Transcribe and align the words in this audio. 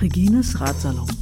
Regines 0.00 0.54
Ratsalon. 0.58 1.19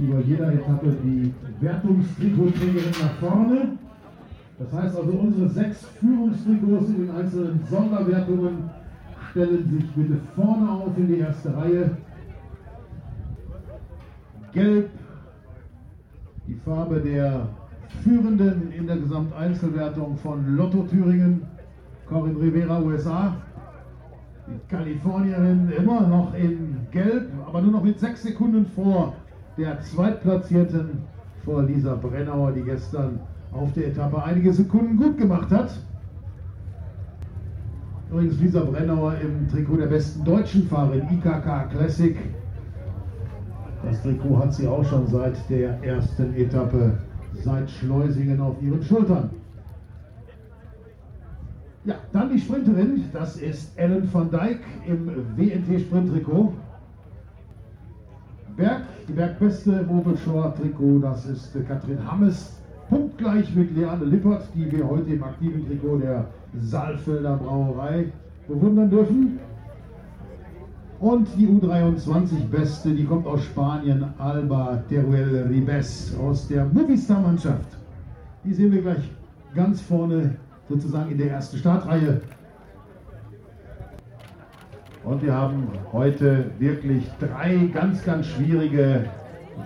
Über 0.00 0.20
jeder 0.20 0.52
Etappe 0.52 0.94
die 1.02 1.32
Wertungstrikotträgerin 1.60 2.90
nach 3.00 3.28
vorne. 3.28 3.68
Das 4.58 4.72
heißt 4.72 4.96
also, 4.96 5.10
unsere 5.10 5.48
sechs 5.48 5.86
Führungstrikots 6.00 6.88
in 6.88 7.06
den 7.06 7.10
einzelnen 7.10 7.60
Sonderwertungen 7.70 8.70
stellen 9.30 9.68
sich 9.70 9.90
bitte 9.92 10.20
vorne 10.34 10.70
auf 10.70 10.96
in 10.96 11.08
die 11.08 11.18
erste 11.18 11.56
Reihe. 11.56 11.90
Gelb, 14.52 14.90
die 16.46 16.54
Farbe 16.64 17.00
der 17.00 17.48
Führenden 18.02 18.72
in 18.72 18.86
der 18.86 18.96
Gesamteinzelwertung 18.96 20.16
von 20.18 20.56
Lotto 20.56 20.82
Thüringen, 20.84 21.42
Corinne 22.08 22.40
Rivera, 22.40 22.80
USA. 22.80 23.36
Die 24.46 24.74
Kalifornierin 24.74 25.70
immer 25.76 26.06
noch 26.06 26.34
in 26.34 26.78
Gelb, 26.90 27.28
aber 27.46 27.60
nur 27.60 27.72
noch 27.72 27.84
mit 27.84 28.00
sechs 28.00 28.22
Sekunden 28.22 28.64
vor 28.74 29.14
der 29.58 29.80
Zweitplatzierten, 29.80 31.02
vor 31.44 31.62
Lisa 31.62 31.94
Brennauer, 31.94 32.52
die 32.52 32.62
gestern 32.62 33.20
auf 33.52 33.72
der 33.72 33.88
Etappe 33.88 34.22
einige 34.22 34.52
Sekunden 34.52 34.96
gut 34.96 35.18
gemacht 35.18 35.50
hat. 35.50 35.70
Übrigens 38.10 38.40
Lisa 38.40 38.62
Brennauer 38.62 39.14
im 39.20 39.48
Trikot 39.48 39.78
der 39.78 39.86
besten 39.86 40.24
deutschen 40.24 40.62
Fahrerin 40.68 41.08
IKK 41.10 41.70
Classic. 41.70 42.16
Das 43.84 44.02
Trikot 44.02 44.38
hat 44.38 44.54
sie 44.54 44.68
auch 44.68 44.84
schon 44.84 45.06
seit 45.06 45.36
der 45.50 45.82
ersten 45.82 46.34
Etappe, 46.34 46.98
seit 47.42 47.70
Schleusingen 47.70 48.40
auf 48.40 48.60
ihren 48.62 48.82
Schultern. 48.82 49.30
Ja, 51.84 51.94
dann 52.12 52.30
die 52.30 52.38
Sprinterin, 52.38 53.04
das 53.12 53.36
ist 53.36 53.78
Ellen 53.78 54.08
van 54.12 54.30
Dijk 54.30 54.60
im 54.86 55.08
WNT-Sprinttrikot. 55.36 56.52
Berg, 58.58 58.82
die 59.06 59.12
Bergbeste 59.12 59.84
Mobilshore-Trikot, 59.88 60.98
das 60.98 61.26
ist 61.26 61.54
äh, 61.54 61.60
Katrin 61.60 61.98
Hammes, 62.10 62.58
punktgleich 62.90 63.54
mit 63.54 63.76
Leanne 63.76 64.04
Lippert, 64.04 64.48
die 64.52 64.70
wir 64.72 64.88
heute 64.88 65.12
im 65.12 65.22
aktiven 65.22 65.64
Trikot 65.64 65.98
der 65.98 66.26
Saalfelder 66.60 67.36
Brauerei 67.36 68.06
bewundern 68.48 68.90
dürfen. 68.90 69.38
Und 70.98 71.28
die 71.36 71.46
U23-Beste, 71.46 72.90
die 72.96 73.04
kommt 73.04 73.28
aus 73.28 73.44
Spanien, 73.44 74.04
Alba 74.18 74.82
Teruel 74.88 75.46
Ribes 75.48 76.16
aus 76.20 76.48
der 76.48 76.64
Movistar-Mannschaft. 76.64 77.76
Die 78.42 78.52
sehen 78.52 78.72
wir 78.72 78.82
gleich 78.82 79.08
ganz 79.54 79.80
vorne, 79.80 80.34
sozusagen 80.68 81.12
in 81.12 81.18
der 81.18 81.30
ersten 81.30 81.58
Startreihe. 81.58 82.20
Und 85.08 85.22
wir 85.22 85.32
haben 85.32 85.68
heute 85.90 86.50
wirklich 86.58 87.02
drei 87.18 87.70
ganz, 87.72 88.04
ganz 88.04 88.26
schwierige 88.26 89.06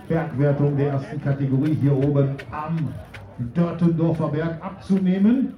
Bergwertungen 0.07 0.77
der 0.77 0.91
ersten 0.93 1.21
Kategorie 1.21 1.77
hier 1.81 1.97
oben 1.97 2.37
am 2.49 2.93
Dörtendorfer 3.53 4.29
Berg 4.29 4.63
abzunehmen. 4.63 5.55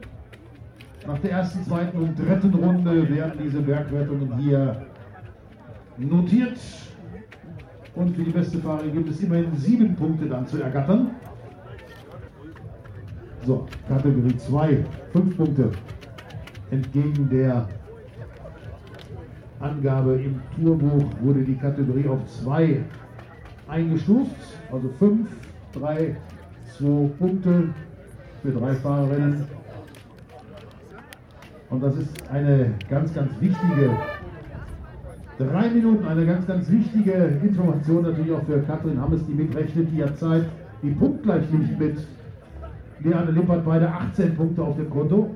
Nach 1.05 1.19
der 1.19 1.33
ersten, 1.33 1.63
zweiten 1.65 1.97
und 1.99 2.17
dritten 2.17 2.51
Runde 2.55 3.07
werden 3.15 3.33
diese 3.43 3.61
Bergwertungen 3.61 4.35
hier 4.39 4.87
notiert. 5.97 6.57
Und 7.93 8.15
für 8.15 8.23
die 8.23 8.31
beste 8.31 8.57
Fahrerin 8.57 8.91
gibt 8.91 9.09
es 9.11 9.21
immerhin 9.21 9.55
sieben 9.55 9.95
Punkte 9.95 10.25
dann 10.25 10.47
zu 10.47 10.63
ergattern. 10.63 11.11
So, 13.45 13.67
Kategorie 13.87 14.35
2, 14.35 14.83
fünf 15.13 15.37
Punkte. 15.37 15.69
Entgegen 16.71 17.29
der 17.29 17.67
Angabe 19.59 20.15
im 20.15 20.41
Tourbuch 20.55 21.05
wurde 21.21 21.41
die 21.41 21.55
Kategorie 21.55 22.07
auf 22.07 22.19
2 22.43 22.83
eingestuft. 23.67 24.35
Also 24.71 24.89
5, 24.99 25.29
3, 25.73 26.15
2 26.77 27.09
Punkte 27.19 27.69
für 28.41 28.51
drei 28.51 28.73
Fahrerinnen. 28.75 29.45
Und 31.69 31.83
das 31.83 31.97
ist 31.97 32.29
eine 32.29 32.73
ganz, 32.89 33.13
ganz 33.13 33.31
wichtige 33.39 33.89
Drei 35.37 35.69
Minuten, 35.69 36.07
eine 36.07 36.25
ganz, 36.25 36.47
ganz 36.47 36.71
wichtige 36.71 37.11
Information 37.43 38.03
natürlich 38.03 38.31
auch 38.31 38.43
für 38.43 38.59
Katrin 38.61 39.01
Hammes, 39.01 39.25
die 39.27 39.33
mitrechnet, 39.33 39.89
die 39.91 39.97
ja 39.97 40.15
Zeit, 40.15 40.45
die 40.81 40.91
punktgleich 40.91 41.43
liegt 41.51 41.77
mit 41.77 41.97
Leanne 43.03 43.31
Lippert, 43.31 43.65
beide 43.65 43.89
18 43.89 44.33
Punkte 44.33 44.63
auf 44.63 44.77
dem 44.77 44.89
Konto. 44.89 45.31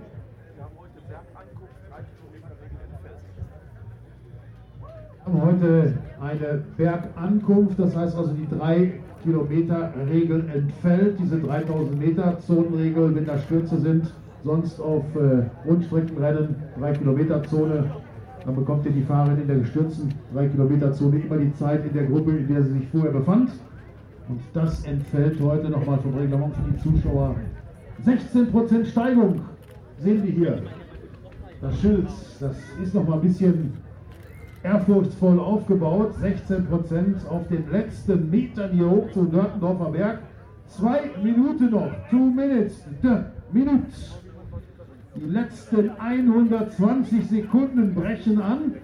Haben 5.30 5.42
heute 5.42 5.94
eine 6.22 6.64
Bergankunft, 6.78 7.80
das 7.80 7.96
heißt 7.96 8.18
also 8.18 8.34
die 8.34 8.48
3 8.58 8.94
Kilometer 9.24 9.92
Regel 10.12 10.46
entfällt, 10.54 11.20
diese 11.20 11.40
3000 11.40 12.00
Meter 12.00 12.40
Zonenregel, 12.40 13.16
wenn 13.16 13.26
da 13.26 13.38
Stürze 13.38 13.80
sind, 13.80 14.12
sonst 14.44 14.80
auf 14.80 15.04
äh, 15.16 15.44
Rundstreckenrennen 15.68 16.56
3 16.80 16.92
Kilometer 16.94 17.44
Zone 17.44 17.86
dann 18.46 18.56
bekommt 18.56 18.86
ihr 18.86 18.94
die 18.94 19.02
Fahrerin 19.02 19.42
in 19.42 19.48
der 19.48 19.58
gestürzten 19.58 20.14
3 20.34 20.48
Kilometer 20.48 20.94
Zone 20.94 21.20
immer 21.20 21.38
die 21.38 21.54
Zeit 21.54 21.86
in 21.86 21.94
der 21.94 22.06
Gruppe, 22.06 22.32
in 22.32 22.48
der 22.48 22.64
sie 22.64 22.72
sich 22.72 22.88
vorher 22.88 23.12
befand. 23.12 23.52
Und 24.30 24.40
das 24.54 24.86
entfällt 24.86 25.42
heute 25.42 25.70
nochmal 25.70 26.00
vom 26.00 26.16
Reglement 26.16 26.54
für 26.56 26.72
die 26.72 26.78
Zuschauer. 26.78 27.36
16% 28.06 28.86
Steigung 28.86 29.42
sehen 29.98 30.24
wir 30.24 30.32
hier. 30.32 30.62
Das 31.62 31.78
Schild, 31.82 32.08
das 32.40 32.56
ist 32.82 32.96
noch 32.96 33.06
mal 33.06 33.16
ein 33.16 33.22
bisschen 33.22 33.74
ehrfurchtsvoll 34.64 35.40
aufgebaut. 35.40 36.16
16% 36.22 37.28
auf 37.28 37.48
den 37.48 37.70
letzten 37.72 38.30
Metern 38.30 38.72
hier 38.72 38.90
hoch 38.90 39.10
zum 39.12 39.32
Nördendorfer 39.32 39.92
Berg. 39.92 40.20
Zwei 40.68 41.12
Minuten 41.24 41.72
noch. 41.72 41.92
Two 42.10 42.30
minutes. 42.32 42.84
De 43.02 43.24
Minute. 43.52 43.86
Die 45.16 45.26
letzten 45.26 45.90
120 45.90 47.28
Sekunden 47.28 47.94
brechen 47.94 48.42
an. 48.42 48.76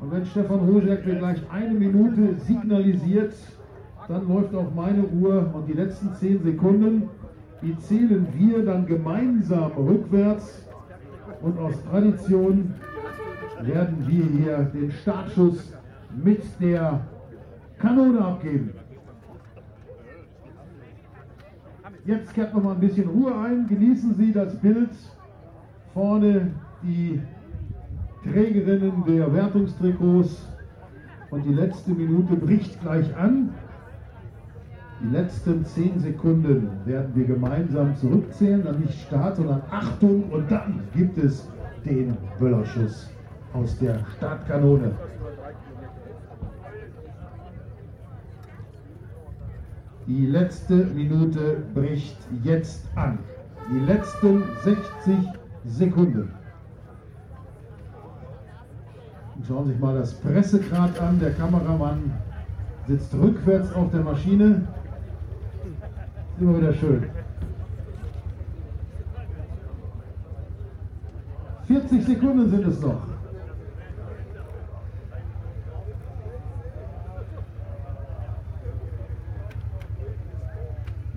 Und 0.00 0.10
wenn 0.10 0.26
Stefan 0.26 0.66
Hojek 0.66 1.06
mir 1.06 1.14
gleich 1.14 1.40
eine 1.50 1.74
Minute 1.74 2.34
signalisiert, 2.38 3.34
dann 4.08 4.28
läuft 4.28 4.54
auch 4.54 4.74
meine 4.74 5.04
Uhr 5.04 5.50
und 5.54 5.68
die 5.68 5.74
letzten 5.74 6.12
10 6.12 6.42
Sekunden, 6.42 7.08
die 7.62 7.76
zählen 7.78 8.26
wir 8.34 8.64
dann 8.64 8.84
gemeinsam 8.86 9.70
rückwärts. 9.72 10.66
Und 11.40 11.58
aus 11.58 11.74
Tradition 11.90 12.74
werden 13.66 14.06
wir 14.06 14.24
hier 14.24 14.58
den 14.72 14.90
Startschuss 14.90 15.72
mit 16.22 16.42
der 16.60 17.00
Kanone 17.78 18.24
abgeben. 18.24 18.70
Jetzt 22.04 22.34
kehrt 22.34 22.52
noch 22.54 22.62
mal 22.62 22.74
ein 22.74 22.80
bisschen 22.80 23.08
Ruhe 23.08 23.34
ein. 23.34 23.66
Genießen 23.68 24.14
Sie 24.14 24.32
das 24.32 24.56
Bild. 24.56 24.90
Vorne 25.94 26.50
die 26.82 27.20
Trägerinnen 28.24 29.04
der 29.06 29.32
Wertungstrikots. 29.32 30.48
Und 31.30 31.44
die 31.44 31.54
letzte 31.54 31.92
Minute 31.92 32.34
bricht 32.34 32.80
gleich 32.80 33.16
an. 33.16 33.50
Die 35.00 35.08
letzten 35.08 35.64
10 35.64 36.00
Sekunden 36.00 36.68
werden 36.84 37.12
wir 37.14 37.24
gemeinsam 37.24 37.96
zurückzählen. 37.96 38.64
Dann 38.64 38.80
nicht 38.80 39.00
Start, 39.00 39.36
sondern 39.36 39.62
Achtung. 39.70 40.24
Und 40.30 40.50
dann 40.50 40.80
gibt 40.94 41.18
es 41.18 41.48
den 41.84 42.16
Böllerschuss 42.38 43.11
aus 43.52 43.78
der 43.78 43.98
Startkanone. 44.16 44.92
Die 50.06 50.26
letzte 50.26 50.74
Minute 50.74 51.62
bricht 51.74 52.16
jetzt 52.42 52.86
an. 52.96 53.18
Die 53.70 53.78
letzten 53.78 54.42
60 54.64 54.78
Sekunden. 55.64 56.34
Und 59.36 59.46
schauen 59.46 59.66
Sie 59.66 59.72
sich 59.72 59.80
mal 59.80 59.96
das 59.96 60.14
Pressegrad 60.14 61.00
an. 61.00 61.20
Der 61.20 61.32
Kameramann 61.32 62.12
sitzt 62.88 63.14
rückwärts 63.14 63.72
auf 63.74 63.90
der 63.92 64.00
Maschine. 64.00 64.66
Ist 66.34 66.40
immer 66.40 66.58
wieder 66.58 66.74
schön. 66.74 67.04
40 71.68 72.04
Sekunden 72.04 72.50
sind 72.50 72.66
es 72.66 72.80
noch. 72.80 73.11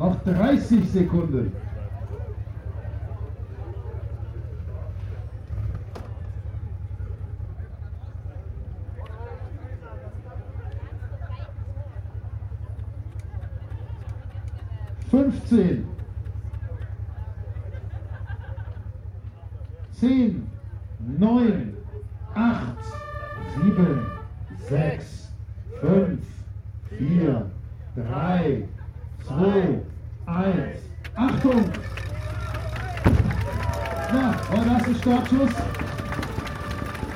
Noch 0.05 0.23
30 0.23 0.87
Sekunden. 0.91 1.51
Fünfzehn. 15.09 15.87
Zehn, 19.93 20.47
neun, 21.17 21.73
acht, 22.35 22.77
sieben, 23.55 24.05
sechs, 24.69 25.31
fünf, 25.81 26.21
vier, 26.95 27.49
drei, 27.95 28.67
zwei, 29.25 29.81
eins. 30.25 30.79
Achtung! 31.55 31.71
Na, 34.11 34.35
war 34.51 34.65
das 34.65 34.87
ein 34.87 34.95
Startschuss? 34.95 35.51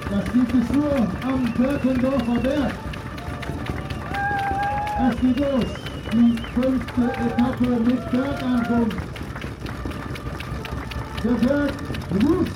Das 0.10 0.34
gibt 0.34 0.54
es 0.56 0.70
nur 0.74 0.96
am 1.24 1.54
Birkendorfer 1.58 2.40
Berg. 2.42 2.74
Es 5.10 5.22
geht 5.22 5.40
los. 5.40 5.66
Die 6.14 6.36
fünfte 6.54 7.02
Etappe 7.02 7.70
mit 7.86 8.12
Bergankunft. 8.12 8.98
Der 11.24 11.48
Berg 11.48 11.74
Rust. 12.24 12.52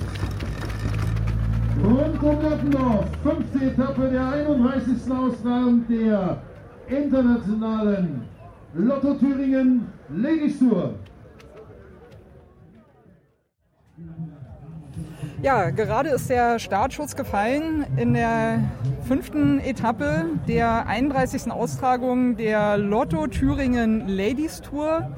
Rund 1.83 2.23
um 2.23 2.39
Bettendorf. 2.39 3.05
Fünfte 3.23 3.65
Etappe 3.65 4.09
der 4.09 4.27
31. 4.27 5.11
Ausgabe 5.11 5.81
der 5.89 6.41
internationalen 6.87 8.21
Lotto 8.73 9.13
Thüringen 9.15 9.87
Ladies. 10.09 10.59
Ja, 15.43 15.71
gerade 15.71 16.07
ist 16.07 16.29
der 16.29 16.57
Startschuss 16.57 17.17
gefallen 17.17 17.85
in 17.97 18.13
der 18.13 18.63
fünften 19.05 19.59
Etappe 19.59 20.23
der 20.47 20.87
31. 20.87 21.51
Austragung 21.51 22.37
der 22.37 22.77
Lotto 22.77 23.27
Thüringen 23.27 24.07
Ladies 24.07 24.61
Tour 24.61 25.11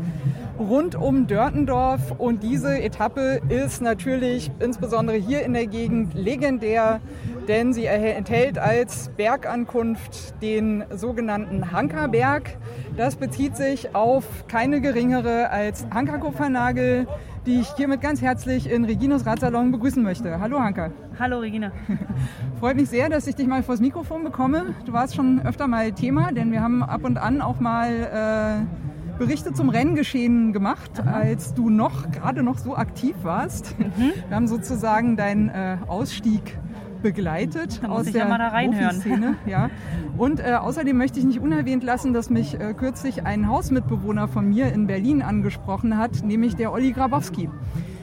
rund 0.58 0.96
um 0.96 1.28
Dörtendorf. 1.28 2.10
Und 2.18 2.42
diese 2.42 2.82
Etappe 2.82 3.40
ist 3.50 3.84
natürlich 3.84 4.50
insbesondere 4.60 5.18
hier 5.18 5.44
in 5.44 5.54
der 5.54 5.68
Gegend 5.68 6.16
legendär, 6.16 7.02
denn 7.48 7.74
sie 7.74 7.86
enthält 7.86 8.58
als 8.58 9.10
Bergankunft 9.18 10.42
den 10.42 10.84
sogenannten 10.92 11.72
Hankerberg. 11.72 12.58
Das 12.98 13.16
bezieht 13.16 13.56
sich 13.56 13.96
auf 13.96 14.48
keine 14.48 14.82
geringere 14.82 15.50
als 15.50 15.86
Hanka 15.94 16.18
Kupfernagel, 16.18 17.08
die 17.46 17.60
ich 17.60 17.70
hiermit 17.76 18.02
ganz 18.02 18.22
herzlich 18.22 18.70
in 18.70 18.86
Reginos 18.86 19.26
Radsalon 19.26 19.72
begrüßen 19.72 20.02
möchte. 20.02 20.40
Hallo 20.40 20.60
Hanka. 20.60 20.92
Hallo 21.20 21.40
Regina. 21.40 21.72
Freut 22.60 22.76
mich 22.76 22.90
sehr, 22.90 23.10
dass 23.10 23.28
ich 23.28 23.36
dich 23.36 23.48
mal 23.48 23.64
vors 23.64 23.80
Mikrofon 23.80 24.24
bekomme. 24.24 24.74
Du 24.86 24.94
warst 24.94 25.16
schon 25.16 25.42
öfter 25.46 25.68
mal 25.68 25.92
Thema, 25.92 26.32
denn 26.32 26.52
wir 26.52 26.62
haben 26.62 26.84
ab 26.84 27.04
und 27.04 27.18
an 27.18 27.42
auch 27.42 27.60
mal 27.60 28.66
äh, 28.66 29.18
Berichte 29.18 29.54
zum 29.54 29.70
Renngeschehen 29.70 30.52
gemacht, 30.52 30.92
Aha. 31.00 31.12
als 31.12 31.54
du 31.54 31.70
noch 31.70 32.12
gerade 32.12 32.44
noch 32.44 32.58
so 32.58 32.76
aktiv 32.76 33.16
warst. 33.24 33.78
Mhm. 33.80 34.12
Wir 34.28 34.36
haben 34.36 34.48
sozusagen 34.48 35.16
deinen 35.16 35.50
äh, 35.50 35.78
Ausstieg 35.88 36.58
begleitet 37.06 37.84
da 37.84 37.90
aus 37.90 38.06
der 38.06 38.24
ja 38.24 38.28
mal 38.28 38.40
da 38.40 38.48
reinhören. 38.48 39.38
Ja. 39.46 39.70
Und 40.18 40.40
äh, 40.40 40.54
außerdem 40.54 40.98
möchte 40.98 41.20
ich 41.20 41.26
nicht 41.26 41.40
unerwähnt 41.40 41.84
lassen, 41.84 42.14
dass 42.14 42.32
mich 42.32 42.60
äh, 42.60 42.74
kürzlich 42.74 43.26
ein 43.26 43.48
Hausmitbewohner 43.48 44.28
von 44.28 44.50
mir 44.50 44.74
in 44.74 44.88
Berlin 44.88 45.22
angesprochen 45.22 46.00
hat, 46.00 46.24
nämlich 46.24 46.56
der 46.56 46.72
Olli 46.72 46.94
Grabowski, 46.94 47.50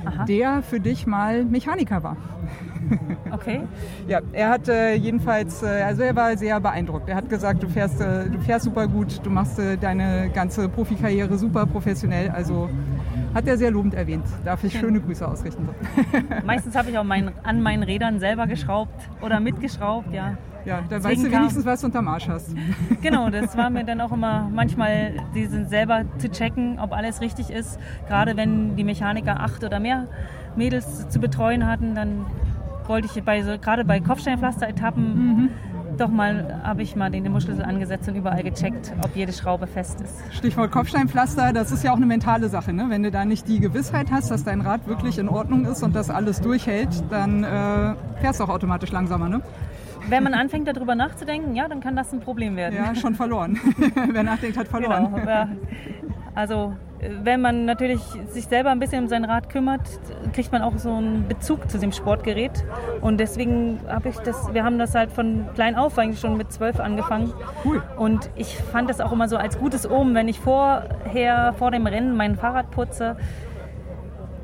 Aha. 0.05 0.25
der 0.27 0.63
für 0.63 0.79
dich 0.79 1.05
mal 1.09 1.45
Mechaniker 1.45 2.05
war. 2.05 2.17
Okay. 3.33 3.63
ja, 4.07 4.21
er 4.33 4.51
hat 4.51 4.69
äh, 4.69 4.95
jedenfalls, 4.95 5.63
äh, 5.63 5.67
also 5.67 6.03
er 6.03 6.15
war 6.15 6.37
sehr 6.37 6.61
beeindruckt. 6.61 7.09
Er 7.09 7.17
hat 7.17 7.31
gesagt, 7.31 7.63
du 7.63 7.69
fährst, 7.69 8.01
äh, 8.01 8.29
du 8.29 8.39
fährst 8.41 8.67
super 8.67 8.87
gut, 8.87 9.25
du 9.25 9.31
machst 9.31 9.59
äh, 9.59 9.79
deine 9.79 10.31
ganze 10.35 10.69
Profikarriere 10.69 11.39
super 11.39 11.65
professionell. 11.65 12.29
Also 12.29 12.69
hat 13.35 13.47
er 13.47 13.57
sehr 13.57 13.71
lobend 13.71 13.95
erwähnt. 13.95 14.25
Darf 14.45 14.63
ich 14.65 14.79
schöne 14.79 15.01
Grüße 15.01 15.27
ausrichten. 15.27 15.69
Meistens 16.45 16.77
habe 16.77 16.91
ich 16.91 16.99
auch 16.99 17.05
mein, 17.05 17.33
an 17.43 17.63
meinen 17.63 17.83
Rädern 17.83 18.21
selber 18.21 18.47
geschraubt 18.47 19.09
oder 19.23 19.41
mitgeschraubt, 19.41 20.13
ja. 20.13 20.37
Ja, 20.65 20.77
da 20.77 20.99
Deswegen 20.99 21.05
weißt 21.05 21.25
du 21.25 21.33
wenigstens, 21.33 21.67
was 21.67 21.81
du 21.81 21.87
unterm 21.87 22.09
Arsch 22.09 22.29
hast. 22.29 22.55
Genau, 23.03 23.31
das 23.31 23.57
war 23.57 23.71
mir 23.71 23.85
dann 23.85 24.01
auch 24.01 24.13
immer 24.13 24.49
manchmal, 24.53 25.15
die 25.35 25.47
sind 25.47 25.69
selber 25.69 26.05
zu 26.19 26.31
checken, 26.31 26.79
ob 26.79 26.93
alles 26.93 27.21
richtig 27.21 27.51
ist. 27.51 27.81
Gerade 28.07 28.37
wenn 28.37 28.77
die 28.77 28.85
Mechaniker 28.85 29.41
acht 29.41 29.65
oder 29.65 29.81
mehr 29.81 30.07
Mädels 30.55 31.09
zu 31.09 31.19
betreuen 31.19 31.67
hatten, 31.67 31.95
dann 31.95 32.27
wollte 32.89 33.09
ich 33.13 33.23
bei 33.25 33.43
so, 33.43 33.59
gerade 33.59 33.85
bei 33.85 34.01
Kopfsteinpflaster-Etappen 34.01 35.15
mhm 35.15 35.51
doch 35.97 36.09
mal, 36.09 36.61
habe 36.63 36.83
ich 36.83 36.97
mal 36.97 37.11
den 37.11 37.25
Imbusschlüssel 37.25 37.65
angesetzt 37.65 38.09
und 38.09 38.17
überall 38.17 38.43
gecheckt, 38.43 38.93
ob 39.03 39.15
jede 39.15 39.33
Schraube 39.33 39.67
fest 39.67 40.01
ist. 40.01 40.35
Stichwort 40.35 40.71
Kopfsteinpflaster, 40.71 41.53
das 41.53 41.73
ist 41.73 41.85
ja 41.85 41.93
auch 41.93 41.97
eine 41.97 42.07
mentale 42.07 42.49
Sache. 42.49 42.73
Ne? 42.73 42.87
Wenn 42.89 43.03
du 43.03 43.11
da 43.11 43.25
nicht 43.25 43.49
die 43.49 43.61
Gewissheit 43.61 44.11
hast, 44.11 44.31
dass 44.31 44.45
dein 44.45 44.61
Rad 44.61 44.87
wirklich 44.87 45.19
in 45.19 45.29
Ordnung 45.29 45.65
ist 45.65 45.83
und 45.83 45.95
das 45.95 46.11
alles 46.11 46.41
durchhält, 46.41 46.89
dann 47.11 47.45
äh, 47.45 47.95
fährst 48.21 48.41
du 48.41 48.45
auch 48.45 48.49
automatisch 48.49 48.91
langsamer. 48.91 49.29
Ne? 49.29 49.43
Wenn 50.09 50.25
man 50.25 50.35
anfängt, 50.35 50.67
darüber 50.67 50.95
nachzudenken, 50.95 51.55
ja, 51.55 51.69
dann 51.69 51.81
kann 51.81 51.95
das 51.95 52.13
ein 52.13 52.21
Problem 52.21 52.57
werden. 52.57 52.75
Ja, 52.75 52.95
schon 52.95 53.15
verloren. 53.15 53.59
Wer 54.11 54.23
nachdenkt, 54.23 54.57
hat 54.57 54.69
verloren. 54.69 55.15
Genau, 55.15 55.47
also 56.35 56.75
wenn 57.03 57.41
man 57.41 57.65
natürlich 57.65 58.01
sich 58.29 58.47
selber 58.47 58.71
ein 58.71 58.79
bisschen 58.79 59.05
um 59.05 59.09
sein 59.09 59.25
Rad 59.25 59.49
kümmert, 59.49 59.81
kriegt 60.33 60.53
man 60.53 60.63
auch 60.63 60.79
so 60.79 60.95
einen 60.95 61.27
Bezug 61.27 61.69
zu 61.69 61.79
dem 61.79 61.93
Sportgerät. 61.93 62.65
Und 63.01 63.19
deswegen 63.19 63.81
habe 63.89 64.09
ich 64.09 64.17
das, 64.19 64.55
wir 64.55 64.65
haben 64.65 64.79
das 64.79 64.95
halt 64.95 65.11
von 65.11 65.47
klein 65.55 65.75
auf 65.75 65.99
eigentlich 65.99 66.21
schon 66.21 66.37
mit 66.37 66.53
zwölf 66.53 66.79
angefangen. 66.79 67.33
Cool. 67.65 67.83
Und 67.97 68.31
ich 68.37 68.57
fand 68.57 68.89
das 68.89 69.01
auch 69.01 69.13
immer 69.13 69.29
so 69.29 69.37
als 69.37 69.59
gutes 69.59 69.91
Omen, 69.91 70.15
wenn 70.15 70.29
ich 70.29 70.39
vorher, 70.39 71.55
vor 71.59 71.73
dem 71.73 71.87
Rennen 71.87 72.17
mein 72.17 72.37
Fahrrad 72.37 72.71
putze, 72.71 73.17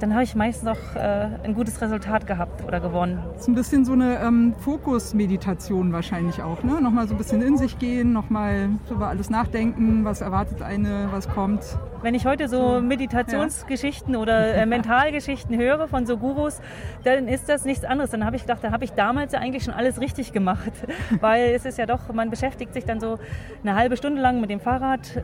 dann 0.01 0.13
habe 0.13 0.23
ich 0.23 0.35
meistens 0.35 0.69
auch 0.69 0.97
äh, 0.97 1.29
ein 1.43 1.55
gutes 1.55 1.81
Resultat 1.81 2.27
gehabt 2.27 2.65
oder 2.65 2.81
gewonnen. 2.81 3.23
Das 3.33 3.43
ist 3.43 3.49
ein 3.49 3.55
bisschen 3.55 3.85
so 3.85 3.93
eine 3.93 4.19
ähm, 4.21 4.55
Fokusmeditation 4.61 5.93
wahrscheinlich 5.93 6.43
auch, 6.43 6.63
ne? 6.63 6.81
Nochmal 6.81 7.09
so 7.09 7.15
ein 7.15 7.19
bisschen 7.19 7.43
in 7.43 7.57
sich 7.57 7.79
gehen, 7.79 8.13
nochmal 8.13 8.71
über 8.91 9.09
alles 9.09 9.31
nachdenken, 9.31 10.05
was 10.05 10.21
erwartet 10.21 10.63
eine, 10.63 11.09
was 11.11 11.29
kommt. 11.29 11.63
Wenn 12.03 12.15
ich 12.15 12.27
heute 12.27 12.49
so 12.49 12.81
Meditationsgeschichten 12.81 14.15
ja. 14.15 14.21
oder 14.21 14.55
äh, 14.55 14.67
Mentalgeschichten 14.67 15.57
höre 15.57 15.89
von 15.89 16.07
so 16.07 16.17
Gurus, 16.17 16.61
dann 17.05 17.27
ist 17.27 17.49
das 17.49 17.65
nichts 17.65 17.85
anderes. 17.85 18.11
Dann 18.11 18.25
habe 18.25 18.37
ich 18.37 18.43
gedacht, 18.43 18.63
da 18.63 18.71
habe 18.71 18.85
ich 18.85 18.93
damals 18.93 19.33
ja 19.33 19.41
eigentlich 19.41 19.65
schon 19.65 19.75
alles 19.75 20.01
richtig 20.01 20.33
gemacht. 20.33 20.73
Weil 21.21 21.51
es 21.51 21.65
ist 21.65 21.79
ja 21.79 21.87
doch, 21.87 22.13
man 22.13 22.31
beschäftigt 22.31 22.73
sich 22.73 22.85
dann 22.85 23.01
so 23.01 23.19
eine 23.63 23.75
halbe 23.75 23.97
Stunde 23.97 24.23
lang 24.23 24.41
mit 24.41 24.51
dem 24.51 24.61
Fahrrad 24.61 25.23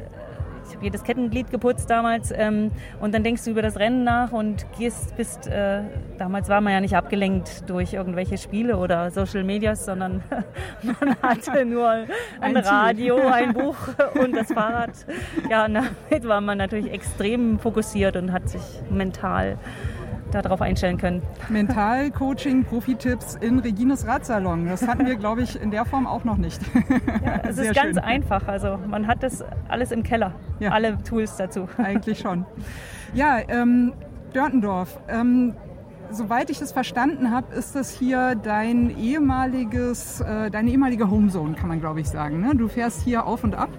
ich 0.68 0.74
habe 0.74 0.84
jedes 0.84 1.02
Kettenglied 1.04 1.50
geputzt 1.50 1.90
damals. 1.90 2.32
Ähm, 2.34 2.70
und 3.00 3.14
dann 3.14 3.22
denkst 3.22 3.44
du 3.44 3.50
über 3.50 3.62
das 3.62 3.78
Rennen 3.78 4.04
nach 4.04 4.32
und 4.32 4.66
gehst, 4.78 5.16
bist, 5.16 5.46
äh, 5.46 5.82
damals 6.18 6.48
war 6.48 6.60
man 6.60 6.72
ja 6.72 6.80
nicht 6.80 6.96
abgelenkt 6.96 7.68
durch 7.68 7.92
irgendwelche 7.92 8.38
Spiele 8.38 8.76
oder 8.76 9.10
Social 9.10 9.44
Medias, 9.44 9.84
sondern 9.84 10.22
man 10.82 11.16
hatte 11.22 11.64
nur 11.66 11.88
ein, 11.88 12.08
ein 12.40 12.56
Radio, 12.56 13.18
ein 13.32 13.52
Buch 13.52 13.76
und 14.20 14.34
das 14.34 14.52
Fahrrad. 14.52 14.92
Ja, 15.50 15.68
damit 15.68 16.26
war 16.26 16.40
man 16.40 16.58
natürlich 16.58 16.90
extrem 16.92 17.58
fokussiert 17.58 18.16
und 18.16 18.32
hat 18.32 18.48
sich 18.48 18.62
mental 18.90 19.58
darauf 20.42 20.60
einstellen 20.60 20.98
können. 20.98 21.22
Mental-Coaching, 21.48 22.64
Profi-Tipps 22.64 23.36
in 23.40 23.58
Regines 23.58 24.06
Radsalon. 24.06 24.66
Das 24.66 24.86
hatten 24.86 25.06
wir, 25.06 25.16
glaube 25.16 25.42
ich, 25.42 25.60
in 25.60 25.70
der 25.70 25.84
Form 25.84 26.06
auch 26.06 26.24
noch 26.24 26.36
nicht. 26.36 26.60
Ja, 27.24 27.40
es 27.48 27.58
ist 27.58 27.74
ganz 27.74 27.98
einfach. 27.98 28.46
Also 28.48 28.78
man 28.86 29.06
hat 29.06 29.22
das 29.22 29.44
alles 29.68 29.92
im 29.92 30.02
Keller. 30.02 30.32
Ja. 30.60 30.70
Alle 30.72 31.02
Tools 31.02 31.36
dazu. 31.36 31.68
Eigentlich 31.78 32.18
schon. 32.20 32.44
Ja, 33.12 33.38
ähm, 33.48 33.92
Dörtendorf. 34.32 35.00
Ähm, 35.08 35.54
soweit 36.10 36.50
ich 36.50 36.60
es 36.60 36.72
verstanden 36.72 37.30
habe, 37.30 37.54
ist 37.54 37.74
das 37.74 37.90
hier 37.90 38.34
dein 38.34 38.96
ehemaliges, 38.96 40.20
äh, 40.20 40.50
deine 40.50 40.70
ehemalige 40.70 41.10
Homezone, 41.10 41.54
kann 41.54 41.68
man 41.68 41.80
glaube 41.80 42.00
ich 42.00 42.08
sagen. 42.08 42.40
Ne? 42.40 42.54
Du 42.54 42.68
fährst 42.68 43.02
hier 43.02 43.26
auf 43.26 43.44
und 43.44 43.54
ab. 43.54 43.70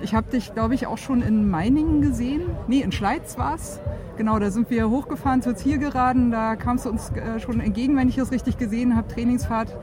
Ich 0.00 0.14
habe 0.14 0.30
dich, 0.30 0.54
glaube 0.54 0.74
ich, 0.74 0.86
auch 0.86 0.98
schon 0.98 1.22
in 1.22 1.48
Meiningen 1.48 2.00
gesehen. 2.00 2.42
Nee, 2.66 2.80
in 2.80 2.92
Schleiz 2.92 3.38
war 3.38 3.54
es. 3.54 3.80
Genau, 4.16 4.38
da 4.38 4.50
sind 4.50 4.70
wir 4.70 4.90
hochgefahren 4.90 5.42
zur 5.42 5.56
Zielgeraden. 5.56 6.30
Da 6.30 6.56
kamst 6.56 6.84
du 6.84 6.90
uns 6.90 7.10
äh, 7.10 7.40
schon 7.40 7.60
entgegen, 7.60 7.96
wenn 7.96 8.08
ich 8.08 8.18
es 8.18 8.30
richtig 8.30 8.58
gesehen 8.58 8.96
habe. 8.96 9.08
Trainingsfahrt 9.08 9.76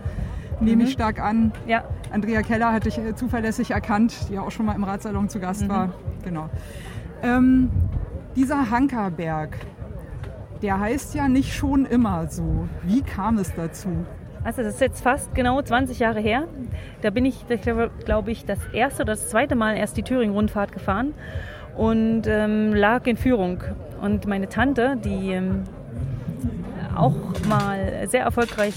nehme 0.61 0.83
ich 0.83 0.89
mhm. 0.89 0.93
stark 0.93 1.19
an. 1.19 1.51
Ja. 1.67 1.83
Andrea 2.11 2.41
Keller 2.41 2.71
hatte 2.71 2.89
ich 2.89 2.97
äh, 2.97 3.15
zuverlässig 3.15 3.71
erkannt, 3.71 4.15
die 4.29 4.33
ja 4.33 4.41
auch 4.41 4.51
schon 4.51 4.65
mal 4.65 4.75
im 4.75 4.83
Radsalon 4.83 5.29
zu 5.29 5.39
Gast 5.39 5.63
mhm. 5.63 5.69
war. 5.69 5.93
Genau. 6.23 6.49
Ähm, 7.23 7.69
dieser 8.35 8.69
Hankerberg, 8.69 9.57
Der 10.61 10.79
heißt 10.79 11.15
ja 11.15 11.27
nicht 11.27 11.53
schon 11.53 11.85
immer 11.85 12.27
so. 12.27 12.67
Wie 12.83 13.01
kam 13.01 13.37
es 13.37 13.53
dazu? 13.55 14.05
Also 14.43 14.61
das 14.61 14.75
ist 14.75 14.81
jetzt 14.81 15.01
fast 15.01 15.33
genau 15.35 15.61
20 15.61 15.99
Jahre 15.99 16.19
her. 16.19 16.47
Da 17.01 17.09
bin 17.09 17.25
ich, 17.25 17.45
glaube 18.05 18.31
ich, 18.31 18.45
das 18.45 18.59
erste 18.73 19.03
oder 19.03 19.13
das 19.13 19.29
zweite 19.29 19.55
Mal 19.55 19.75
erst 19.77 19.97
die 19.97 20.03
Thüringen-Rundfahrt 20.03 20.71
gefahren 20.71 21.13
und 21.77 22.23
ähm, 22.27 22.73
lag 22.73 23.05
in 23.05 23.17
Führung. 23.17 23.63
Und 24.01 24.27
meine 24.27 24.47
Tante, 24.47 24.97
die 25.03 25.31
ähm, 25.31 25.63
auch 26.95 27.15
mal 27.47 28.07
sehr 28.07 28.23
erfolgreich 28.23 28.75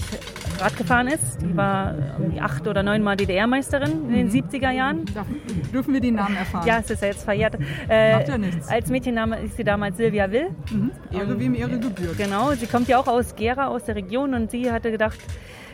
Rad 0.61 0.77
gefahren 0.77 1.07
ist, 1.07 1.41
die 1.41 1.55
war 1.55 1.95
acht 2.39 2.67
oder 2.67 2.83
neun 2.83 3.03
Mal 3.03 3.15
DDR-Meisterin 3.15 4.09
in 4.09 4.13
den 4.13 4.31
70er 4.31 4.69
mhm. 4.69 4.77
Jahren. 4.77 5.05
Darf, 5.13 5.27
dürfen 5.73 5.93
wir 5.93 6.01
den 6.01 6.15
Namen 6.15 6.35
erfahren? 6.35 6.67
Ja, 6.67 6.79
es 6.79 6.89
ist 6.89 7.01
ja 7.01 7.07
jetzt 7.09 7.23
verjährt. 7.23 7.57
Äh, 7.89 8.17
Macht 8.17 8.27
ja 8.27 8.37
nichts. 8.37 8.67
Als 8.67 8.89
Mädchenname 8.89 9.39
ist 9.39 9.57
sie 9.57 9.63
damals 9.63 9.97
Silvia 9.97 10.31
Will. 10.31 10.49
Mhm. 10.71 10.91
Ehre 11.11 11.39
wem 11.39 11.55
Ehre 11.55 11.79
gebührt. 11.79 12.17
Genau, 12.17 12.51
sie 12.51 12.67
kommt 12.67 12.87
ja 12.87 12.99
auch 12.99 13.07
aus 13.07 13.35
Gera, 13.35 13.67
aus 13.67 13.85
der 13.85 13.95
Region 13.95 14.33
und 14.33 14.51
sie 14.51 14.71
hatte 14.71 14.91
gedacht, 14.91 15.19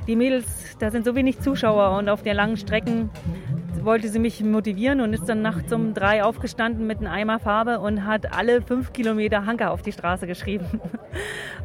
die 0.09 0.15
Mädels, 0.15 0.47
da 0.79 0.89
sind 0.89 1.05
so 1.05 1.15
wenig 1.15 1.39
Zuschauer 1.39 1.95
und 1.97 2.09
auf 2.09 2.23
der 2.23 2.33
langen 2.33 2.57
Strecken 2.57 3.11
wollte 3.83 4.09
sie 4.09 4.19
mich 4.19 4.43
motivieren 4.43 5.01
und 5.01 5.13
ist 5.13 5.29
dann 5.29 5.41
nachts 5.41 5.71
um 5.71 5.93
drei 5.93 6.23
aufgestanden 6.23 6.87
mit 6.87 6.97
einem 6.97 7.07
Eimer 7.07 7.39
Farbe 7.39 7.79
und 7.79 8.05
hat 8.05 8.33
alle 8.33 8.61
fünf 8.61 8.91
Kilometer 8.91 9.45
Hanker 9.45 9.71
auf 9.71 9.83
die 9.83 9.91
Straße 9.91 10.27
geschrieben. 10.27 10.65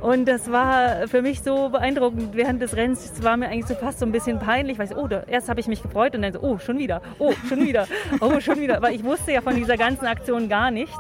Und 0.01 0.27
das 0.27 0.53
war 0.53 1.09
für 1.09 1.23
mich 1.23 1.43
so 1.43 1.71
beeindruckend 1.71 2.35
während 2.35 2.61
des 2.61 2.77
Rennens. 2.77 3.23
War 3.23 3.39
mir 3.39 3.49
eigentlich 3.49 3.67
so 3.67 3.75
fast 3.75 4.01
so 4.01 4.07
ein 4.07 4.13
bisschen 4.13 4.39
peinlich, 4.39 4.79
weil 4.79 4.87
ich, 4.91 4.97
oh, 4.97 5.09
da, 5.09 5.23
erst 5.23 5.49
habe 5.49 5.61
ich 5.61 5.67
mich 5.67 5.83
gefreut 5.83 6.15
und 6.15 6.21
dann 6.21 6.33
so, 6.33 6.41
oh, 6.41 6.59
schon 6.59 6.79
wieder, 6.79 7.01
oh, 7.19 7.33
schon 7.49 7.65
wieder, 7.65 7.87
oh, 8.21 8.39
schon 8.41 8.61
wieder. 8.61 8.83
Weil 8.83 8.95
ich 8.95 9.03
wusste 9.03 9.33
ja 9.33 9.41
von 9.41 9.55
dieser 9.55 9.79
ganzen 9.79 10.07
Aktion 10.07 10.51
gar 10.51 10.71
nichts. 10.71 10.99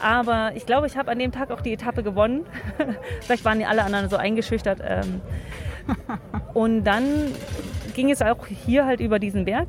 Aber 0.00 0.52
ich 0.54 0.66
glaube, 0.66 0.86
ich 0.86 0.96
habe 0.96 1.10
an 1.10 1.18
dem 1.18 1.32
Tag 1.32 1.50
auch 1.50 1.60
die 1.60 1.72
Etappe 1.72 2.04
gewonnen. 2.04 2.46
Vielleicht 3.22 3.44
waren 3.44 3.58
die 3.58 3.66
alle 3.66 3.82
anderen 3.82 4.08
so 4.08 4.16
eingeschüchtert. 4.16 4.78
Ähm. 4.86 5.20
Und 6.54 6.84
dann 6.84 7.04
ging 7.94 8.10
es 8.10 8.22
auch 8.22 8.46
hier 8.46 8.86
halt 8.86 9.00
über 9.00 9.18
diesen 9.18 9.44
Berg. 9.44 9.68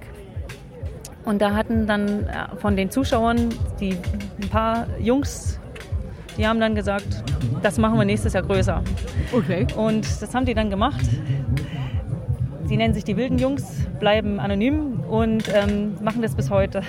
Und 1.26 1.42
da 1.42 1.54
hatten 1.54 1.86
dann 1.86 2.28
äh, 2.28 2.56
von 2.58 2.76
den 2.76 2.90
Zuschauern 2.90 3.50
die 3.80 3.96
ein 4.42 4.50
paar 4.50 4.88
Jungs, 5.00 5.60
die 6.38 6.48
haben 6.48 6.60
dann 6.60 6.74
gesagt, 6.74 7.24
das 7.62 7.78
machen 7.78 7.98
wir 7.98 8.06
nächstes 8.06 8.34
Jahr 8.34 8.44
größer. 8.44 8.82
Okay. 9.34 9.68
Und 9.76 10.06
das 10.22 10.34
haben 10.34 10.46
die 10.46 10.54
dann 10.54 10.70
gemacht. 10.70 11.06
Sie 12.66 12.78
nennen 12.78 12.94
sich 12.94 13.04
die 13.04 13.18
wilden 13.18 13.38
Jungs, 13.38 13.64
bleiben 14.00 14.40
anonym 14.40 14.99
und 15.10 15.44
ähm, 15.54 15.96
machen 16.02 16.22
das 16.22 16.36
bis 16.36 16.50
heute. 16.50 16.82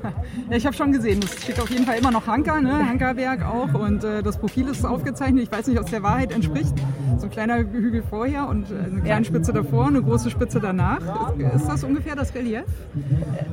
ja, 0.50 0.56
ich 0.56 0.66
habe 0.66 0.74
schon 0.74 0.92
gesehen, 0.92 1.20
es 1.22 1.42
steht 1.42 1.60
auf 1.60 1.70
jeden 1.70 1.84
Fall 1.84 1.98
immer 1.98 2.10
noch 2.10 2.26
Hanka, 2.26 2.60
ne? 2.60 2.88
Hankerberg 2.88 3.44
auch 3.44 3.74
und 3.74 4.02
äh, 4.04 4.22
das 4.22 4.38
Profil 4.38 4.68
ist 4.68 4.84
aufgezeichnet. 4.84 5.44
Ich 5.44 5.52
weiß 5.52 5.66
nicht, 5.66 5.78
ob 5.78 5.84
es 5.84 5.90
der 5.90 6.02
Wahrheit 6.02 6.32
entspricht. 6.32 6.74
So 7.18 7.26
ein 7.26 7.30
kleiner 7.30 7.58
Hügel 7.58 8.02
vorher 8.02 8.48
und 8.48 8.70
äh, 8.70 8.74
eine 8.74 9.00
kleine 9.02 9.08
ja. 9.08 9.24
Spitze 9.24 9.52
davor, 9.52 9.86
eine 9.86 10.02
große 10.02 10.30
Spitze 10.30 10.60
danach. 10.60 11.00
Ist, 11.38 11.62
ist 11.62 11.68
das 11.68 11.84
ungefähr 11.84 12.16
das 12.16 12.34
Relief? 12.34 12.64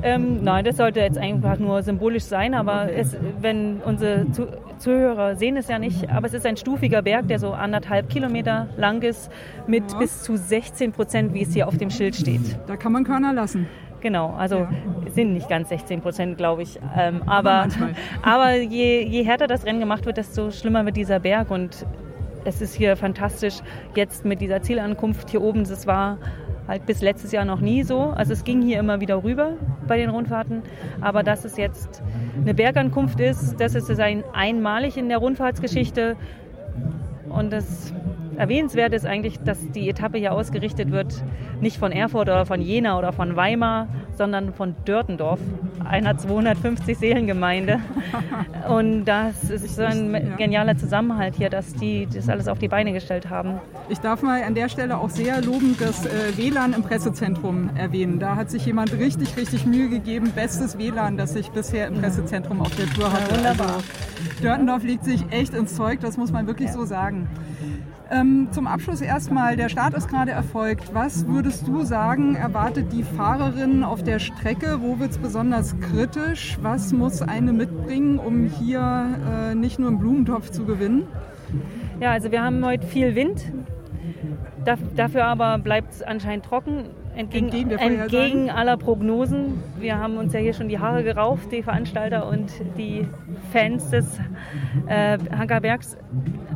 Ähm, 0.02 0.42
nein, 0.42 0.64
das 0.64 0.76
sollte 0.76 1.00
jetzt 1.00 1.18
einfach 1.18 1.58
nur 1.58 1.82
symbolisch 1.82 2.24
sein, 2.24 2.54
aber 2.54 2.92
es, 2.92 3.16
wenn 3.40 3.80
unsere 3.84 4.30
Zu 4.32 4.48
Zuhörer 4.78 5.36
sehen 5.36 5.56
es 5.56 5.68
ja 5.68 5.78
nicht, 5.78 6.10
aber 6.10 6.26
es 6.26 6.34
ist 6.34 6.44
ein 6.46 6.56
stufiger 6.56 7.02
Berg, 7.02 7.28
der 7.28 7.38
so 7.38 7.52
anderthalb 7.52 8.08
Kilometer 8.08 8.68
lang 8.76 9.02
ist, 9.02 9.30
mit 9.66 9.92
ja. 9.92 9.98
bis 9.98 10.22
zu 10.22 10.36
16 10.36 10.92
Prozent, 10.92 11.32
wie 11.32 11.42
es 11.42 11.52
hier 11.52 11.68
auf 11.68 11.76
dem 11.76 11.90
Schild 11.90 12.16
steht. 12.16 12.58
Da 12.66 12.76
kann 12.76 12.92
man 12.92 13.04
Körner 13.04 13.32
lassen. 13.32 13.66
Genau, 14.04 14.34
also 14.36 14.56
ja. 14.56 14.70
sind 15.14 15.32
nicht 15.32 15.48
ganz 15.48 15.70
16 15.70 16.02
Prozent, 16.02 16.36
glaube 16.36 16.60
ich. 16.60 16.78
Ähm, 16.94 17.22
aber 17.24 17.68
aber 18.22 18.56
je, 18.56 19.02
je 19.02 19.24
härter 19.24 19.46
das 19.46 19.64
Rennen 19.64 19.80
gemacht 19.80 20.04
wird, 20.04 20.18
desto 20.18 20.50
schlimmer 20.50 20.84
wird 20.84 20.98
dieser 20.98 21.20
Berg. 21.20 21.50
Und 21.50 21.86
es 22.44 22.60
ist 22.60 22.74
hier 22.74 22.98
fantastisch, 22.98 23.60
jetzt 23.96 24.26
mit 24.26 24.42
dieser 24.42 24.60
Zielankunft 24.60 25.30
hier 25.30 25.40
oben. 25.40 25.64
Das 25.64 25.86
war 25.86 26.18
halt 26.68 26.84
bis 26.84 27.00
letztes 27.00 27.32
Jahr 27.32 27.46
noch 27.46 27.60
nie 27.60 27.82
so. 27.82 28.12
Also 28.14 28.34
es 28.34 28.44
ging 28.44 28.60
hier 28.60 28.78
immer 28.78 29.00
wieder 29.00 29.24
rüber 29.24 29.52
bei 29.88 29.96
den 29.96 30.10
Rundfahrten. 30.10 30.62
Aber 31.00 31.22
dass 31.22 31.46
es 31.46 31.56
jetzt 31.56 32.02
eine 32.38 32.52
Bergankunft 32.52 33.20
ist, 33.20 33.58
das 33.58 33.74
ist 33.74 33.88
ein 33.98 34.22
einmalig 34.34 34.98
in 34.98 35.08
der 35.08 35.16
Rundfahrtsgeschichte. 35.16 36.16
Und 37.30 37.54
das 37.54 37.94
Erwähnenswert 38.36 38.92
ist 38.92 39.06
eigentlich, 39.06 39.38
dass 39.40 39.70
die 39.70 39.88
Etappe 39.88 40.18
hier 40.18 40.32
ausgerichtet 40.32 40.90
wird, 40.90 41.22
nicht 41.60 41.78
von 41.78 41.92
Erfurt 41.92 42.28
oder 42.28 42.46
von 42.46 42.60
Jena 42.60 42.98
oder 42.98 43.12
von 43.12 43.36
Weimar, 43.36 43.88
sondern 44.16 44.52
von 44.54 44.74
Dörtendorf, 44.84 45.40
einer 45.84 46.16
250 46.16 46.96
Seelengemeinde. 46.96 47.80
Und 48.68 49.04
das 49.04 49.50
ist 49.50 49.76
so 49.76 49.82
ein 49.82 50.34
genialer 50.36 50.76
Zusammenhalt 50.76 51.34
hier, 51.36 51.50
dass 51.50 51.74
die 51.74 52.06
das 52.12 52.28
alles 52.28 52.48
auf 52.48 52.58
die 52.58 52.68
Beine 52.68 52.92
gestellt 52.92 53.30
haben. 53.30 53.60
Ich 53.88 53.98
darf 53.98 54.22
mal 54.22 54.42
an 54.42 54.54
der 54.54 54.68
Stelle 54.68 54.96
auch 54.96 55.10
sehr 55.10 55.42
lobend 55.42 55.80
das 55.80 56.06
äh, 56.06 56.36
WLAN 56.36 56.72
im 56.72 56.82
Pressezentrum 56.82 57.70
erwähnen. 57.76 58.18
Da 58.18 58.36
hat 58.36 58.50
sich 58.50 58.66
jemand 58.66 58.92
richtig, 58.92 59.36
richtig 59.36 59.66
Mühe 59.66 59.88
gegeben. 59.88 60.32
Bestes 60.34 60.78
WLAN, 60.78 61.16
das 61.16 61.36
ich 61.36 61.50
bisher 61.50 61.88
im 61.88 62.00
Pressezentrum 62.00 62.60
auf 62.60 62.74
der 62.76 62.86
Tour 62.86 63.12
hatte. 63.12 63.30
Ja, 63.30 63.36
wunderbar. 63.36 63.76
Also, 63.76 64.42
Dörtendorf 64.42 64.84
legt 64.84 65.04
sich 65.04 65.24
echt 65.30 65.54
ins 65.54 65.74
Zeug, 65.74 66.00
das 66.00 66.16
muss 66.16 66.32
man 66.32 66.46
wirklich 66.46 66.68
ja. 66.68 66.74
so 66.74 66.84
sagen. 66.84 67.28
Ähm, 68.10 68.48
zum 68.50 68.66
Abschluss 68.66 69.00
erstmal, 69.00 69.56
der 69.56 69.68
Start 69.68 69.94
ist 69.94 70.08
gerade 70.08 70.30
erfolgt. 70.30 70.94
Was 70.94 71.26
würdest 71.26 71.66
du 71.66 71.84
sagen, 71.84 72.34
erwartet 72.36 72.92
die 72.92 73.02
Fahrerin 73.02 73.82
auf 73.82 74.02
der 74.02 74.18
Strecke? 74.18 74.80
Wo 74.80 74.98
wird 74.98 75.12
es 75.12 75.18
besonders 75.18 75.74
kritisch? 75.80 76.58
Was 76.60 76.92
muss 76.92 77.22
eine 77.22 77.52
mitbringen, 77.52 78.18
um 78.18 78.44
hier 78.44 79.06
äh, 79.50 79.54
nicht 79.54 79.78
nur 79.78 79.88
einen 79.88 79.98
Blumentopf 79.98 80.50
zu 80.50 80.64
gewinnen? 80.64 81.06
Ja, 82.00 82.12
also 82.12 82.30
wir 82.30 82.42
haben 82.42 82.64
heute 82.64 82.86
viel 82.86 83.14
Wind. 83.14 83.52
Dafür 84.96 85.24
aber 85.24 85.58
bleibt 85.58 85.92
es 85.92 86.02
anscheinend 86.02 86.44
trocken 86.44 86.86
entgegen, 87.16 87.50
entgegen, 87.50 87.70
entgegen, 88.00 88.50
aller 88.50 88.76
Prognosen. 88.76 89.62
Wir 89.78 89.98
haben 89.98 90.16
uns 90.16 90.32
ja 90.32 90.40
hier 90.40 90.54
schon 90.54 90.68
die 90.68 90.78
Haare 90.78 91.04
gerauft, 91.04 91.52
die 91.52 91.62
Veranstalter 91.62 92.28
und 92.28 92.50
die 92.76 93.06
Fans 93.52 93.90
des 93.90 94.18
äh, 94.86 95.18
Hankerbergs. 95.36 95.96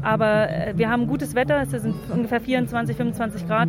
Aber 0.03 0.49
äh, 0.50 0.73
wir 0.77 0.91
haben 0.91 1.07
gutes 1.07 1.35
Wetter, 1.35 1.62
es 1.62 1.71
sind 1.71 1.95
ungefähr 2.12 2.41
24, 2.41 2.97
25 2.97 3.47
Grad. 3.47 3.69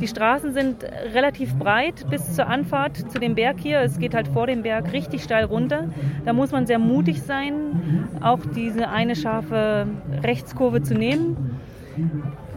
Die 0.00 0.08
Straßen 0.08 0.52
sind 0.52 0.84
relativ 1.14 1.54
breit 1.56 2.06
bis 2.10 2.34
zur 2.34 2.46
Anfahrt 2.46 2.96
zu 3.10 3.18
dem 3.18 3.34
Berg 3.34 3.58
hier. 3.60 3.80
Es 3.80 3.98
geht 3.98 4.14
halt 4.14 4.28
vor 4.28 4.46
dem 4.46 4.62
Berg 4.62 4.92
richtig 4.92 5.22
steil 5.22 5.44
runter. 5.44 5.88
Da 6.24 6.32
muss 6.32 6.52
man 6.52 6.66
sehr 6.66 6.78
mutig 6.78 7.22
sein, 7.22 8.08
auch 8.20 8.40
diese 8.54 8.88
eine 8.88 9.16
scharfe 9.16 9.86
Rechtskurve 10.22 10.82
zu 10.82 10.94
nehmen. 10.94 11.58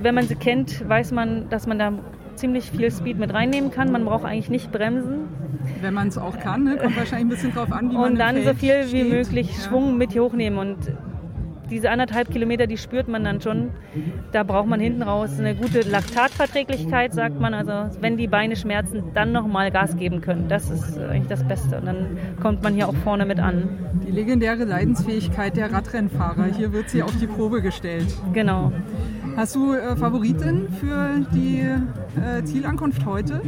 Wenn 0.01 0.15
man 0.15 0.25
sie 0.25 0.35
kennt, 0.35 0.87
weiß 0.87 1.11
man, 1.11 1.49
dass 1.49 1.65
man 1.65 1.79
da 1.79 1.93
ziemlich 2.35 2.71
viel 2.71 2.91
Speed 2.91 3.17
mit 3.17 3.33
reinnehmen 3.33 3.71
kann. 3.71 3.91
Man 3.91 4.05
braucht 4.05 4.25
eigentlich 4.25 4.49
nicht 4.49 4.71
bremsen. 4.71 5.27
Wenn 5.81 5.93
man 5.93 6.07
es 6.09 6.17
auch 6.17 6.39
kann, 6.39 6.63
ne? 6.63 6.77
kommt 6.77 6.97
wahrscheinlich 6.97 7.25
ein 7.25 7.29
bisschen 7.29 7.53
drauf 7.53 7.71
an, 7.71 7.89
wie 7.89 7.95
man 7.95 8.11
Und 8.11 8.19
dann 8.19 8.43
so 8.43 8.53
viel 8.53 8.91
wie 8.91 9.03
möglich 9.03 9.49
ja. 9.49 9.69
Schwung 9.69 9.97
mit 9.97 10.17
hochnehmen. 10.17 10.59
Und 10.59 10.77
diese 11.69 11.89
anderthalb 11.89 12.29
Kilometer, 12.29 12.67
die 12.67 12.77
spürt 12.77 13.07
man 13.07 13.23
dann 13.23 13.41
schon. 13.41 13.71
Da 14.31 14.43
braucht 14.43 14.67
man 14.67 14.79
hinten 14.79 15.01
raus 15.01 15.39
eine 15.39 15.55
gute 15.55 15.81
Laktatverträglichkeit, 15.81 17.13
sagt 17.13 17.39
man. 17.39 17.53
Also 17.53 17.97
wenn 18.01 18.17
die 18.17 18.27
Beine 18.27 18.55
schmerzen, 18.55 19.03
dann 19.13 19.31
nochmal 19.31 19.71
Gas 19.71 19.97
geben 19.97 20.21
können. 20.21 20.47
Das 20.49 20.69
ist 20.69 20.97
eigentlich 20.99 21.27
das 21.27 21.43
Beste. 21.47 21.77
Und 21.77 21.85
dann 21.85 22.17
kommt 22.41 22.61
man 22.63 22.73
hier 22.73 22.89
auch 22.89 22.95
vorne 23.03 23.25
mit 23.25 23.39
an. 23.39 23.69
Die 24.05 24.11
legendäre 24.11 24.65
Leidensfähigkeit 24.65 25.55
der 25.55 25.71
Radrennfahrer. 25.71 26.45
Hier 26.55 26.73
wird 26.73 26.89
sie 26.89 27.01
auf 27.01 27.15
die 27.17 27.27
Probe 27.27 27.61
gestellt. 27.61 28.07
Genau. 28.33 28.71
Hast 29.35 29.55
du 29.55 29.73
äh, 29.73 29.95
Favoriten 29.95 30.67
für 30.79 31.25
die 31.33 31.59
äh, 31.59 32.43
Zielankunft 32.43 33.05
heute? 33.05 33.41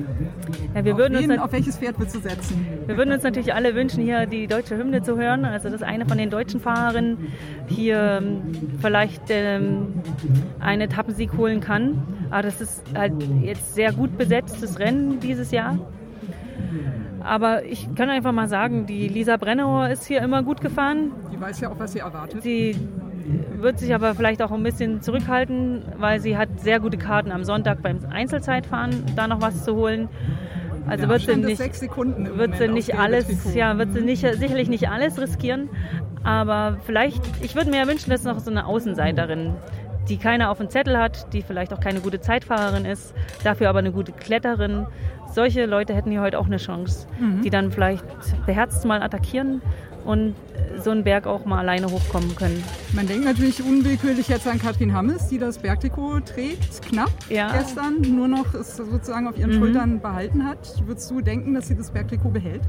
Ja, 0.73 0.83
wir 0.83 0.93
auf, 0.93 0.99
würden 0.99 1.19
wen, 1.19 1.31
uns 1.31 1.39
auf 1.39 1.51
welches 1.51 1.77
Pferd 1.77 1.99
würdest 1.99 2.15
du 2.15 2.19
setzen? 2.21 2.65
Wir 2.87 2.97
würden 2.97 3.11
uns 3.11 3.23
natürlich 3.23 3.53
alle 3.53 3.75
wünschen, 3.75 4.03
hier 4.03 4.25
die 4.25 4.47
deutsche 4.47 4.77
Hymne 4.77 5.03
zu 5.03 5.17
hören. 5.17 5.45
Also 5.45 5.69
dass 5.69 5.83
eine 5.83 6.05
von 6.05 6.17
den 6.17 6.29
deutschen 6.29 6.59
Fahrerinnen 6.59 7.17
hier 7.67 8.19
ähm, 8.21 8.41
vielleicht 8.81 9.23
ähm, 9.29 10.01
einen 10.59 10.81
Etappensieg 10.81 11.37
holen 11.37 11.61
kann. 11.61 12.01
Aber 12.31 12.43
das 12.43 12.61
ist 12.61 12.83
halt 12.95 13.13
jetzt 13.41 13.75
sehr 13.75 13.93
gut 13.93 14.17
besetztes 14.17 14.79
Rennen 14.79 15.19
dieses 15.19 15.51
Jahr. 15.51 15.77
Aber 17.23 17.63
ich 17.65 17.93
kann 17.95 18.09
einfach 18.09 18.31
mal 18.31 18.47
sagen, 18.47 18.85
die 18.85 19.07
Lisa 19.07 19.37
Brennauer 19.37 19.89
ist 19.89 20.05
hier 20.05 20.21
immer 20.21 20.43
gut 20.43 20.61
gefahren. 20.61 21.11
Die 21.31 21.39
weiß 21.39 21.59
ja 21.59 21.71
auch, 21.71 21.79
was 21.79 21.93
sie 21.93 21.99
erwartet. 21.99 22.43
Sie 22.43 22.75
wird 23.57 23.79
sich 23.79 23.93
aber 23.93 24.13
vielleicht 24.15 24.41
auch 24.41 24.51
ein 24.51 24.63
bisschen 24.63 25.01
zurückhalten, 25.01 25.83
weil 25.97 26.19
sie 26.19 26.37
hat 26.37 26.59
sehr 26.59 26.79
gute 26.79 26.97
Karten 26.97 27.31
am 27.31 27.43
Sonntag 27.43 27.81
beim 27.81 27.99
Einzelzeitfahren, 28.09 29.03
da 29.15 29.27
noch 29.27 29.41
was 29.41 29.63
zu 29.63 29.75
holen. 29.75 30.09
Also 30.87 31.09
wird 31.09 31.21
sie 31.21 31.35
nicht, 31.35 31.59
wird 31.59 32.57
sie 32.57 32.67
nicht 32.67 32.95
alles, 32.95 33.55
ja, 33.55 33.77
wird 33.79 33.93
sie 33.93 34.01
nicht, 34.01 34.21
sicherlich 34.21 34.69
nicht 34.69 34.87
alles 34.87 35.19
riskieren, 35.19 35.69
aber 36.23 36.77
vielleicht, 36.85 37.23
ich 37.41 37.55
würde 37.55 37.71
mir 37.71 37.77
ja 37.77 37.87
wünschen, 37.87 38.11
dass 38.11 38.23
noch 38.23 38.39
so 38.39 38.51
eine 38.51 38.67
Außenseiterin, 38.67 39.55
die 40.09 40.17
keiner 40.17 40.51
auf 40.51 40.59
dem 40.59 40.69
Zettel 40.69 40.95
hat, 40.95 41.33
die 41.33 41.41
vielleicht 41.41 41.73
auch 41.73 41.79
keine 41.79 42.01
gute 42.01 42.21
Zeitfahrerin 42.21 42.85
ist, 42.85 43.15
dafür 43.43 43.69
aber 43.69 43.79
eine 43.79 43.91
gute 43.91 44.11
Kletterin. 44.11 44.85
Solche 45.33 45.65
Leute 45.65 45.95
hätten 45.95 46.11
hier 46.11 46.21
heute 46.21 46.37
auch 46.37 46.45
eine 46.45 46.57
Chance, 46.57 47.07
mhm. 47.19 47.41
die 47.41 47.49
dann 47.49 47.71
vielleicht 47.71 48.05
beherzt 48.45 48.85
mal 48.85 49.01
attackieren 49.01 49.63
und 50.05 50.35
so 50.83 50.91
einen 50.91 51.03
Berg 51.03 51.25
auch 51.27 51.45
mal 51.45 51.59
alleine 51.59 51.87
hochkommen 51.87 52.35
können. 52.35 52.63
Man 52.93 53.07
denkt 53.07 53.25
natürlich 53.25 53.61
unwillkürlich 53.63 54.27
jetzt 54.27 54.47
an 54.47 54.59
Katrin 54.59 54.93
Hammes, 54.93 55.27
die 55.29 55.37
das 55.37 55.57
Bergtrikot 55.57 56.19
trägt, 56.21 56.81
knapp 56.83 57.09
Ja. 57.29 57.51
gestern, 57.57 58.01
nur 58.01 58.27
noch 58.27 58.53
es 58.53 58.77
sozusagen 58.77 59.27
auf 59.27 59.37
ihren 59.37 59.51
Mhm. 59.55 59.59
Schultern 59.59 59.99
behalten 60.01 60.45
hat. 60.45 60.59
Würdest 60.85 61.09
du 61.11 61.21
denken, 61.21 61.53
dass 61.55 61.67
sie 61.67 61.75
das 61.75 61.91
Bergtrikot 61.91 62.29
behält? 62.29 62.61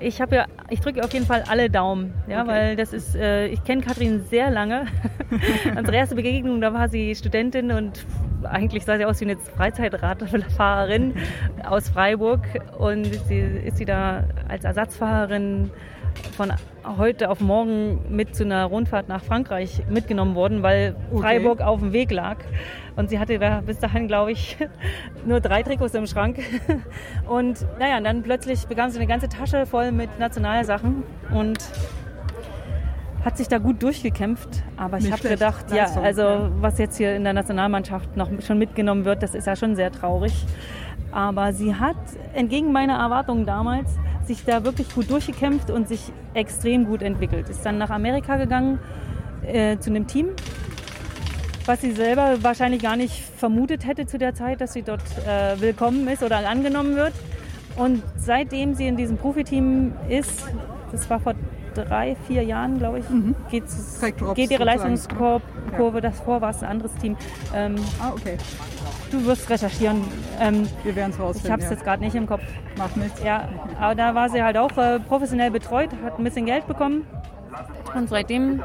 Ich 0.00 0.20
habe 0.20 0.36
ja, 0.36 0.46
ich 0.70 0.80
drücke 0.80 1.02
auf 1.04 1.12
jeden 1.12 1.24
Fall 1.24 1.44
alle 1.48 1.70
Daumen, 1.70 2.12
ja, 2.28 2.42
Okay. 2.42 2.48
weil 2.50 2.76
das 2.76 2.92
ist, 2.92 3.14
äh, 3.14 3.46
ich 3.46 3.62
kenne 3.64 3.80
Katrin 3.80 4.22
sehr 4.28 4.50
lange. 4.50 4.86
Unsere 5.78 5.96
erste 5.96 6.14
Begegnung, 6.16 6.60
da 6.60 6.74
war 6.74 6.88
sie 6.88 7.14
Studentin 7.14 7.70
und 7.70 8.04
eigentlich 8.44 8.84
sah 8.84 8.96
sie 8.96 9.04
aus 9.04 9.20
wie 9.20 9.24
eine 9.24 9.36
Freizeitradfahrerin 9.36 11.14
aus 11.64 11.88
Freiburg 11.88 12.40
und 12.78 13.04
sie 13.26 13.38
ist 13.38 13.76
sie 13.78 13.84
da 13.84 14.24
als 14.48 14.64
Ersatzfahrerin 14.64 15.70
von 16.36 16.52
heute 16.98 17.28
auf 17.30 17.40
morgen 17.40 18.00
mit 18.08 18.36
zu 18.36 18.44
einer 18.44 18.64
Rundfahrt 18.66 19.08
nach 19.08 19.22
Frankreich 19.22 19.82
mitgenommen 19.88 20.34
worden, 20.34 20.62
weil 20.62 20.94
Okay. 21.10 21.22
Freiburg 21.22 21.60
auf 21.60 21.80
dem 21.80 21.92
Weg 21.92 22.10
lag. 22.10 22.36
Und 22.96 23.10
sie 23.10 23.18
hatte 23.18 23.38
da 23.40 23.60
bis 23.60 23.78
dahin, 23.80 24.06
glaube 24.06 24.30
ich, 24.32 24.56
nur 25.26 25.40
drei 25.40 25.62
Trikots 25.64 25.94
im 25.94 26.06
Schrank. 26.06 26.38
Und 27.28 27.66
naja, 27.80 27.98
und 27.98 28.04
dann 28.04 28.22
plötzlich 28.22 28.66
bekam 28.66 28.90
sie 28.90 28.98
eine 28.98 29.08
ganze 29.08 29.28
Tasche 29.28 29.66
voll 29.66 29.90
mit 29.90 30.18
Nationalsachen 30.20 31.02
und 31.32 31.58
hat 33.24 33.38
sich 33.38 33.48
da 33.48 33.58
gut 33.58 33.82
durchgekämpft. 33.82 34.62
Aber 34.76 34.98
ich 34.98 35.10
habe 35.10 35.28
gedacht, 35.28 35.72
ja, 35.72 35.86
also 36.02 36.50
was 36.60 36.78
jetzt 36.78 36.96
hier 36.96 37.16
in 37.16 37.24
der 37.24 37.32
Nationalmannschaft 37.32 38.16
noch 38.16 38.28
schon 38.42 38.58
mitgenommen 38.58 39.04
wird, 39.04 39.22
das 39.22 39.34
ist 39.34 39.46
ja 39.46 39.56
schon 39.56 39.76
sehr 39.76 39.90
traurig. 39.90 40.32
Aber 41.10 41.52
sie 41.52 41.74
hat 41.74 41.96
entgegen 42.34 42.72
meiner 42.72 42.98
Erwartungen 42.98 43.46
damals 43.46 43.90
sich 44.26 44.44
da 44.44 44.64
wirklich 44.64 44.92
gut 44.94 45.10
durchgekämpft 45.10 45.70
und 45.70 45.88
sich 45.88 46.12
extrem 46.34 46.86
gut 46.86 47.02
entwickelt. 47.02 47.48
Ist 47.48 47.64
dann 47.64 47.78
nach 47.78 47.90
Amerika 47.90 48.36
gegangen 48.36 48.78
äh, 49.46 49.78
zu 49.78 49.90
einem 49.90 50.06
Team, 50.06 50.28
was 51.66 51.80
sie 51.80 51.92
selber 51.92 52.42
wahrscheinlich 52.42 52.82
gar 52.82 52.96
nicht 52.96 53.22
vermutet 53.36 53.86
hätte 53.86 54.06
zu 54.06 54.18
der 54.18 54.34
Zeit, 54.34 54.60
dass 54.60 54.72
sie 54.72 54.82
dort 54.82 55.02
äh, 55.26 55.60
willkommen 55.60 56.08
ist 56.08 56.22
oder 56.22 56.48
angenommen 56.48 56.96
wird. 56.96 57.12
Und 57.76 58.02
seitdem 58.16 58.74
sie 58.74 58.86
in 58.86 58.96
diesem 58.96 59.16
Profiteam 59.16 59.92
ist, 60.08 60.46
das 60.92 61.08
war 61.10 61.20
vor 61.20 61.34
drei, 61.74 62.16
vier 62.26 62.42
Jahren, 62.42 62.78
glaube 62.78 63.00
ich, 63.00 63.04
Drops 64.16 64.34
geht 64.34 64.50
ihre. 64.50 64.64
Leistungskurve, 64.64 66.00
das 66.00 66.20
vor 66.20 66.40
war 66.40 66.50
es 66.50 66.62
ein 66.62 66.70
anderes 66.70 66.94
Team. 66.96 67.16
Ähm, 67.54 67.76
Ah, 68.00 68.10
okay. 68.12 68.36
du 69.10 69.24
wirst 69.26 69.48
recherchieren. 69.50 70.02
Ähm, 70.40 70.66
Wir 70.82 70.96
werden 70.96 71.10
es 71.10 71.16
ich 71.16 71.22
rausfinden. 71.22 71.52
habe 71.52 71.62
es 71.62 71.68
ja. 71.68 71.74
jetzt 71.74 71.84
gerade 71.84 72.02
nicht 72.02 72.14
im 72.14 72.26
Kopf. 72.26 72.42
Macht 72.78 72.96
nichts. 72.96 73.22
Ja, 73.22 73.48
aber 73.80 73.94
da 73.94 74.14
war 74.14 74.28
sie 74.28 74.42
halt 74.42 74.56
auch 74.56 74.76
äh, 74.76 74.98
professionell 75.00 75.50
betreut, 75.50 75.90
hat 76.04 76.18
ein 76.18 76.24
bisschen 76.24 76.46
Geld 76.46 76.66
bekommen. 76.66 77.06
Und 77.94 78.08
seitdem 78.08 78.60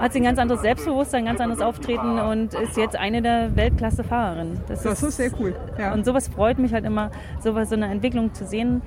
hat 0.00 0.12
sie 0.12 0.20
ein 0.20 0.24
ganz 0.24 0.38
anderes 0.38 0.60
Selbstbewusstsein, 0.62 1.22
ein 1.22 1.26
ganz 1.26 1.40
anderes 1.40 1.60
Auftreten 1.62 2.18
und 2.18 2.54
ist 2.54 2.76
jetzt 2.76 2.94
eine 2.96 3.22
der 3.22 3.56
Weltklasse-Fahrerinnen. 3.56 4.60
Das 4.68 4.84
ist 4.84 5.16
sehr 5.16 5.30
cool. 5.40 5.54
Ja. 5.78 5.92
Und 5.94 6.04
sowas 6.04 6.28
freut 6.28 6.58
mich 6.58 6.72
halt 6.72 6.84
immer, 6.84 7.10
sowas, 7.42 7.70
so 7.70 7.74
eine 7.76 7.86
Entwicklung 7.90 8.32
zu 8.34 8.46
sehen, 8.46 8.82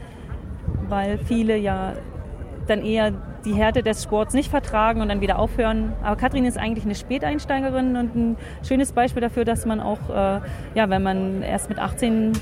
weil 0.88 1.18
viele 1.18 1.58
ja 1.58 1.94
dann 2.68 2.84
eher 2.84 3.12
die 3.46 3.54
Härte 3.54 3.82
des 3.84 4.04
Sports 4.04 4.34
nicht 4.34 4.50
vertragen 4.50 5.02
und 5.02 5.10
dann 5.10 5.22
wieder 5.22 5.40
aufhören. 5.40 5.94
Aber 6.04 6.16
Katrin 6.16 6.46
ist 6.46 6.58
eigentlich 6.58 6.86
eine 6.86 6.96
Späteinsteigerin 6.96 7.96
und 7.96 8.16
ein 8.16 8.38
schönes 8.64 8.92
Beispiel 8.92 9.22
dafür, 9.22 9.46
dass 9.46 9.66
man 9.66 9.80
auch, 9.80 10.10
äh, 10.10 10.42
ja, 10.76 10.90
wenn 10.90 11.02
man 11.04 11.42
erst 11.42 11.70
mit 11.70 11.80
18, 11.80 12.34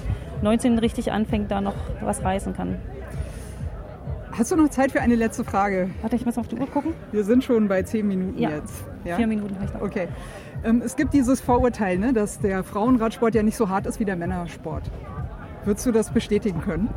19 0.42 0.80
richtig 0.80 1.12
anfängt, 1.12 1.52
da 1.52 1.62
noch 1.62 1.76
was 2.02 2.24
reißen 2.24 2.54
kann. 2.54 2.76
Hast 4.32 4.52
du 4.52 4.56
noch 4.56 4.70
Zeit 4.70 4.92
für 4.92 5.02
eine 5.02 5.16
letzte 5.16 5.44
Frage? 5.44 5.90
Warte, 6.02 6.16
ich 6.16 6.26
muss 6.26 6.38
auf 6.38 6.48
die 6.48 6.56
Uhr 6.56 6.68
gucken. 6.68 6.94
Wir 7.12 7.24
sind 7.24 7.44
schon 7.44 7.68
bei 7.68 7.84
zehn 7.84 8.08
Minuten 8.08 8.38
Ja. 8.40 8.50
jetzt. 8.52 8.86
Ja? 9.04 9.16
Vier 9.16 9.28
Minuten 9.28 9.56
habe 9.56 9.66
ich 9.66 9.74
noch. 9.74 9.82
Okay. 9.82 10.08
Ähm, 10.64 10.82
es 10.86 10.96
gibt 10.96 11.14
dieses 11.14 11.42
Vorurteil, 11.42 11.98
ne, 11.98 12.14
dass 12.14 12.40
der 12.40 12.64
Frauenradsport 12.64 13.36
ja 13.36 13.44
nicht 13.44 13.58
so 13.58 13.70
hart 13.70 13.86
ist 13.86 14.00
wie 14.00 14.06
der 14.06 14.16
Männersport. 14.16 14.84
Würdest 15.66 15.86
du 15.86 15.92
das 15.92 16.12
bestätigen 16.12 16.62
können? 16.62 16.90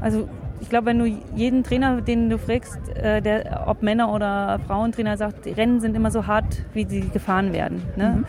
Also 0.00 0.28
ich 0.60 0.68
glaube, 0.68 0.86
wenn 0.86 0.98
du 0.98 1.06
jeden 1.34 1.62
Trainer, 1.62 2.00
den 2.00 2.30
du 2.30 2.38
fragst, 2.38 2.88
äh, 2.96 3.20
der, 3.20 3.64
ob 3.66 3.82
Männer 3.82 4.12
oder 4.12 4.58
Frauentrainer 4.66 5.16
sagt, 5.16 5.44
die 5.44 5.52
Rennen 5.52 5.80
sind 5.80 5.94
immer 5.94 6.10
so 6.10 6.26
hart, 6.26 6.62
wie 6.72 6.86
sie 6.86 7.08
gefahren 7.08 7.52
werden. 7.52 7.82
Ne? 7.96 8.24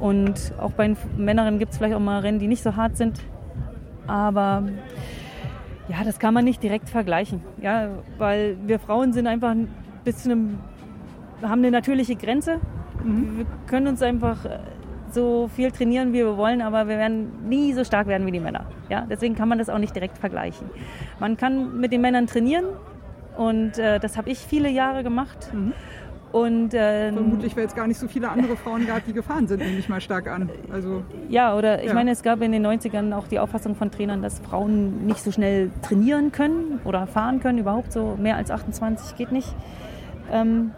Und 0.00 0.52
auch 0.58 0.72
bei 0.72 0.86
den 0.86 0.96
Männern 1.16 1.58
gibt 1.58 1.72
es 1.72 1.78
vielleicht 1.78 1.94
auch 1.94 2.00
mal 2.00 2.20
Rennen, 2.20 2.38
die 2.38 2.46
nicht 2.46 2.62
so 2.62 2.76
hart 2.76 2.96
sind. 2.96 3.20
Aber 4.06 4.64
ja, 5.88 6.04
das 6.04 6.18
kann 6.18 6.34
man 6.34 6.44
nicht 6.44 6.62
direkt 6.62 6.88
vergleichen. 6.88 7.42
Ja, 7.60 7.88
weil 8.18 8.56
wir 8.66 8.78
Frauen 8.78 9.12
sind 9.12 9.26
einfach 9.26 9.54
bis 10.04 10.22
zu 10.22 10.30
einem, 10.30 10.58
haben 11.42 11.60
eine 11.60 11.70
natürliche 11.70 12.16
Grenze. 12.16 12.60
Wir 13.04 13.46
können 13.66 13.86
uns 13.86 14.02
einfach 14.02 14.44
äh, 14.44 14.58
so 15.14 15.48
viel 15.54 15.70
trainieren, 15.70 16.08
wie 16.12 16.18
wir 16.18 16.36
wollen, 16.36 16.60
aber 16.62 16.88
wir 16.88 16.98
werden 16.98 17.48
nie 17.48 17.72
so 17.72 17.84
stark 17.84 18.06
werden 18.06 18.26
wie 18.26 18.32
die 18.32 18.40
Männer. 18.40 18.64
Ja, 18.88 19.06
deswegen 19.08 19.34
kann 19.34 19.48
man 19.48 19.58
das 19.58 19.68
auch 19.68 19.78
nicht 19.78 19.94
direkt 19.94 20.18
vergleichen. 20.18 20.68
Man 21.20 21.36
kann 21.36 21.78
mit 21.80 21.92
den 21.92 22.00
Männern 22.00 22.26
trainieren 22.26 22.64
und 23.36 23.78
äh, 23.78 23.98
das 24.00 24.16
habe 24.16 24.30
ich 24.30 24.38
viele 24.38 24.68
Jahre 24.68 25.02
gemacht. 25.02 25.50
Und 26.30 26.70
ähm, 26.74 27.14
Vermutlich, 27.14 27.56
weil 27.56 27.64
es 27.64 27.74
gar 27.74 27.86
nicht 27.86 27.98
so 27.98 28.06
viele 28.06 28.28
andere 28.28 28.54
Frauen 28.56 28.86
gab, 28.86 29.02
die 29.06 29.14
gefahren 29.14 29.46
sind, 29.46 29.64
nehme 29.64 29.78
ich 29.78 29.88
mal 29.88 30.00
stark 30.02 30.28
an. 30.28 30.50
Also 30.70 31.02
Ja, 31.30 31.56
oder 31.56 31.80
ich 31.82 31.88
Ja. 31.88 31.94
meine, 31.94 32.10
es 32.10 32.22
gab 32.22 32.42
in 32.42 32.52
den 32.52 32.66
90ern 32.66 33.14
auch 33.14 33.28
die 33.28 33.38
Auffassung 33.38 33.74
von 33.74 33.90
Trainern, 33.90 34.20
dass 34.20 34.38
Frauen 34.38 35.06
nicht 35.06 35.20
so 35.22 35.32
schnell 35.32 35.70
trainieren 35.80 36.30
können 36.30 36.80
oder 36.84 37.06
fahren 37.06 37.40
können, 37.40 37.56
überhaupt 37.58 37.92
so 37.92 38.18
mehr 38.20 38.36
als 38.36 38.50
28 38.50 39.16
geht 39.16 39.32
nicht. 39.32 39.54
Ähm, 40.30 40.72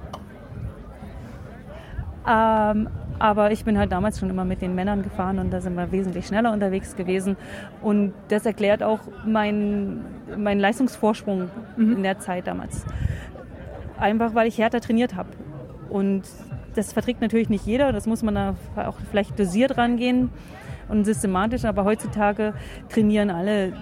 ähm, 2.29 2.89
aber 3.21 3.53
ich 3.53 3.65
bin 3.65 3.79
halt 3.79 3.93
damals 3.93 4.19
schon 4.19 4.31
immer 4.31 4.47
mit 4.47 4.63
den 4.63 4.75
Männern 4.75 5.03
gefahren 5.03 5.39
und 5.39 5.53
da 5.53 5.61
sind 5.61 5.75
wir 5.75 5.93
wesentlich 5.93 6.27
schneller 6.27 6.53
unterwegs 6.53 6.97
gewesen. 6.97 7.37
Und 7.83 8.15
das 8.29 8.47
erklärt 8.47 8.83
auch 8.83 9.01
meinen 9.27 10.05
mein 10.39 10.59
Leistungsvorsprung 10.59 11.51
in 11.77 12.03
der 12.03 12.19
Zeit 12.19 12.47
damals. 12.47 12.85
Einfach 13.99 14.35
weil 14.35 14.49
ich 14.49 14.57
härter 14.57 14.81
trainiert 14.81 15.15
habe. 15.15 15.29
Und 15.91 16.23
das 16.75 16.95
verträgt 16.95 17.21
natürlich 17.21 17.51
nicht 17.51 17.67
jeder, 17.67 17.93
das 17.93 18.07
muss 18.07 18.23
man 18.23 18.35
da 18.35 18.55
auch 18.77 18.97
vielleicht 19.11 19.39
dosiert 19.39 19.77
rangehen 19.77 20.31
und 20.89 21.05
systematisch, 21.05 21.67
aber 21.67 21.85
heutzutage 21.85 22.55
trainieren 22.89 23.31
alle 23.31 23.75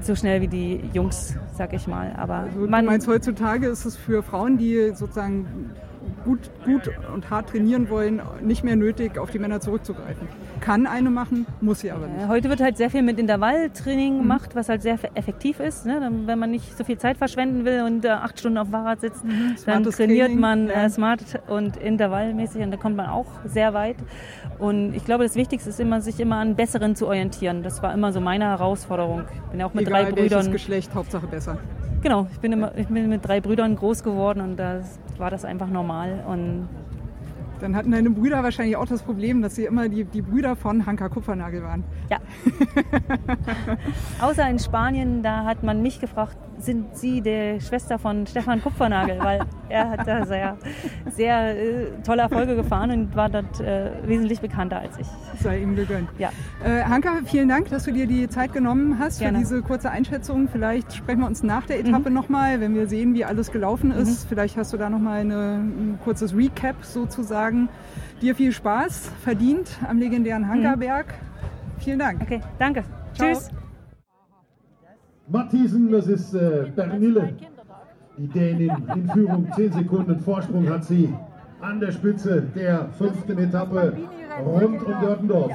so 0.00 0.14
schnell 0.14 0.40
wie 0.40 0.48
die 0.48 0.80
Jungs, 0.94 1.36
sag 1.54 1.74
ich 1.74 1.86
mal. 1.86 2.14
Aber 2.16 2.46
du 2.54 2.66
man, 2.66 2.86
meinst, 2.86 3.06
heutzutage 3.06 3.66
ist 3.66 3.84
es 3.84 3.96
für 3.96 4.22
Frauen, 4.22 4.56
die 4.56 4.92
sozusagen 4.94 5.72
gut, 6.24 6.38
gut 6.64 6.90
und 7.14 7.30
hart 7.30 7.50
trainieren 7.50 7.88
wollen, 7.90 8.20
nicht 8.42 8.62
mehr 8.64 8.76
nötig, 8.76 9.18
auf 9.18 9.30
die 9.30 9.38
Männer 9.38 9.60
zurückzugreifen. 9.60 10.28
Kann 10.60 10.86
eine 10.86 11.10
machen, 11.10 11.46
muss 11.60 11.80
sie 11.80 11.90
aber 11.90 12.06
nicht. 12.06 12.22
Äh, 12.24 12.28
Heute 12.28 12.48
wird 12.48 12.60
halt 12.60 12.76
sehr 12.76 12.90
viel 12.90 13.02
mit 13.02 13.18
Intervalltraining 13.18 14.14
Mhm. 14.16 14.22
gemacht, 14.22 14.50
was 14.54 14.68
halt 14.68 14.82
sehr 14.82 14.98
effektiv 15.14 15.58
ist. 15.60 15.86
Ne? 15.86 15.98
Dann, 16.00 16.26
wenn 16.26 16.38
man 16.38 16.50
nicht 16.50 16.76
so 16.76 16.84
viel 16.84 16.98
Zeit 16.98 17.16
verschwenden 17.16 17.64
will 17.64 17.82
und 17.82 18.04
äh, 18.04 18.10
acht 18.10 18.38
Stunden 18.38 18.58
auf 18.58 18.68
dem 18.68 18.72
Fahrrad 18.72 19.00
sitzt, 19.00 19.22
dann 19.24 19.30
Mhm. 19.52 19.56
Smartes 19.56 19.96
trainiert 19.96 20.26
Training, 20.26 20.40
man 20.40 20.68
äh, 20.70 20.88
smart 20.90 21.22
und 21.48 21.76
intervallmäßig 21.76 22.62
und 22.62 22.70
da 22.70 22.76
kommt 22.76 22.96
man 22.96 23.06
auch 23.06 23.26
sehr 23.44 23.74
weit. 23.74 23.96
Und 24.58 24.94
ich 24.94 25.04
glaube, 25.04 25.24
das 25.24 25.34
Wichtigste 25.34 25.70
ist 25.70 25.80
immer, 25.80 26.00
sich 26.00 26.20
immer 26.20 26.36
an 26.36 26.54
Besseren 26.54 26.94
zu 26.94 27.06
orientieren. 27.08 27.62
Das 27.64 27.82
war 27.82 27.92
immer 27.92 28.12
so 28.12 28.20
meine 28.20 28.44
Herausforderung. 28.44 29.22
Ich 29.34 29.40
bin 29.50 29.58
ja 29.60 29.66
auch 29.66 29.74
mit 29.74 29.86
Egal 29.88 30.04
drei 30.04 30.12
Brüdern. 30.12 30.52
Geschlecht, 30.52 30.94
Hauptsache 30.94 31.26
besser. 31.26 31.58
Genau, 32.02 32.26
ich 32.32 32.40
bin, 32.40 32.52
immer, 32.52 32.76
ich 32.76 32.88
bin 32.88 33.08
mit 33.08 33.24
drei 33.24 33.40
Brüdern 33.40 33.76
groß 33.76 34.02
geworden 34.02 34.40
und 34.40 34.56
da 34.56 34.80
war 35.18 35.30
das 35.30 35.44
einfach 35.44 35.68
normal. 35.68 36.24
Und 36.26 36.68
Dann 37.60 37.76
hatten 37.76 37.92
deine 37.92 38.10
Brüder 38.10 38.42
wahrscheinlich 38.42 38.76
auch 38.76 38.86
das 38.86 39.02
Problem, 39.02 39.40
dass 39.40 39.54
sie 39.54 39.66
immer 39.66 39.88
die, 39.88 40.04
die 40.04 40.20
Brüder 40.20 40.56
von 40.56 40.84
Hanka 40.84 41.08
Kupfernagel 41.08 41.62
waren. 41.62 41.84
Ja. 42.10 42.18
Außer 44.20 44.48
in 44.50 44.58
Spanien, 44.58 45.22
da 45.22 45.44
hat 45.44 45.62
man 45.62 45.80
mich 45.80 46.00
gefragt, 46.00 46.36
sind 46.62 46.96
Sie 46.96 47.20
die 47.20 47.58
Schwester 47.60 47.98
von 47.98 48.26
Stefan 48.26 48.62
Kupfernagel? 48.62 49.18
Weil 49.18 49.40
er 49.68 49.90
hat 49.90 50.06
da 50.06 50.24
sehr, 50.26 50.56
sehr 51.10 51.56
äh, 51.56 51.86
tolle 52.04 52.22
Erfolge 52.22 52.54
gefahren 52.56 52.90
und 52.90 53.16
war 53.16 53.28
dort 53.28 53.60
äh, 53.60 53.90
wesentlich 54.06 54.40
bekannter 54.40 54.78
als 54.78 54.98
ich. 54.98 55.06
Sei 55.40 55.58
ihm 55.60 55.74
gegönnt. 55.76 56.08
Ja. 56.18 56.30
Äh, 56.64 56.82
Hanka, 56.84 57.10
vielen 57.24 57.48
Dank, 57.48 57.68
dass 57.70 57.84
du 57.84 57.92
dir 57.92 58.06
die 58.06 58.28
Zeit 58.28 58.52
genommen 58.52 58.98
hast 58.98 59.18
Gerne. 59.20 59.38
für 59.38 59.44
diese 59.44 59.62
kurze 59.62 59.90
Einschätzung. 59.90 60.48
Vielleicht 60.48 60.92
sprechen 60.94 61.20
wir 61.20 61.26
uns 61.26 61.42
nach 61.42 61.66
der 61.66 61.80
Etappe 61.80 62.08
Mhm. 62.10 62.14
nochmal, 62.14 62.60
wenn 62.60 62.74
wir 62.74 62.86
sehen, 62.86 63.14
wie 63.14 63.24
alles 63.24 63.50
gelaufen 63.52 63.90
ist. 63.90 64.26
Vielleicht 64.28 64.56
hast 64.56 64.72
du 64.72 64.76
da 64.76 64.88
nochmal 64.90 65.20
ein 65.20 65.98
kurzes 66.04 66.36
Recap 66.36 66.76
sozusagen. 66.84 67.68
Dir 68.20 68.34
viel 68.34 68.52
Spaß, 68.52 69.10
verdient 69.22 69.68
am 69.88 69.98
legendären 69.98 70.48
Hankaberg. 70.48 71.06
Vielen 71.78 71.98
Dank. 71.98 72.22
Okay, 72.22 72.40
danke. 72.58 72.84
Ciao. 73.14 73.28
Tschüss. 73.32 73.50
Matthiesen, 75.28 75.90
das 75.90 76.06
ist 76.08 76.34
äh, 76.34 76.66
Bernille. 76.74 77.34
Die 78.18 78.26
Dänin 78.26 78.70
in 78.94 79.08
Führung. 79.10 79.48
10 79.54 79.72
Sekunden 79.72 80.20
Vorsprung 80.20 80.68
hat 80.68 80.84
sie 80.84 81.14
an 81.60 81.80
der 81.80 81.92
Spitze 81.92 82.42
der 82.54 82.88
fünften 82.98 83.38
Etappe 83.38 83.96
rund 84.44 84.82
um 84.82 85.00
Dörtendorf. 85.00 85.52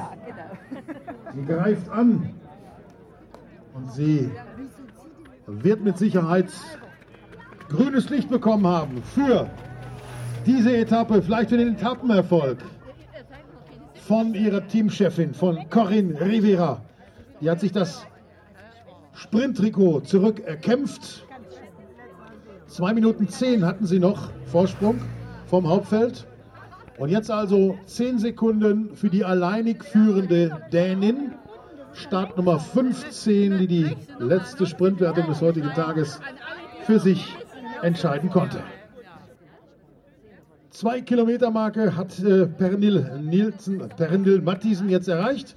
Sie 1.34 1.44
greift 1.44 1.88
an 1.90 2.30
und 3.74 3.92
sie 3.92 4.30
wird 5.46 5.82
mit 5.82 5.98
Sicherheit 5.98 6.48
grünes 7.68 8.08
Licht 8.10 8.30
bekommen 8.30 8.66
haben 8.66 9.02
für 9.02 9.48
diese 10.46 10.76
Etappe, 10.76 11.22
vielleicht 11.22 11.50
für 11.50 11.58
den 11.58 11.74
Etappenerfolg 11.74 12.58
von 13.94 14.34
ihrer 14.34 14.66
Teamchefin, 14.66 15.34
von 15.34 15.68
Corinne 15.68 16.18
Rivera. 16.20 16.80
Die 17.40 17.50
hat 17.50 17.60
sich 17.60 17.72
das 17.72 18.06
Sprinttrikot 19.18 20.02
zurückerkämpft. 20.02 21.26
Zwei 22.68 22.94
Minuten 22.94 23.28
zehn 23.28 23.66
hatten 23.66 23.84
sie 23.84 23.98
noch 23.98 24.30
Vorsprung 24.46 25.00
vom 25.46 25.68
Hauptfeld. 25.68 26.24
Und 26.98 27.08
jetzt 27.08 27.28
also 27.28 27.76
zehn 27.84 28.18
Sekunden 28.18 28.94
für 28.94 29.10
die 29.10 29.24
alleinig 29.24 29.82
führende 29.82 30.62
Dänin. 30.72 31.32
Startnummer 31.94 32.60
15, 32.60 33.58
die 33.58 33.66
die 33.66 33.96
letzte 34.20 34.66
Sprintwertung 34.66 35.26
des 35.26 35.40
heutigen 35.40 35.70
Tages 35.70 36.20
für 36.84 37.00
sich 37.00 37.34
entscheiden 37.82 38.30
konnte. 38.30 38.62
Zwei 40.70 41.00
Kilometer 41.00 41.50
Marke 41.50 41.96
hat 41.96 42.20
äh, 42.20 42.46
Pernil 42.46 43.18
Nielsen, 43.20 43.80
Pernil 43.96 44.42
Matthiesen 44.42 44.88
jetzt 44.88 45.08
erreicht. 45.08 45.56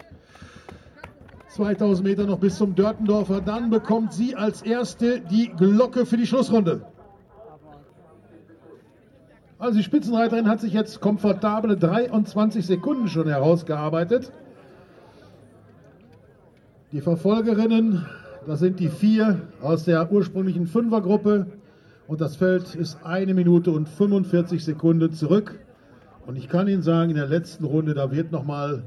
2000 1.52 2.08
Meter 2.08 2.26
noch 2.26 2.40
bis 2.40 2.58
zum 2.58 2.76
Dörtendorfer. 2.76 3.42
Dann 3.42 3.70
bekommt 3.70 4.14
sie 4.14 4.36
als 4.36 4.62
erste 4.62 5.20
die 5.20 5.50
Glocke 5.50 6.06
für 6.06 6.18
die 6.18 6.26
Schlussrunde. 6.26 6.82
Also 9.60 9.78
die 9.78 9.84
Spitzenreiterin 9.84 10.48
hat 10.48 10.60
sich 10.62 10.74
jetzt 10.74 11.02
komfortable 11.02 11.78
23 11.78 12.66
Sekunden 12.66 13.08
schon 13.08 13.28
herausgearbeitet. 13.28 14.32
Die 16.92 17.02
Verfolgerinnen, 17.02 18.06
das 18.48 18.60
sind 18.60 18.80
die 18.80 18.90
vier 18.90 19.42
aus 19.62 19.86
der 19.86 20.12
ursprünglichen 20.12 20.68
Fünfergruppe. 20.68 21.46
Und 22.08 22.22
das 22.22 22.36
Feld 22.38 22.76
ist 22.76 23.06
eine 23.06 23.34
Minute 23.34 23.72
und 23.72 23.88
45 23.88 24.64
Sekunden 24.64 25.14
zurück. 25.14 25.60
Und 26.26 26.38
ich 26.38 26.50
kann 26.50 26.68
Ihnen 26.68 26.82
sagen, 26.82 27.12
in 27.12 27.18
der 27.18 27.28
letzten 27.28 27.66
Runde, 27.66 27.94
da 27.94 28.12
wird 28.12 28.32
nochmal 28.32 28.84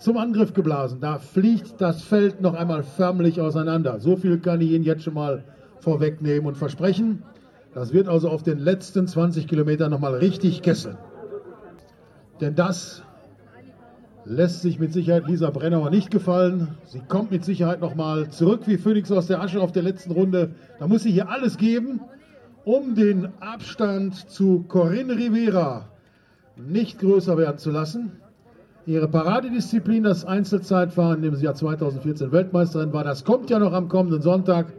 zum 0.00 0.16
Angriff 0.16 0.52
geblasen. 0.54 1.00
Da 1.00 1.18
fliegt 1.18 1.80
das 1.80 2.02
Feld 2.02 2.40
noch 2.40 2.54
einmal 2.54 2.82
förmlich 2.82 3.40
auseinander. 3.40 4.00
So 4.00 4.16
viel 4.16 4.38
kann 4.38 4.60
ich 4.60 4.72
Ihnen 4.72 4.82
jetzt 4.84 5.04
schon 5.04 5.14
mal 5.14 5.44
vorwegnehmen 5.78 6.46
und 6.46 6.56
versprechen. 6.56 7.22
Das 7.74 7.92
wird 7.92 8.08
also 8.08 8.28
auf 8.28 8.42
den 8.42 8.58
letzten 8.58 9.06
20 9.06 9.46
Kilometern 9.46 9.90
nochmal 9.90 10.14
richtig 10.14 10.62
kesseln. 10.62 10.96
Denn 12.40 12.54
das 12.54 13.02
lässt 14.24 14.62
sich 14.62 14.78
mit 14.78 14.92
Sicherheit 14.92 15.26
Lisa 15.26 15.50
Brennauer 15.50 15.90
nicht 15.90 16.10
gefallen. 16.10 16.68
Sie 16.86 17.00
kommt 17.00 17.30
mit 17.30 17.44
Sicherheit 17.44 17.80
nochmal 17.80 18.30
zurück 18.30 18.62
wie 18.66 18.78
Phoenix 18.78 19.12
aus 19.12 19.26
der 19.26 19.40
Asche 19.40 19.60
auf 19.60 19.72
der 19.72 19.82
letzten 19.82 20.12
Runde. 20.12 20.50
Da 20.78 20.88
muss 20.88 21.02
sie 21.02 21.12
hier 21.12 21.28
alles 21.28 21.58
geben, 21.58 22.00
um 22.64 22.94
den 22.94 23.28
Abstand 23.40 24.30
zu 24.30 24.64
Corinne 24.66 25.16
Rivera 25.16 25.88
nicht 26.56 26.98
größer 26.98 27.36
werden 27.36 27.58
zu 27.58 27.70
lassen. 27.70 28.12
Ihre 28.86 29.08
Paradedisziplin, 29.08 30.04
das 30.04 30.24
Einzelzeitfahren, 30.24 31.16
in 31.16 31.22
dem 31.22 31.34
sie 31.34 31.44
ja 31.44 31.54
2014 31.54 32.32
Weltmeisterin 32.32 32.92
war, 32.92 33.04
das 33.04 33.24
kommt 33.24 33.50
ja 33.50 33.58
noch 33.58 33.72
am 33.72 33.88
kommenden 33.88 34.22
Sonntag. 34.22 34.72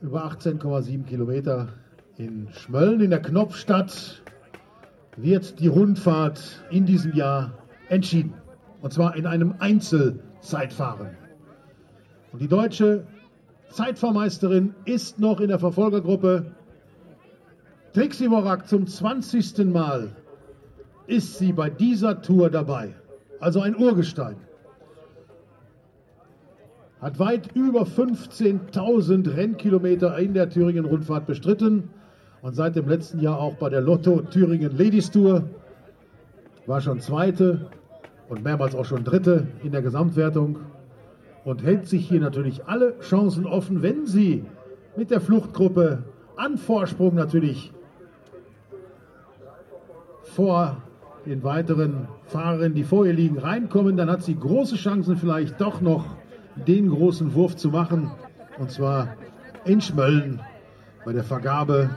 Über 0.00 0.24
18,7 0.24 1.04
Kilometer 1.04 1.68
in 2.16 2.48
Schmölln 2.52 3.00
in 3.00 3.10
der 3.10 3.20
Knopfstadt 3.20 4.22
wird 5.16 5.60
die 5.60 5.66
Rundfahrt 5.66 6.40
in 6.70 6.86
diesem 6.86 7.12
Jahr 7.12 7.52
entschieden. 7.88 8.32
Und 8.80 8.92
zwar 8.92 9.16
in 9.16 9.26
einem 9.26 9.54
Einzelzeitfahren. 9.58 11.08
Und 12.32 12.40
die 12.40 12.48
deutsche 12.48 13.04
Zeitfahrmeisterin 13.70 14.74
ist 14.84 15.18
noch 15.18 15.40
in 15.40 15.48
der 15.48 15.58
Verfolgergruppe. 15.58 16.52
Trixie 17.92 18.28
Morak 18.28 18.66
zum 18.68 18.86
20. 18.86 19.66
Mal 19.66 20.10
ist 21.08 21.38
sie 21.38 21.52
bei 21.52 21.70
dieser 21.70 22.20
Tour 22.20 22.50
dabei. 22.50 22.94
Also 23.40 23.60
ein 23.62 23.74
Urgestein. 23.76 24.36
Hat 27.00 27.18
weit 27.18 27.54
über 27.54 27.82
15.000 27.82 29.34
Rennkilometer 29.36 30.18
in 30.18 30.34
der 30.34 30.50
Thüringen-Rundfahrt 30.50 31.26
bestritten 31.26 31.90
und 32.42 32.54
seit 32.54 32.76
dem 32.76 32.88
letzten 32.88 33.20
Jahr 33.20 33.38
auch 33.38 33.54
bei 33.54 33.70
der 33.70 33.80
Lotto 33.80 34.20
Thüringen 34.20 34.76
Ladies 34.76 35.10
Tour. 35.10 35.44
War 36.66 36.80
schon 36.80 37.00
Zweite 37.00 37.68
und 38.28 38.44
mehrmals 38.44 38.74
auch 38.74 38.84
schon 38.84 39.04
Dritte 39.04 39.46
in 39.62 39.72
der 39.72 39.80
Gesamtwertung 39.80 40.58
und 41.44 41.62
hält 41.62 41.86
sich 41.86 42.06
hier 42.06 42.20
natürlich 42.20 42.66
alle 42.66 42.98
Chancen 43.00 43.46
offen, 43.46 43.82
wenn 43.82 44.06
sie 44.06 44.44
mit 44.96 45.10
der 45.10 45.22
Fluchtgruppe 45.22 46.02
an 46.36 46.58
Vorsprung 46.58 47.14
natürlich 47.14 47.72
vor 50.24 50.82
den 51.26 51.42
weiteren 51.42 52.08
Fahrerinnen, 52.26 52.74
die 52.74 52.84
vor 52.84 53.06
ihr 53.06 53.12
liegen, 53.12 53.38
reinkommen, 53.38 53.96
dann 53.96 54.10
hat 54.10 54.22
sie 54.22 54.34
große 54.34 54.76
Chancen, 54.76 55.16
vielleicht 55.16 55.60
doch 55.60 55.80
noch 55.80 56.04
den 56.66 56.90
großen 56.90 57.34
Wurf 57.34 57.56
zu 57.56 57.68
machen. 57.68 58.10
Und 58.58 58.70
zwar 58.70 59.14
in 59.64 59.80
Schmölln 59.80 60.40
bei 61.04 61.12
der 61.12 61.24
Vergabe 61.24 61.90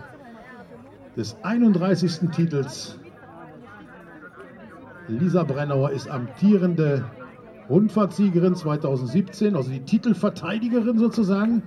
des 1.16 1.36
31. 1.44 2.30
Titels. 2.32 3.00
Lisa 5.08 5.44
Brennauer 5.44 5.92
ist 5.92 6.10
amtierende 6.10 7.04
Rundfahrtsiegerin 7.70 8.56
2017, 8.56 9.56
also 9.56 9.70
die 9.70 9.82
Titelverteidigerin 9.82 10.98
sozusagen. 10.98 11.64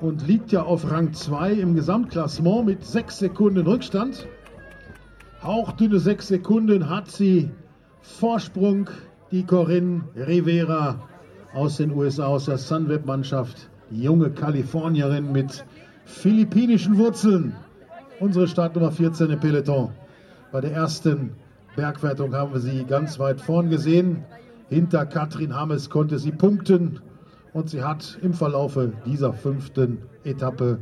Und 0.00 0.26
liegt 0.28 0.52
ja 0.52 0.62
auf 0.62 0.90
Rang 0.90 1.12
2 1.12 1.54
im 1.54 1.74
Gesamtklassement 1.74 2.66
mit 2.66 2.84
6 2.84 3.18
Sekunden 3.18 3.66
Rückstand. 3.66 4.28
Hauchdünne 5.42 6.00
sechs 6.00 6.28
Sekunden 6.28 6.90
hat 6.90 7.08
sie 7.08 7.50
Vorsprung, 8.02 8.90
die 9.30 9.44
Corinne 9.44 10.02
Rivera 10.16 10.96
aus 11.54 11.76
den 11.76 11.92
USA, 11.92 12.26
aus 12.26 12.46
der 12.46 12.58
Sunweb-Mannschaft. 12.58 13.70
Die 13.90 14.02
junge 14.02 14.30
Kalifornierin 14.30 15.30
mit 15.30 15.64
philippinischen 16.04 16.98
Wurzeln. 16.98 17.54
Unsere 18.18 18.48
Startnummer 18.48 18.90
14 18.90 19.30
im 19.30 19.38
Peloton. 19.38 19.90
Bei 20.50 20.60
der 20.60 20.72
ersten 20.72 21.30
Bergwertung 21.76 22.34
haben 22.34 22.52
wir 22.52 22.60
sie 22.60 22.84
ganz 22.84 23.20
weit 23.20 23.40
vorn 23.40 23.70
gesehen. 23.70 24.24
Hinter 24.68 25.06
Katrin 25.06 25.54
Hammes 25.54 25.88
konnte 25.88 26.18
sie 26.18 26.32
punkten 26.32 27.00
und 27.52 27.70
sie 27.70 27.82
hat 27.82 28.18
im 28.22 28.34
Verlaufe 28.34 28.92
dieser 29.06 29.32
fünften 29.32 29.98
Etappe 30.24 30.80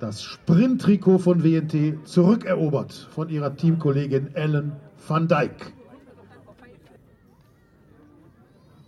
das 0.00 0.22
Sprinttrikot 0.22 1.18
von 1.18 1.44
WNT 1.44 2.06
zurückerobert 2.06 2.92
von 3.10 3.28
ihrer 3.28 3.56
Teamkollegin 3.56 4.34
Ellen 4.34 4.72
van 5.06 5.28
Dijk. 5.28 5.72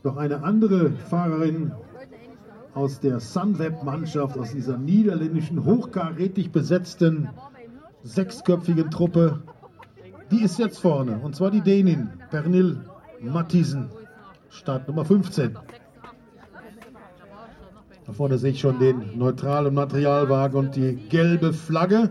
Doch 0.03 0.17
eine 0.17 0.43
andere 0.43 0.91
Fahrerin 0.91 1.73
aus 2.75 3.01
der 3.01 3.21
Sunweb-Mannschaft, 3.21 4.39
aus 4.39 4.53
dieser 4.53 4.77
niederländischen, 4.77 5.65
hochkarätig 5.65 6.53
besetzten, 6.53 7.29
sechsköpfigen 8.05 8.91
Truppe, 8.91 9.43
die 10.31 10.43
ist 10.43 10.59
jetzt 10.59 10.79
vorne. 10.79 11.19
Und 11.23 11.35
zwar 11.35 11.51
die 11.51 11.61
Dänin, 11.61 12.11
Pernil 12.31 12.81
Mathiesen, 13.21 13.89
Start 14.51 14.87
Nummer 14.87 15.05
15. 15.05 15.57
Da 18.07 18.13
vorne 18.13 18.39
sehe 18.39 18.53
ich 18.53 18.61
schon 18.61 18.79
den 18.79 19.19
neutralen 19.19 19.75
Materialwagen 19.75 20.59
und 20.59 20.77
die 20.77 20.95
gelbe 21.09 21.53
Flagge. 21.53 22.11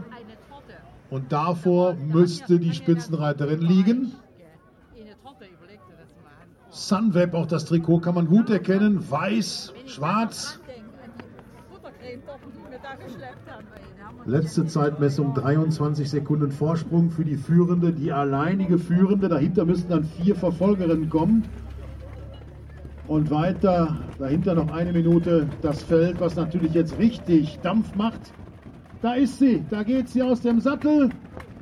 Und 1.10 1.32
davor 1.32 1.94
müsste 1.94 2.60
die 2.60 2.74
Spitzenreiterin 2.74 3.62
liegen. 3.62 4.12
Sunweb, 6.70 7.34
auch 7.34 7.46
das 7.46 7.64
Trikot 7.64 8.00
kann 8.00 8.16
man 8.16 8.28
gut 8.28 8.50
erkennen. 8.50 9.10
Weiß, 9.10 9.74
schwarz. 9.86 10.60
Letzte 14.26 14.66
Zeitmessung 14.66 15.34
23 15.34 16.10
Sekunden 16.10 16.52
Vorsprung 16.52 17.10
für 17.10 17.24
die 17.24 17.38
Führende, 17.38 17.94
die 17.94 18.12
alleinige 18.12 18.78
Führende. 18.78 19.30
Dahinter 19.30 19.64
müssten 19.64 19.90
dann 19.90 20.04
vier 20.04 20.36
Verfolgerinnen 20.36 21.10
kommen. 21.10 21.46
Und 23.08 23.30
weiter, 23.30 23.98
dahinter 24.18 24.56
noch 24.56 24.72
eine 24.72 24.92
Minute, 24.92 25.48
das 25.62 25.84
Feld, 25.84 26.20
was 26.20 26.36
natürlich 26.36 26.74
jetzt 26.74 26.98
richtig 26.98 27.60
Dampf 27.62 27.96
macht. 27.96 28.20
Da 29.02 29.14
ist 29.14 29.38
sie, 29.38 29.64
da 29.70 29.84
geht 29.84 30.10
sie 30.10 30.24
aus 30.24 30.42
dem 30.42 30.60
Sattel, 30.60 31.10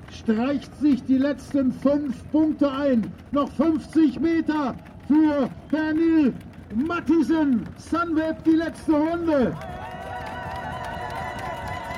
streicht 0.09 0.73
sich 0.79 1.03
die 1.03 1.17
letzten 1.17 1.73
fünf 1.73 2.31
Punkte 2.31 2.71
ein. 2.71 3.11
Noch 3.31 3.51
50 3.51 4.21
Meter 4.21 4.75
für 5.07 5.49
Pernil 5.69 6.33
Mattisen. 6.75 7.63
Sunweb 7.77 8.43
die 8.45 8.55
letzte 8.55 8.93
Runde. 8.93 9.53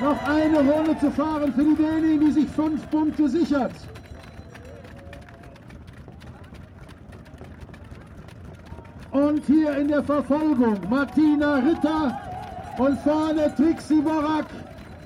Noch 0.02 0.28
eine 0.28 0.58
Runde 0.58 0.98
zu 0.98 1.10
fahren 1.10 1.52
für 1.54 1.64
die 1.64 1.74
Dänin, 1.74 2.20
die 2.20 2.32
sich 2.32 2.48
fünf 2.48 2.90
Punkte 2.90 3.28
sichert. 3.28 3.72
Und 9.16 9.46
hier 9.46 9.74
in 9.78 9.88
der 9.88 10.02
Verfolgung 10.02 10.76
Martina 10.90 11.54
Ritter 11.54 12.20
und 12.76 12.98
vorne 12.98 13.50
Trixie 13.56 14.02
Borak 14.02 14.44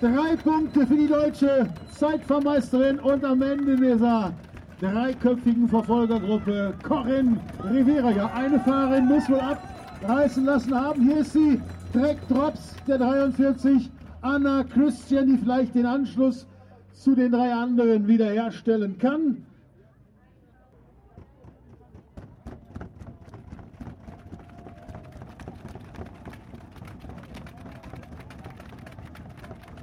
Drei 0.00 0.34
Punkte 0.42 0.84
für 0.84 0.96
die 0.96 1.06
deutsche 1.06 1.68
Zeitvermeisterin 1.96 2.98
und 2.98 3.24
am 3.24 3.40
Ende 3.40 3.76
dieser 3.76 4.32
dreiköpfigen 4.80 5.68
Verfolgergruppe 5.68 6.74
Corinne 6.82 7.36
Rivera. 7.72 8.10
Ja, 8.10 8.32
eine 8.34 8.58
Fahrerin 8.58 9.06
muss 9.06 9.30
wohl 9.30 9.38
abreißen 9.38 10.44
lassen 10.44 10.74
haben. 10.74 11.02
Hier 11.02 11.18
ist 11.18 11.32
sie, 11.32 11.60
Dreck 11.92 12.18
Drops 12.28 12.74
der 12.88 12.98
43, 12.98 13.90
Anna 14.22 14.64
Christian, 14.64 15.28
die 15.28 15.36
vielleicht 15.36 15.76
den 15.76 15.86
Anschluss 15.86 16.48
zu 16.94 17.14
den 17.14 17.30
drei 17.30 17.52
anderen 17.52 18.08
wiederherstellen 18.08 18.98
kann. 18.98 19.44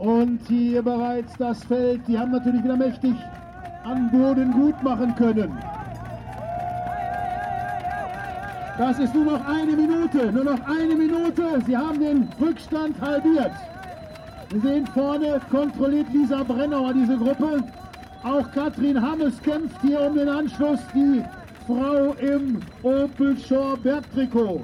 Und 0.07 0.39
hier 0.47 0.81
bereits 0.81 1.35
das 1.37 1.61
Feld. 1.65 1.99
Die 2.07 2.17
haben 2.17 2.31
natürlich 2.31 2.63
wieder 2.63 2.77
mächtig 2.77 3.13
an 3.83 4.09
Boden 4.09 4.53
gut 4.53 4.81
machen 4.81 5.13
können. 5.15 5.51
Das 8.77 8.99
ist 8.99 9.13
nur 9.13 9.25
noch 9.25 9.45
eine 9.45 9.73
Minute, 9.73 10.31
nur 10.31 10.45
noch 10.45 10.65
eine 10.65 10.95
Minute. 10.95 11.61
Sie 11.65 11.75
haben 11.75 11.99
den 11.99 12.29
Rückstand 12.39 12.95
halbiert. 13.01 13.51
Wir 14.49 14.61
sehen 14.61 14.87
vorne, 14.87 15.41
kontrolliert 15.51 16.07
Lisa 16.13 16.41
Brennauer 16.41 16.93
diese 16.93 17.17
Gruppe. 17.17 17.61
Auch 18.23 18.49
Katrin 18.53 19.01
Hammes 19.01 19.41
kämpft 19.41 19.81
hier 19.81 19.99
um 19.99 20.15
den 20.15 20.29
Anschluss, 20.29 20.79
die 20.95 21.21
Frau 21.65 22.13
im 22.13 22.61
Opel 22.81 23.37
Shore 23.37 23.75
Bergtrikot. 23.83 24.61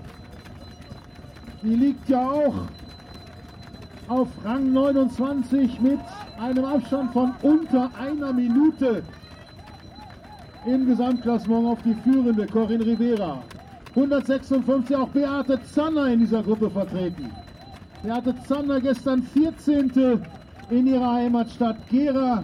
Die 1.64 1.76
liegt 1.76 2.08
ja 2.08 2.30
auch 2.30 2.56
auf 4.13 4.28
Rang 4.45 4.71
29 4.71 5.82
mit 5.82 5.99
einem 6.39 6.65
Abstand 6.65 7.12
von 7.13 7.34
unter 7.41 7.89
einer 7.99 8.32
Minute 8.32 9.02
im 10.67 10.86
Gesamtklassement 10.86 11.65
auf 11.65 11.80
die 11.82 11.95
führende 11.95 12.45
Corinne 12.45 12.86
Rivera. 12.86 13.41
156 13.95 14.95
auch 14.95 15.10
Beate 15.10 15.60
Zanner 15.63 16.08
in 16.10 16.19
dieser 16.19 16.43
Gruppe 16.43 16.69
vertreten. 16.69 17.32
Beate 18.04 18.36
Zander 18.47 18.80
gestern 18.80 19.23
14. 19.23 20.21
in 20.69 20.88
ihrer 20.88 21.13
Heimatstadt 21.13 21.78
Gera. 21.89 22.43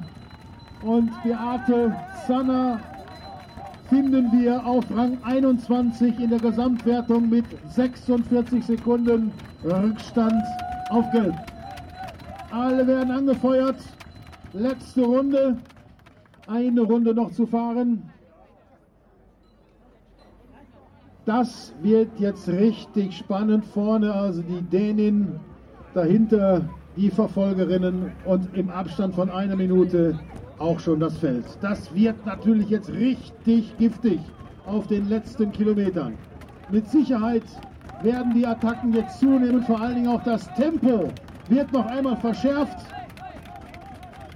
Und 0.82 1.12
Beate 1.24 1.96
Zanner 2.26 2.80
finden 3.90 4.32
wir 4.32 4.66
auf 4.66 4.86
Rang 4.90 5.20
21 5.24 6.20
in 6.20 6.32
der 6.32 6.40
Gesamtwertung 6.40 7.30
mit 7.30 7.46
46 7.70 8.66
Sekunden 8.66 9.32
Rückstand 9.64 10.44
auf 10.90 11.06
Gelb. 11.12 11.36
Alle 12.52 12.88
werden 12.88 13.12
angefeuert. 13.12 13.78
Letzte 14.54 15.04
Runde. 15.04 15.58
Eine 16.48 16.82
Runde 16.82 17.14
noch 17.14 17.32
zu 17.32 17.46
fahren. 17.46 18.10
Das 21.26 21.74
wird 21.84 22.10
jetzt 22.20 22.48
richtig 22.48 23.18
spannend 23.18 23.66
vorne. 23.66 24.12
Also 24.12 24.42
die 24.42 24.62
Dänin 24.64 25.40
dahinter 25.94 26.68
die 26.96 27.12
Verfolgerinnen 27.12 28.12
und 28.26 28.56
im 28.58 28.70
Abstand 28.72 29.14
von 29.14 29.30
einer 29.30 29.56
Minute 29.56 30.20
auch 30.58 30.80
schon 30.80 31.00
das 31.00 31.18
Feld. 31.20 31.46
Das 31.62 31.94
wird 31.94 32.26
natürlich 32.26 32.70
jetzt 32.70 32.92
richtig 32.92 33.78
giftig 33.78 34.20
auf 34.66 34.88
den 34.88 35.08
letzten 35.08 35.52
Kilometern. 35.52 36.16
Mit 36.72 36.88
Sicherheit 36.88 37.44
werden 38.02 38.34
die 38.34 38.46
Attacken 38.46 38.94
jetzt 38.94 39.20
zunehmen, 39.20 39.64
vor 39.64 39.80
allen 39.80 39.96
Dingen 39.96 40.08
auch 40.08 40.24
das 40.24 40.48
Tempo 40.56 41.10
wird 41.50 41.72
noch 41.74 41.86
einmal 41.86 42.18
verschärft. 42.18 42.78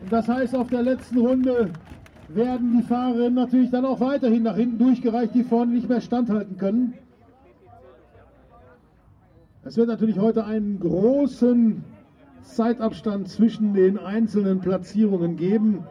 Das 0.10 0.28
heißt, 0.28 0.56
auf 0.56 0.70
der 0.70 0.84
letzten 0.84 1.20
Runde 1.20 1.70
werden 2.28 2.78
die 2.78 2.84
Fahrerinnen 2.84 3.36
natürlich 3.36 3.70
dann 3.70 3.86
auch 3.86 4.00
weiterhin 4.00 4.44
nach 4.44 4.56
hinten 4.56 4.80
durchgereicht, 4.80 5.34
die 5.36 5.44
vorne 5.44 5.74
nicht 5.74 5.88
mehr 5.88 6.02
standhalten 6.02 6.58
können. 6.58 6.94
Es 9.64 9.78
wird 9.78 9.88
natürlich 9.88 10.20
heute 10.20 10.46
einen 10.46 10.80
großen 10.80 11.84
Zeitabstand 12.42 13.30
zwischen 13.30 13.74
den 13.74 13.98
einzelnen 13.98 14.60
Platzierungen 14.60 15.38
geben. 15.38 15.86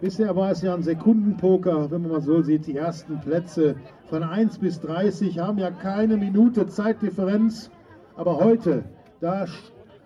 Bisher 0.00 0.34
war 0.36 0.52
es 0.52 0.62
ja 0.62 0.74
ein 0.74 0.82
Sekundenpoker, 0.82 1.90
wenn 1.90 2.02
man 2.02 2.12
mal 2.12 2.20
so 2.22 2.40
sieht. 2.40 2.66
Die 2.66 2.76
ersten 2.76 3.20
Plätze 3.20 3.76
von 4.06 4.22
1 4.22 4.58
bis 4.58 4.80
30 4.80 5.38
haben 5.38 5.58
ja 5.58 5.70
keine 5.70 6.16
Minute 6.16 6.66
Zeitdifferenz. 6.66 7.70
Aber 8.16 8.38
heute, 8.38 8.84
da 9.20 9.46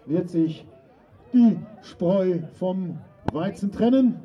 wird 0.07 0.31
sich 0.31 0.67
die 1.33 1.59
Spreu 1.83 2.41
vom 2.59 2.99
Weizen 3.33 3.73
trennen. 3.73 4.21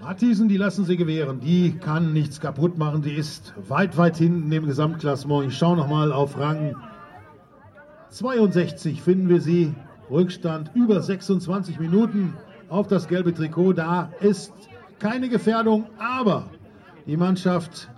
Matthiesen, 0.00 0.48
die 0.48 0.56
lassen 0.56 0.84
sie 0.84 0.96
gewähren. 0.96 1.40
Die 1.40 1.76
kann 1.78 2.12
nichts 2.12 2.40
kaputt 2.40 2.76
machen. 2.76 3.02
Die 3.02 3.14
ist 3.14 3.54
weit, 3.68 3.96
weit 3.96 4.16
hinten 4.16 4.52
im 4.52 4.66
Gesamtklassement. 4.66 5.48
Ich 5.48 5.56
schaue 5.56 5.76
nochmal 5.76 6.12
auf 6.12 6.38
Rang 6.38 6.76
62 8.14 9.02
finden 9.02 9.28
wir 9.28 9.40
sie. 9.40 9.74
Rückstand 10.10 10.70
über 10.74 11.00
26 11.00 11.80
Minuten 11.80 12.34
auf 12.68 12.86
das 12.86 13.08
gelbe 13.08 13.34
Trikot. 13.34 13.72
Da 13.72 14.10
ist 14.20 14.52
keine 14.98 15.28
Gefährdung, 15.28 15.86
aber 15.98 16.44
die 17.06 17.16
Mannschaft 17.16 17.88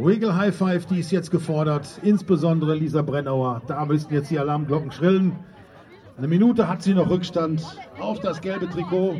Wiggle 0.00 0.36
High 0.36 0.54
Five, 0.54 0.86
die 0.86 1.00
ist 1.00 1.10
jetzt 1.10 1.32
gefordert. 1.32 1.98
Insbesondere 2.02 2.76
Lisa 2.76 3.02
Brennauer. 3.02 3.62
Da 3.66 3.84
müssten 3.84 4.14
jetzt 4.14 4.30
die 4.30 4.38
Alarmglocken 4.38 4.92
schrillen. 4.92 5.32
Eine 6.16 6.28
Minute 6.28 6.68
hat 6.68 6.82
sie 6.82 6.94
noch 6.94 7.10
Rückstand 7.10 7.64
auf 7.98 8.20
das 8.20 8.40
gelbe 8.40 8.68
Trikot. 8.68 9.16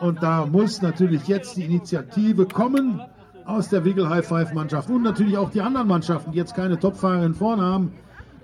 Und 0.00 0.22
da 0.22 0.46
muss 0.46 0.80
natürlich 0.80 1.26
jetzt 1.26 1.56
die 1.56 1.64
Initiative 1.64 2.46
kommen 2.46 3.00
aus 3.46 3.68
der 3.68 3.84
Wiggle 3.84 4.08
High 4.08 4.24
Five 4.24 4.52
Mannschaft 4.54 4.90
und 4.90 5.02
natürlich 5.02 5.36
auch 5.36 5.50
die 5.50 5.60
anderen 5.60 5.88
Mannschaften, 5.88 6.30
die 6.30 6.38
jetzt 6.38 6.54
keine 6.54 6.78
Topfahrerin 6.78 7.34
vorne 7.34 7.62
haben. 7.62 7.92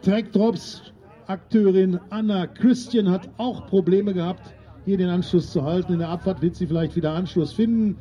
Track 0.03 0.33
Drops 0.33 0.83
Akteurin 1.29 2.00
Anna 2.11 2.48
Christian 2.48 3.09
hat 3.09 3.31
auch 3.37 3.68
Probleme 3.68 4.14
gehabt, 4.14 4.53
hier 4.85 4.98
den 4.98 5.11
Anschluss 5.11 5.53
zu 5.53 5.62
halten. 5.62 5.92
In 5.92 6.00
der 6.00 6.09
Abfahrt 6.09 6.42
wird 6.42 6.57
sie 6.57 6.66
vielleicht 6.66 6.96
wieder 6.96 7.12
Anschluss 7.12 7.53
finden. 7.53 7.98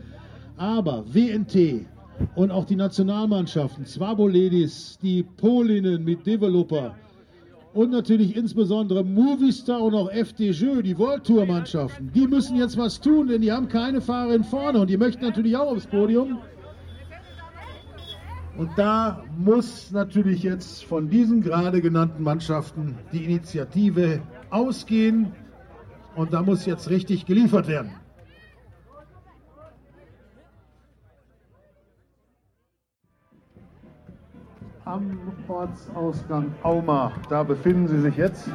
Aber 0.57 1.03
WNT 1.13 1.85
und 2.35 2.51
auch 2.51 2.65
die 2.65 2.75
Nationalmannschaften, 2.75 3.85
Swaboledis, 3.85 4.97
die 5.01 5.23
Polinnen 5.23 6.03
mit 6.03 6.25
Developer, 6.25 6.95
und 7.73 7.91
natürlich 7.91 8.35
insbesondere 8.35 9.03
Movistar 9.03 9.81
und 9.81 9.95
auch 9.95 10.11
FDJ, 10.11 10.81
die 10.83 10.97
World 10.97 11.23
Tour 11.23 11.45
Mannschaften, 11.45 12.11
die 12.13 12.27
müssen 12.27 12.55
jetzt 12.55 12.77
was 12.77 13.01
tun, 13.01 13.27
denn 13.27 13.41
die 13.41 13.51
haben 13.51 13.67
keine 13.67 13.99
Fahrerin 13.99 14.43
vorne 14.43 14.79
und 14.79 14.89
die 14.89 14.97
möchten 14.97 15.25
natürlich 15.25 15.57
auch 15.57 15.71
aufs 15.71 15.87
Podium. 15.87 16.37
Und 18.55 18.69
da 18.77 19.23
muss 19.35 19.91
natürlich 19.91 20.43
jetzt 20.43 20.83
von 20.85 21.09
diesen 21.09 21.41
gerade 21.41 21.81
genannten 21.81 22.21
Mannschaften 22.21 22.95
die 23.11 23.25
Initiative 23.25 24.21
ausgehen 24.51 25.31
und 26.15 26.31
da 26.31 26.43
muss 26.43 26.67
jetzt 26.67 26.91
richtig 26.91 27.25
geliefert 27.25 27.67
werden. 27.67 27.89
Am 34.85 35.17
Ortsausgang 35.47 36.53
Auma. 36.63 37.11
Da 37.29 37.43
befinden 37.43 37.87
Sie 37.87 37.99
sich 37.99 38.17
jetzt. 38.17 38.49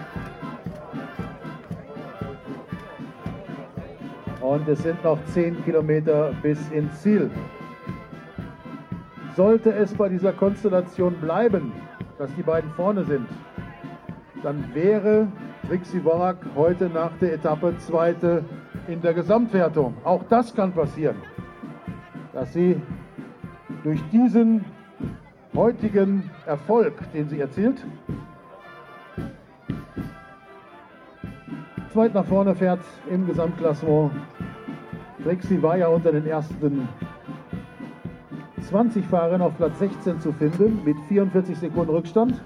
Und 4.41 4.69
es 4.69 4.83
sind 4.83 5.03
noch 5.05 5.19
10 5.27 5.65
Kilometer 5.65 6.33
bis 6.43 6.71
ins 6.71 7.03
Ziel. 7.03 7.31
Sollte 9.37 9.73
es 9.73 9.95
bei 9.95 10.09
dieser 10.09 10.33
Konstellation 10.33 11.15
bleiben, 11.15 11.73
dass 12.19 12.35
die 12.35 12.43
beiden 12.43 12.71
vorne 12.73 13.05
sind, 13.05 13.29
dann 14.43 14.65
wäre 14.75 15.29
Trixie 15.67 16.03
Worak 16.05 16.39
heute 16.57 16.89
nach 16.89 17.13
der 17.21 17.35
Etappe 17.35 17.77
Zweite 17.79 18.45
in 18.89 19.01
der 19.01 19.15
Gesamtwertung. 19.15 19.95
Auch 20.03 20.25
das 20.29 20.55
kann 20.55 20.73
passieren, 20.73 21.17
dass 22.33 22.53
sie 22.53 22.81
durch 23.85 24.01
diesen 24.11 24.65
heutigen 25.59 26.31
Erfolg, 26.47 26.95
den 27.13 27.29
sie 27.29 27.41
erzielt. 27.41 27.85
Zweit 31.93 32.15
nach 32.15 32.25
vorne 32.25 32.55
fährt 32.55 32.81
im 33.11 33.27
Gesamtklassement. 33.27 34.13
Trixie 35.25 35.61
war 35.61 35.77
ja 35.77 35.89
unter 35.89 36.13
den 36.13 36.27
ersten 36.27 36.89
20 38.61 39.05
Fahrern 39.07 39.43
auf 39.43 39.57
Platz 39.57 39.81
16 39.81 40.21
zu 40.21 40.33
finden, 40.33 40.81
mit 40.85 40.97
44 41.09 41.59
Sekunden 41.59 41.91
Rückstand. 41.91 42.41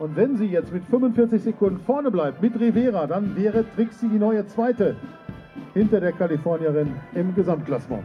Und 0.00 0.16
wenn 0.16 0.36
sie 0.36 0.46
jetzt 0.46 0.72
mit 0.72 0.84
45 0.86 1.42
Sekunden 1.42 1.78
vorne 1.78 2.10
bleibt, 2.10 2.42
mit 2.42 2.58
Rivera, 2.58 3.06
dann 3.06 3.36
wäre 3.36 3.64
Trixie 3.76 4.08
die 4.08 4.18
neue 4.18 4.44
Zweite 4.46 4.96
hinter 5.74 6.00
der 6.00 6.10
Kalifornierin 6.12 6.92
im 7.14 7.34
Gesamtklassement. 7.36 8.02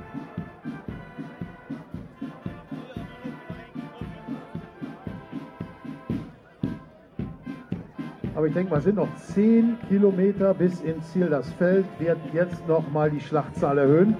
Ich 8.47 8.53
denke 8.53 8.71
mal, 8.71 8.81
sind 8.81 8.95
noch 8.95 9.13
10 9.15 9.77
Kilometer 9.89 10.53
bis 10.53 10.81
ins 10.81 11.11
Ziel. 11.11 11.27
Das 11.27 11.51
Feld 11.53 11.85
wird 11.99 12.17
jetzt 12.33 12.67
nochmal 12.67 13.11
die 13.11 13.19
Schlachtzahl 13.19 13.77
erhöhen. 13.77 14.15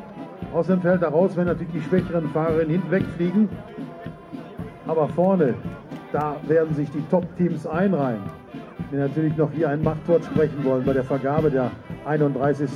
Aus 0.54 0.68
dem 0.68 0.82
Feld 0.82 1.02
heraus 1.02 1.36
werden 1.36 1.48
natürlich 1.48 1.74
die 1.74 1.82
schwächeren 1.82 2.30
Fahrerinnen 2.30 2.72
hinten 2.72 2.92
wegfliegen. 2.92 3.50
Aber 4.86 5.08
vorne, 5.10 5.54
da 6.12 6.36
werden 6.48 6.76
sich 6.76 6.90
die 6.92 7.02
Top-Teams 7.10 7.66
einreihen. 7.68 8.22
Wir 8.92 9.00
natürlich 9.00 9.36
noch 9.38 9.52
hier 9.52 9.70
ein 9.70 9.84
Machtwort 9.84 10.24
sprechen 10.26 10.63
wollen 10.63 10.86
bei 10.86 10.94
der 10.94 11.04
Vergabe 11.04 11.50
der 11.50 11.72
31. 12.06 12.70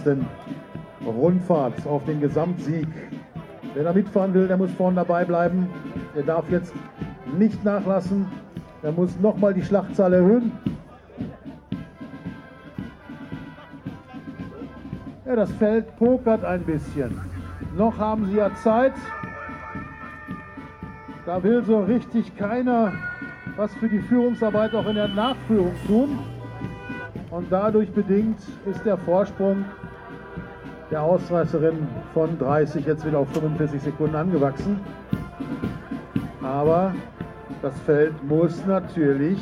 Rundfahrt 1.06 1.86
auf 1.86 2.04
den 2.06 2.22
Gesamtsieg. 2.22 2.88
Wer 3.74 3.84
da 3.84 3.94
mitfahren 3.94 4.34
will, 4.34 4.48
der 4.48 4.58
muss 4.58 4.72
vorne 4.72 4.98
dabei 4.98 5.26
bleiben. 5.26 5.70
Der 6.16 6.24
darf 6.24 6.50
jetzt 6.50 6.74
nicht 7.38 7.64
nachlassen. 7.64 8.28
Der 8.84 8.92
muss 8.92 9.20
nochmal 9.20 9.54
die 9.54 9.64
Schlachtzahl 9.64 10.14
erhöhen. 10.14 10.52
Ja, 15.32 15.38
das 15.38 15.52
Feld 15.54 15.96
pokert 15.96 16.44
ein 16.44 16.62
bisschen. 16.64 17.18
Noch 17.78 17.98
haben 17.98 18.26
sie 18.26 18.36
ja 18.36 18.54
Zeit. 18.54 18.92
Da 21.26 21.42
will 21.42 21.64
so 21.64 21.80
richtig 21.84 22.36
keiner 22.36 22.92
was 23.56 23.74
für 23.76 23.88
die 23.88 24.02
Führungsarbeit 24.02 24.76
auch 24.76 24.86
in 24.88 24.96
der 24.96 25.08
Nachführung 25.08 25.72
tun. 25.88 26.20
Und 27.30 27.50
dadurch 27.50 27.90
bedingt 27.92 28.40
ist 28.66 28.84
der 28.84 28.98
Vorsprung 28.98 29.64
der 30.90 31.02
Ausreißerin 31.02 31.88
von 32.14 32.38
30 32.38 32.86
jetzt 32.86 33.06
wieder 33.06 33.20
auf 33.20 33.30
45 33.32 33.84
Sekunden 33.84 34.18
angewachsen. 34.18 34.82
Aber 36.44 36.94
das 37.62 37.80
Feld 37.86 38.22
muss 38.26 38.66
natürlich 38.66 39.40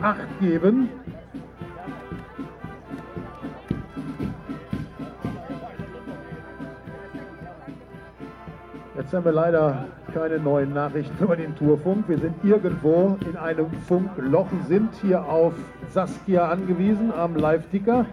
Acht 0.00 0.38
geben. 0.38 0.88
Jetzt 9.12 9.18
haben 9.18 9.24
wir 9.26 9.32
leider 9.32 9.84
keine 10.14 10.38
neuen 10.38 10.72
Nachrichten 10.72 11.22
über 11.22 11.36
den 11.36 11.54
Tourfunk. 11.54 12.08
Wir 12.08 12.16
sind 12.16 12.34
irgendwo 12.42 13.18
in 13.28 13.36
einem 13.36 13.70
Funkloch, 13.86 14.46
sind 14.66 14.88
hier 15.02 15.22
auf 15.22 15.52
Saskia 15.90 16.48
angewiesen 16.48 17.12
am 17.12 17.36
Live-Ticker. 17.36 18.06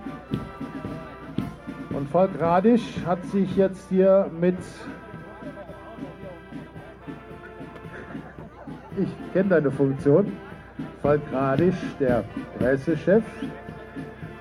Und 1.92 2.10
Falk 2.10 2.32
Radisch 2.38 2.98
hat 3.06 3.24
sich 3.28 3.56
jetzt 3.56 3.88
hier 3.88 4.30
mit. 4.42 4.58
Ich 8.98 9.32
kenne 9.32 9.52
deine 9.52 9.72
Funktion. 9.72 10.34
Falk 11.02 11.22
Radisch, 11.32 11.80
der 12.02 12.26
Pressechef, 12.58 13.24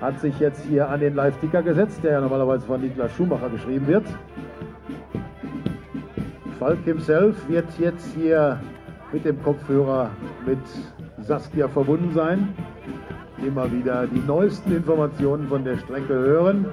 hat 0.01 0.19
sich 0.19 0.37
jetzt 0.41 0.65
hier 0.65 0.89
an 0.89 0.99
den 0.99 1.15
Live-Ticker 1.15 1.63
gesetzt, 1.63 2.03
der 2.03 2.11
ja 2.11 2.19
normalerweise 2.19 2.67
von 2.67 2.81
Niklas 2.81 3.13
Schumacher 3.15 3.47
geschrieben 3.47 3.87
wird. 3.87 4.03
Falk 6.59 6.83
himself 6.83 7.47
wird 7.47 7.65
jetzt 7.79 8.13
hier 8.15 8.59
mit 9.13 9.23
dem 9.23 9.41
Kopfhörer 9.41 10.11
mit 10.45 10.59
Saskia 11.21 11.69
verbunden 11.69 12.11
sein. 12.13 12.53
Immer 13.37 13.71
wieder 13.71 14.05
die 14.07 14.19
neuesten 14.19 14.75
Informationen 14.75 15.47
von 15.47 15.63
der 15.63 15.77
Strecke 15.77 16.13
hören. 16.13 16.65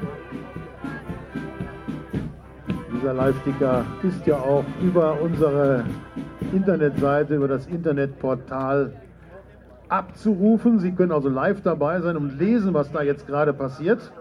Dieser 2.92 3.14
Live-Ticker 3.14 3.84
ist 4.02 4.26
ja 4.26 4.38
auch 4.38 4.64
über 4.82 5.20
unsere 5.20 5.84
Internetseite, 6.52 7.36
über 7.36 7.46
das 7.46 7.68
Internetportal 7.68 8.92
abzurufen. 9.88 10.80
Sie 10.80 10.90
können 10.90 11.12
also 11.12 11.28
live 11.28 11.62
dabei 11.62 12.00
sein 12.00 12.16
und 12.16 12.40
lesen, 12.40 12.74
was 12.74 12.90
da 12.90 13.02
jetzt 13.02 13.28
gerade 13.28 13.52
passiert. 13.52 14.12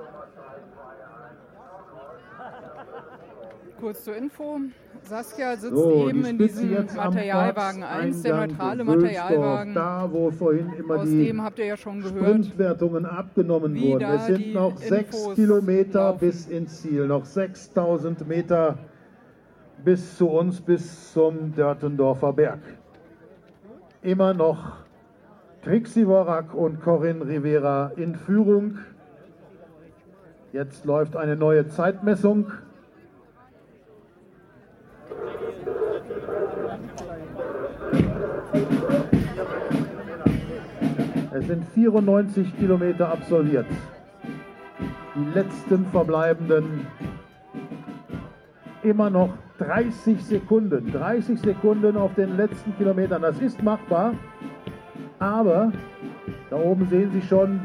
Kurz 3.80 4.04
zur 4.04 4.16
Info. 4.16 4.60
Saskia 5.08 5.56
sitzt 5.56 5.76
So, 5.76 6.10
eben 6.10 6.24
die 6.24 6.30
in 6.30 6.38
diesem 6.38 6.86
Materialwagen 6.96 7.84
1, 7.84 8.22
der 8.24 8.48
neutrale 8.48 8.84
Materialwagen. 8.84 9.74
Da, 9.74 10.10
wo 10.12 10.32
vorhin 10.32 10.74
immer 10.74 10.96
Aus 10.96 11.08
die 11.08 11.26
dem 11.28 11.44
habt 11.44 11.60
ihr 11.60 11.66
ja 11.66 11.78
schon 11.78 12.02
gehört. 12.02 12.18
Sprintwertungen 12.18 13.06
abgenommen 13.06 13.80
wurden. 13.80 14.04
Es 14.04 14.26
sind 14.26 14.54
noch 14.54 14.78
sechs 14.78 15.30
Kilometer 15.36 16.00
laufen. 16.00 16.20
bis 16.20 16.48
ins 16.48 16.82
Ziel, 16.82 17.08
noch 17.08 17.26
6000 17.26 18.28
Meter 18.28 18.78
bis 19.84 20.18
zu 20.18 20.30
uns, 20.30 20.62
bis 20.62 21.14
zum 21.14 21.54
Dörtendorfer 21.56 22.34
Berg. 22.34 22.60
Immer 24.02 24.34
noch 24.34 24.78
Trixie 25.64 26.08
Worak 26.08 26.54
und 26.54 26.82
Corinne 26.82 27.26
Rivera 27.26 27.92
in 27.96 28.16
Führung. 28.16 28.80
Jetzt 30.54 30.86
läuft 30.86 31.16
eine 31.16 31.36
neue 31.36 31.68
Zeitmessung. 31.68 32.52
Es 41.32 41.48
sind 41.48 41.66
94 41.74 42.58
Kilometer 42.58 43.10
absolviert. 43.10 43.66
Die 45.16 45.34
letzten 45.34 45.86
verbleibenden 45.88 46.88
immer 48.84 49.10
noch 49.10 49.34
30 49.58 50.24
Sekunden. 50.24 50.92
30 50.92 51.40
Sekunden 51.40 51.98
auf 51.98 52.14
den 52.16 52.38
letzten 52.38 52.76
Kilometern. 52.78 53.22
Das 53.22 53.40
ist 53.40 53.62
machbar. 53.62 54.14
Aber 55.20 55.72
da 56.50 56.58
oben 56.58 56.88
sehen 56.88 57.12
Sie 57.12 57.22
schon 57.22 57.60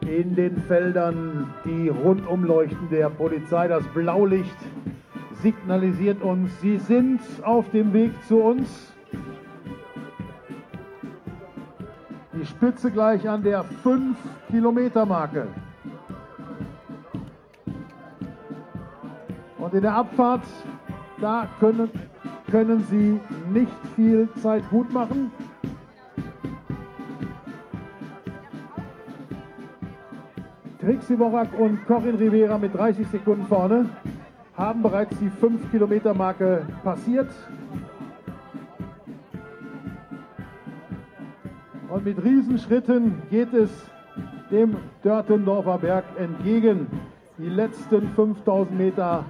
in 0.00 0.34
den 0.34 0.56
Feldern 0.62 1.52
die 1.64 1.88
rundum 1.88 2.44
leuchten 2.44 2.88
der 2.90 3.08
Polizei. 3.08 3.68
Das 3.68 3.84
Blaulicht 3.88 4.56
signalisiert 5.42 6.22
uns, 6.22 6.60
sie 6.60 6.78
sind 6.78 7.20
auf 7.42 7.68
dem 7.70 7.92
Weg 7.92 8.12
zu 8.28 8.40
uns. 8.40 8.92
Die 12.32 12.46
Spitze 12.46 12.90
gleich 12.90 13.28
an 13.28 13.42
der 13.42 13.64
5-Kilometer-Marke. 13.84 15.48
Und 19.58 19.74
in 19.74 19.82
der 19.82 19.94
Abfahrt, 19.94 20.42
da 21.20 21.48
können, 21.60 21.90
können 22.50 22.84
Sie 22.88 23.20
nicht 23.52 23.72
viel 23.94 24.28
Zeit 24.40 24.68
gut 24.70 24.92
machen. 24.92 25.30
Trixie 30.80 31.18
Worak 31.18 31.56
und 31.58 31.86
Corinne 31.86 32.18
Rivera 32.18 32.58
mit 32.58 32.74
30 32.74 33.06
Sekunden 33.06 33.46
vorne 33.46 33.86
haben 34.56 34.82
bereits 34.82 35.18
die 35.18 35.30
5-Kilometer-Marke 35.30 36.66
passiert. 36.84 37.30
Und 41.88 42.04
mit 42.04 42.22
Riesenschritten 42.22 43.22
geht 43.30 43.52
es 43.52 43.70
dem 44.50 44.76
Dörtendorfer 45.02 45.78
Berg 45.78 46.04
entgegen. 46.18 46.86
Die 47.38 47.48
letzten 47.48 48.08
5000 48.14 48.76
Meter 48.76 49.24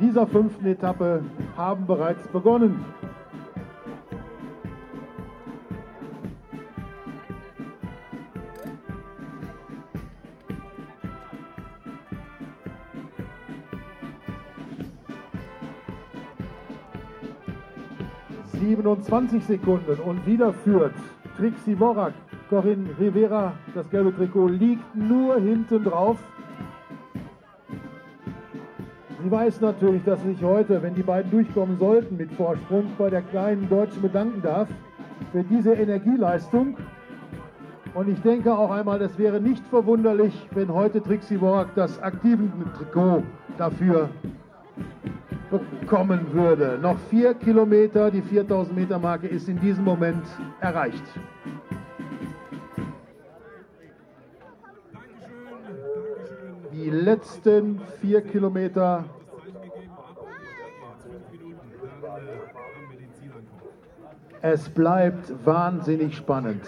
dieser 0.00 0.26
fünften 0.26 0.66
Etappe 0.66 1.22
haben 1.56 1.86
bereits 1.86 2.26
begonnen. 2.28 2.84
...27 18.72 19.42
Sekunden 19.42 20.00
und 20.00 20.24
wieder 20.26 20.50
führt 20.50 20.94
Trixie 21.36 21.78
Worak. 21.78 22.14
Corinne 22.48 22.88
Rivera, 22.98 23.52
das 23.74 23.88
gelbe 23.90 24.16
Trikot, 24.16 24.48
liegt 24.48 24.96
nur 24.96 25.38
hinten 25.38 25.84
drauf. 25.84 26.16
Sie 29.22 29.30
weiß 29.30 29.60
natürlich, 29.60 30.02
dass 30.04 30.22
sie 30.22 30.32
sich 30.32 30.42
heute, 30.42 30.82
wenn 30.82 30.94
die 30.94 31.02
beiden 31.02 31.30
durchkommen 31.30 31.78
sollten 31.78 32.16
mit 32.16 32.32
Vorsprung, 32.32 32.86
bei 32.96 33.10
der 33.10 33.20
kleinen 33.20 33.68
Deutschen 33.68 34.00
bedanken 34.00 34.40
darf 34.40 34.68
für 35.32 35.42
diese 35.42 35.74
Energieleistung. 35.74 36.78
Und 37.92 38.08
ich 38.08 38.20
denke 38.22 38.56
auch 38.56 38.70
einmal, 38.70 39.02
es 39.02 39.18
wäre 39.18 39.38
nicht 39.38 39.66
verwunderlich, 39.68 40.48
wenn 40.52 40.72
heute 40.72 41.02
Trixie 41.02 41.38
Worak 41.38 41.74
das 41.74 42.02
aktiven 42.02 42.50
Trikot 42.74 43.22
dafür 43.58 44.08
bekommen 45.50 46.32
würde. 46.32 46.78
Noch 46.80 46.98
vier 47.10 47.34
Kilometer, 47.34 48.10
die 48.10 48.22
4000 48.22 48.76
Meter 48.76 48.98
Marke 48.98 49.26
ist 49.26 49.48
in 49.48 49.60
diesem 49.60 49.84
Moment 49.84 50.24
erreicht. 50.60 51.04
Die 56.72 56.90
letzten 56.90 57.80
vier 58.00 58.22
Kilometer 58.22 59.04
Es 64.44 64.68
bleibt 64.68 65.32
wahnsinnig 65.46 66.16
spannend. 66.16 66.62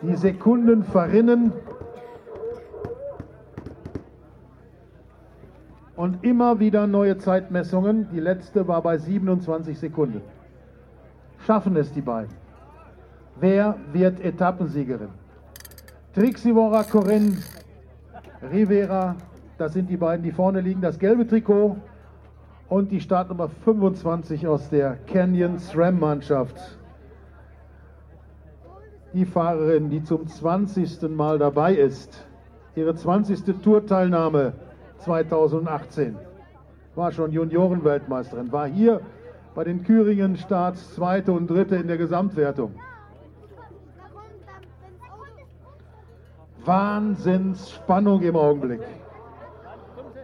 Die 0.00 0.14
Sekunden 0.14 0.84
verrinnen 0.84 1.52
Und 6.00 6.24
immer 6.24 6.58
wieder 6.60 6.86
neue 6.86 7.18
Zeitmessungen. 7.18 8.08
Die 8.10 8.20
letzte 8.20 8.66
war 8.66 8.80
bei 8.80 8.96
27 8.96 9.78
Sekunden. 9.78 10.22
Schaffen 11.44 11.76
es 11.76 11.92
die 11.92 12.00
beiden? 12.00 12.34
Wer 13.38 13.76
wird 13.92 14.18
Etappensiegerin? 14.18 15.10
Trixivora 16.14 16.84
Corinne 16.84 17.36
Rivera, 18.50 19.14
das 19.58 19.74
sind 19.74 19.90
die 19.90 19.98
beiden, 19.98 20.24
die 20.24 20.32
vorne 20.32 20.62
liegen. 20.62 20.80
Das 20.80 20.98
gelbe 20.98 21.26
Trikot 21.26 21.76
und 22.70 22.90
die 22.90 23.00
Startnummer 23.02 23.50
25 23.50 24.46
aus 24.46 24.70
der 24.70 24.96
Canyon 25.06 25.58
SRAM 25.58 26.00
Mannschaft. 26.00 26.78
Die 29.12 29.26
Fahrerin, 29.26 29.90
die 29.90 30.02
zum 30.02 30.26
20. 30.26 31.10
Mal 31.10 31.38
dabei 31.38 31.74
ist. 31.74 32.26
Ihre 32.74 32.94
20. 32.94 33.60
Tourteilnahme 33.62 34.54
2018. 35.00 36.16
War 36.94 37.12
schon 37.12 37.32
Juniorenweltmeisterin, 37.32 38.52
war 38.52 38.66
hier 38.66 39.00
bei 39.54 39.64
den 39.64 39.82
Küringen 39.82 40.36
Starts 40.36 40.94
zweite 40.94 41.32
und 41.32 41.48
dritte 41.48 41.76
in 41.76 41.88
der 41.88 41.98
Gesamtwertung. 41.98 42.74
Wahnsinnsspannung 46.64 48.22
im 48.22 48.36
Augenblick. 48.36 48.82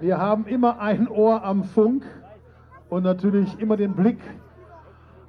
Wir 0.00 0.18
haben 0.18 0.46
immer 0.46 0.78
ein 0.80 1.08
Ohr 1.08 1.42
am 1.42 1.64
Funk 1.64 2.04
und 2.90 3.02
natürlich 3.02 3.58
immer 3.58 3.76
den 3.76 3.94
Blick 3.94 4.18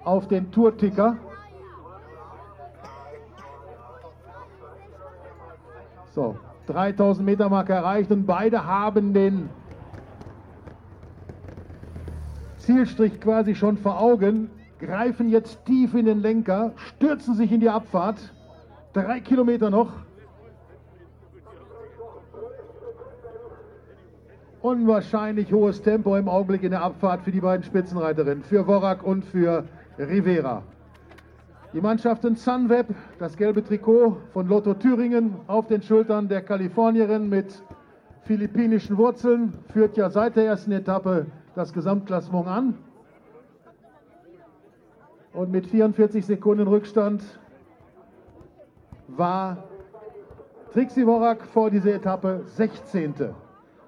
auf 0.03 0.27
den 0.27 0.51
Tourticker. 0.51 1.17
So, 6.13 6.37
3000 6.67 7.25
Meter 7.25 7.49
Marke 7.49 7.73
erreicht 7.73 8.11
und 8.11 8.25
beide 8.25 8.65
haben 8.65 9.13
den 9.13 9.49
Zielstrich 12.57 13.19
quasi 13.21 13.55
schon 13.55 13.77
vor 13.77 13.99
Augen, 13.99 14.49
greifen 14.79 15.29
jetzt 15.29 15.65
tief 15.65 15.93
in 15.93 16.05
den 16.05 16.21
Lenker, 16.21 16.73
stürzen 16.75 17.35
sich 17.35 17.51
in 17.51 17.61
die 17.61 17.69
Abfahrt. 17.69 18.33
Drei 18.93 19.21
Kilometer 19.21 19.69
noch. 19.69 19.91
Unwahrscheinlich 24.61 25.53
hohes 25.53 25.81
Tempo 25.81 26.15
im 26.17 26.27
Augenblick 26.27 26.63
in 26.63 26.71
der 26.71 26.81
Abfahrt 26.81 27.21
für 27.21 27.31
die 27.31 27.39
beiden 27.39 27.63
Spitzenreiterinnen, 27.63 28.43
für 28.43 28.67
Worak 28.67 29.03
und 29.03 29.23
für 29.23 29.63
Rivera. 29.97 30.63
Die 31.73 31.81
Mannschaften 31.81 32.37
Sunweb, 32.37 32.87
das 33.19 33.35
gelbe 33.35 33.61
Trikot 33.61 34.15
von 34.31 34.47
Lotto 34.47 34.73
Thüringen 34.73 35.35
auf 35.47 35.67
den 35.67 35.81
Schultern 35.81 36.29
der 36.29 36.41
Kalifornierin 36.41 37.27
mit 37.27 37.61
philippinischen 38.21 38.97
Wurzeln, 38.97 39.53
führt 39.73 39.97
ja 39.97 40.09
seit 40.09 40.37
der 40.37 40.45
ersten 40.45 40.71
Etappe 40.71 41.25
das 41.55 41.73
Gesamtklassement 41.73 42.47
an. 42.47 42.77
Und 45.33 45.51
mit 45.51 45.67
44 45.67 46.25
Sekunden 46.25 46.69
Rückstand 46.69 47.21
war 49.09 49.65
Trixie 50.71 51.05
Worak 51.05 51.43
vor 51.45 51.69
dieser 51.69 51.95
Etappe 51.95 52.43
16. 52.45 53.13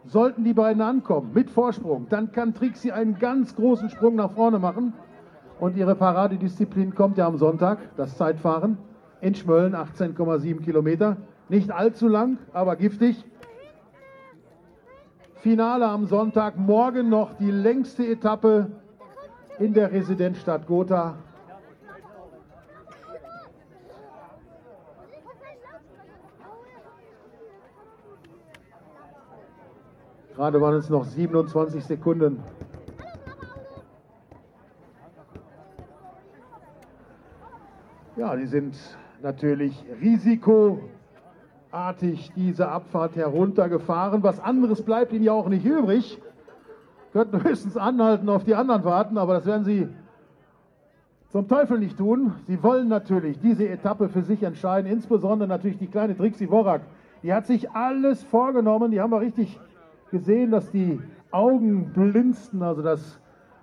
Sollten 0.05 0.43
die 0.43 0.53
beiden 0.53 0.81
ankommen 0.81 1.31
mit 1.33 1.49
Vorsprung, 1.49 2.07
dann 2.09 2.33
kann 2.33 2.53
Trixie 2.53 2.91
einen 2.91 3.17
ganz 3.19 3.55
großen 3.55 3.89
Sprung 3.89 4.15
nach 4.15 4.31
vorne 4.31 4.59
machen. 4.59 4.93
Und 5.59 5.75
ihre 5.75 5.95
Paradedisziplin 5.95 6.95
kommt 6.95 7.17
ja 7.17 7.27
am 7.27 7.37
Sonntag, 7.37 7.79
das 7.97 8.17
Zeitfahren 8.17 8.77
in 9.21 9.35
Schmölln, 9.35 9.75
18,7 9.75 10.61
Kilometer. 10.61 11.17
Nicht 11.49 11.71
allzu 11.71 12.07
lang, 12.07 12.37
aber 12.53 12.75
giftig. 12.75 13.25
Finale 15.35 15.87
am 15.87 16.05
Sonntag, 16.05 16.57
morgen 16.57 17.09
noch 17.09 17.33
die 17.37 17.51
längste 17.51 18.05
Etappe 18.05 18.67
in 19.57 19.73
der 19.73 19.91
Residenzstadt 19.91 20.67
Gotha. 20.67 21.15
Gerade 30.35 30.61
waren 30.61 30.75
es 30.75 30.89
noch 30.89 31.03
27 31.03 31.83
Sekunden. 31.83 32.41
Ja, 38.19 38.35
die 38.35 38.47
sind 38.47 38.75
natürlich 39.21 39.81
risikoartig 40.01 40.81
diese 42.35 42.67
Abfahrt 42.67 43.15
heruntergefahren. 43.15 44.23
Was 44.23 44.41
anderes 44.41 44.83
bleibt 44.83 45.13
ihnen 45.13 45.23
ja 45.23 45.31
auch 45.31 45.47
nicht 45.47 45.63
übrig. 45.63 46.19
Könnten 47.13 47.41
höchstens 47.45 47.77
anhalten, 47.77 48.27
auf 48.27 48.43
die 48.43 48.55
anderen 48.55 48.83
warten, 48.83 49.17
aber 49.17 49.35
das 49.35 49.45
werden 49.45 49.63
sie 49.63 49.87
zum 51.29 51.47
Teufel 51.47 51.79
nicht 51.79 51.97
tun. 51.97 52.33
Sie 52.45 52.61
wollen 52.61 52.89
natürlich 52.89 53.39
diese 53.39 53.69
Etappe 53.69 54.09
für 54.09 54.23
sich 54.23 54.43
entscheiden, 54.43 54.91
insbesondere 54.91 55.47
natürlich 55.47 55.77
die 55.77 55.87
kleine 55.87 56.17
Trixie 56.17 56.51
Worak. 56.51 56.81
Die 57.23 57.33
hat 57.33 57.45
sich 57.45 57.71
alles 57.71 58.21
vorgenommen, 58.21 58.91
die 58.91 58.99
haben 58.99 59.11
wir 59.11 59.21
richtig 59.21 59.57
gesehen, 60.11 60.51
dass 60.51 60.69
die 60.71 60.99
Augen 61.31 61.93
blinzten, 61.93 62.63
also 62.63 62.81
das 62.81 63.17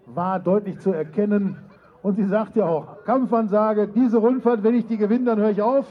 war 0.07 0.40
deutlich 0.40 0.78
zu 0.78 0.92
erkennen. 0.92 1.59
Und 2.07 2.14
sie 2.14 2.26
sagt 2.26 2.54
ja 2.54 2.66
auch, 2.66 3.02
Kampfansage, 3.04 3.88
diese 3.88 4.18
Rundfahrt, 4.18 4.62
wenn 4.62 4.76
ich 4.76 4.86
die 4.86 4.96
gewinne, 4.96 5.24
dann 5.24 5.40
höre 5.40 5.50
ich 5.50 5.61
auf. 5.61 5.86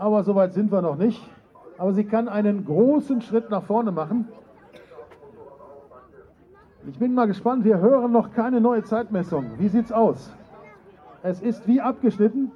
Aber 0.00 0.24
soweit 0.24 0.52
sind 0.52 0.72
wir 0.72 0.82
noch 0.82 0.96
nicht. 0.96 1.22
Aber 1.78 1.92
sie 1.92 2.02
kann 2.02 2.28
einen 2.28 2.64
großen 2.64 3.20
Schritt 3.20 3.50
nach 3.50 3.62
vorne 3.62 3.92
machen. 3.92 4.26
Ich 6.88 6.98
bin 6.98 7.14
mal 7.14 7.28
gespannt, 7.28 7.62
wir 7.62 7.78
hören 7.78 8.10
noch 8.10 8.32
keine 8.32 8.60
neue 8.60 8.82
Zeitmessung. 8.82 9.52
Wie 9.58 9.68
sieht's 9.68 9.92
aus? 9.92 10.34
Es 11.22 11.40
ist 11.40 11.68
wie 11.68 11.80
abgeschnitten. 11.80 12.50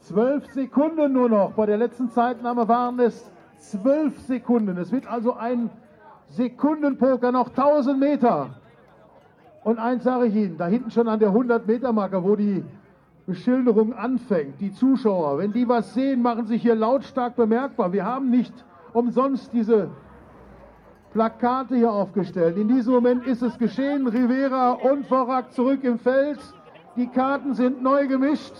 Zwölf 0.00 0.44
Sekunden 0.52 1.12
nur 1.12 1.28
noch. 1.28 1.52
Bei 1.52 1.64
der 1.64 1.76
letzten 1.76 2.10
Zeitnahme 2.10 2.66
waren 2.66 2.98
es 2.98 3.30
Zwölf 3.58 4.18
Sekunden. 4.22 4.78
Es 4.78 4.90
wird 4.90 5.06
also 5.06 5.34
ein 5.34 5.70
Sekundenpoker 6.30 7.30
noch 7.30 7.50
1000 7.50 8.00
Meter. 8.00 8.50
Und 9.64 9.78
eins 9.78 10.04
sage 10.04 10.26
ich 10.26 10.34
Ihnen, 10.34 10.56
da 10.56 10.66
hinten 10.66 10.90
schon 10.90 11.08
an 11.08 11.18
der 11.18 11.30
100-Meter-Marke, 11.30 12.22
wo 12.22 12.36
die 12.36 12.64
Beschilderung 13.26 13.92
anfängt, 13.92 14.60
die 14.60 14.72
Zuschauer, 14.72 15.38
wenn 15.38 15.52
die 15.52 15.68
was 15.68 15.92
sehen, 15.92 16.22
machen 16.22 16.46
sich 16.46 16.62
hier 16.62 16.74
lautstark 16.74 17.36
bemerkbar. 17.36 17.92
Wir 17.92 18.04
haben 18.04 18.30
nicht 18.30 18.52
umsonst 18.92 19.52
diese 19.52 19.90
Plakate 21.12 21.76
hier 21.76 21.92
aufgestellt. 21.92 22.56
In 22.56 22.68
diesem 22.68 22.94
Moment 22.94 23.26
ist 23.26 23.42
es 23.42 23.58
geschehen. 23.58 24.06
Rivera 24.06 24.72
und 24.72 25.06
Vorak 25.06 25.52
zurück 25.52 25.84
im 25.84 25.98
Feld. 25.98 26.38
Die 26.96 27.08
Karten 27.08 27.54
sind 27.54 27.82
neu 27.82 28.06
gemischt 28.06 28.54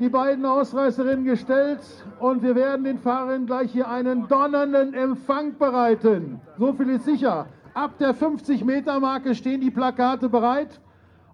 die 0.00 0.08
beiden 0.08 0.44
Ausreißerinnen 0.44 1.24
gestellt 1.24 1.80
und 2.18 2.42
wir 2.42 2.54
werden 2.54 2.84
den 2.84 2.98
Fahrern 2.98 3.46
gleich 3.46 3.70
hier 3.70 3.88
einen 3.88 4.26
donnernden 4.28 4.92
Empfang 4.94 5.56
bereiten. 5.56 6.40
So 6.58 6.72
viel 6.72 6.90
ist 6.90 7.04
sicher. 7.04 7.46
Ab 7.74 7.98
der 7.98 8.14
50-Meter-Marke 8.14 9.34
stehen 9.34 9.60
die 9.60 9.70
Plakate 9.72 10.28
bereit. 10.28 10.80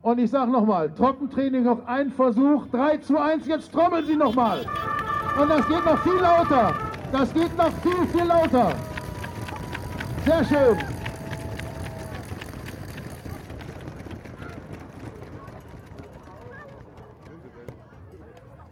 Und 0.01 0.19
ich 0.19 0.31
sage 0.31 0.51
nochmal, 0.51 0.91
Trockentraining 0.91 1.65
noch 1.65 1.87
ein 1.87 2.11
Versuch. 2.11 2.67
3 2.69 2.97
zu 2.97 3.19
1, 3.19 3.47
jetzt 3.47 3.71
trommeln 3.71 4.07
Sie 4.07 4.17
nochmal. 4.17 4.65
Und 5.39 5.51
das 5.51 5.69
geht 5.69 5.85
noch 5.85 5.99
viel 6.03 6.19
lauter. 6.19 6.75
Das 7.13 7.35
geht 7.35 7.55
noch 7.59 7.71
viel, 7.83 8.07
viel 8.07 8.25
lauter. 8.25 8.73
Sehr 10.25 10.45
schön. 10.45 10.79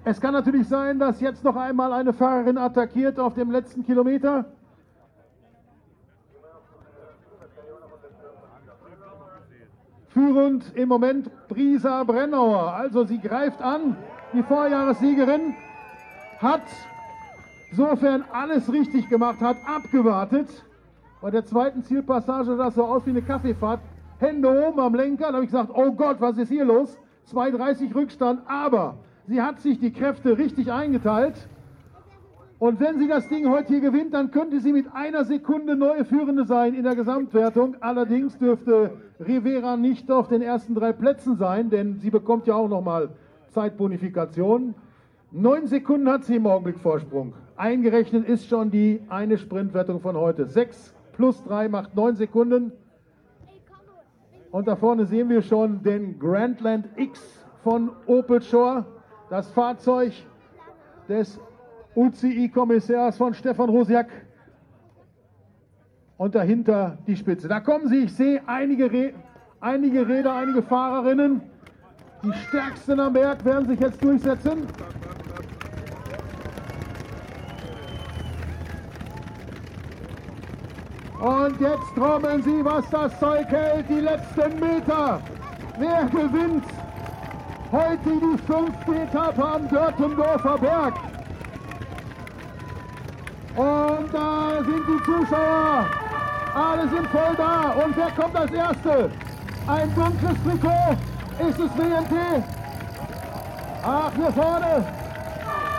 Es 0.05 0.19
kann 0.19 0.33
natürlich 0.33 0.67
sein, 0.67 0.99
dass 0.99 1.21
jetzt 1.21 1.45
noch 1.45 1.57
einmal 1.57 1.93
eine 1.93 2.15
Fahrerin 2.15 2.57
attackiert 2.57 3.21
auf 3.21 3.35
dem 3.35 3.51
letzten 3.51 3.85
Kilometer. 3.85 4.47
Führend 10.19 10.75
im 10.75 10.89
Moment 10.89 11.31
Brisa 11.47 12.03
Brennauer. 12.03 12.75
Also 12.75 13.05
sie 13.05 13.21
greift 13.21 13.63
an, 13.63 13.97
die 14.33 14.43
Vorjahressiegerin 14.43 15.55
hat 16.41 16.63
sofern 17.71 18.25
alles 18.33 18.73
richtig 18.73 19.09
gemacht, 19.09 19.41
hat 19.41 19.59
abgewartet. 19.65 20.49
Bei 21.21 21.31
der 21.31 21.45
zweiten 21.45 21.85
Zielpassage 21.85 22.57
sah 22.57 22.67
es 22.67 22.75
so 22.75 22.85
aus 22.85 23.07
wie 23.07 23.11
eine 23.11 23.23
Kaffeefahrt. 23.23 23.79
Hände 24.19 24.49
oben 24.49 24.81
am 24.81 24.97
Lenker. 24.97 25.29
Da 25.29 25.35
habe 25.35 25.45
ich 25.45 25.53
gesagt, 25.53 25.71
oh 25.73 25.93
Gott, 25.93 26.17
was 26.19 26.37
ist 26.37 26.49
hier 26.49 26.65
los? 26.65 26.99
2,30 27.33 27.95
Rückstand, 27.95 28.41
aber 28.49 28.97
Sie 29.29 29.41
hat 29.41 29.61
sich 29.61 29.79
die 29.79 29.93
Kräfte 29.93 30.37
richtig 30.37 30.73
eingeteilt. 30.73 31.37
Und 32.59 32.81
wenn 32.81 32.99
sie 32.99 33.07
das 33.07 33.29
Ding 33.29 33.49
heute 33.49 33.69
hier 33.69 33.81
gewinnt, 33.81 34.15
dann 34.15 34.33
könnte 34.33 34.59
sie 34.59 34.73
mit 34.73 34.87
einer 34.93 35.25
Sekunde 35.25 35.77
neue 35.77 36.05
Führende 36.05 36.45
sein 36.45 36.75
in 36.75 36.83
der 36.83 36.97
Gesamtwertung. 36.97 37.77
Allerdings 37.81 38.37
dürfte 38.37 38.91
Rivera 39.21 39.77
nicht 39.77 40.11
auf 40.11 40.27
den 40.27 40.43
ersten 40.43 40.75
drei 40.75 40.93
Plätzen 40.93 41.37
sein, 41.37 41.71
denn 41.71 42.01
sie 42.01 42.11
bekommt 42.11 42.49
ja 42.49 42.55
auch 42.55 42.69
nochmal 42.69 43.11
Zeitbonifikation. 43.51 44.75
Neun 45.31 45.67
Sekunden 45.67 46.09
hat 46.09 46.25
sie 46.25 46.37
im 46.37 46.47
Augenblick 46.49 46.81
Vorsprung. 46.81 47.35
Eingerechnet 47.57 48.27
ist 48.29 48.49
schon 48.49 48.73
die 48.73 49.03
eine 49.09 49.39
Sprintwertung 49.39 50.01
von 50.01 50.17
heute. 50.17 50.47
Sechs 50.47 50.95
plus 51.13 51.43
3 51.45 51.69
macht 51.69 51.95
9 51.95 52.17
Sekunden. 52.17 52.73
Und 54.51 54.67
da 54.67 54.75
vorne 54.75 55.07
sehen 55.07 55.29
wir 55.29 55.43
schon 55.43 55.83
den 55.83 56.19
Grandland 56.19 56.89
X 56.97 57.21
von 57.63 57.91
Opel 58.07 58.43
Shore, 58.43 58.85
das 59.29 59.51
Fahrzeug 59.51 60.13
des 61.09 61.39
UCI-Kommissärs 61.99 63.17
von 63.17 63.35
Stefan 63.35 63.69
Rosiak. 63.69 64.09
Und 66.17 66.35
dahinter 66.35 66.99
die 67.07 67.17
Spitze. 67.17 67.49
Da 67.49 67.61
kommen 67.61 67.89
sie, 67.89 68.05
ich 68.05 68.13
sehe 68.15 68.41
einige, 68.47 68.91
Re 68.91 69.13
einige 69.61 70.07
Räder, 70.07 70.35
einige 70.35 70.63
Fahrerinnen. 70.63 71.43
Die 72.23 72.33
stärksten 72.49 72.99
am 73.01 73.13
Berg 73.13 73.45
werden 73.45 73.69
sich 73.69 73.81
jetzt 73.81 74.03
durchsetzen. 74.03 74.67
Und 81.21 81.61
jetzt 81.61 81.95
trommeln 81.97 82.43
sie, 82.43 82.65
was 82.65 82.89
das 82.91 83.19
Zeug 83.19 83.47
hält, 83.49 83.89
die 83.89 84.01
letzten 84.01 84.61
Meter. 84.61 85.21
Wer 85.79 86.05
gewinnt 86.07 86.65
heute 87.73 87.99
die 88.05 88.39
fünfte 88.39 89.03
Etappe 89.03 89.45
am 89.45 89.69
Dörtendorfer 89.69 90.59
Berg? 90.59 91.08
Und 93.59 94.07
da 94.13 94.63
sind 94.65 94.87
die 94.87 95.03
Zuschauer. 95.03 95.87
Alle 96.55 96.89
sind 96.91 97.09
voll 97.09 97.35
da. 97.37 97.71
Und 97.85 97.97
wer 97.97 98.11
kommt 98.13 98.37
als 98.37 98.53
Erste? 98.53 99.11
Ein 99.67 99.93
dunkles 99.97 100.37
Trikot. 100.45 100.97
Ist 101.41 101.59
es 101.59 101.77
WNT? 101.77 102.15
Ach, 103.83 104.13
hier 104.15 104.33
vorne. 104.33 104.85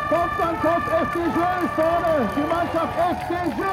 Kommt 0.10 0.40
dann 0.40 0.60
kommt 0.60 0.88
FDG 0.92 1.40
ist 1.64 1.74
vorne. 1.76 2.28
Die 2.36 2.48
Mannschaft 2.50 2.94
FDG 3.12 3.64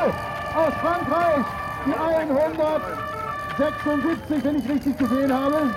aus 0.55 0.75
Frankreich. 0.81 1.45
Die 1.85 1.95
176, 3.59 4.45
wenn 4.45 4.57
ich 4.59 4.69
richtig 4.69 4.99
gesehen 4.99 5.33
habe. 5.35 5.71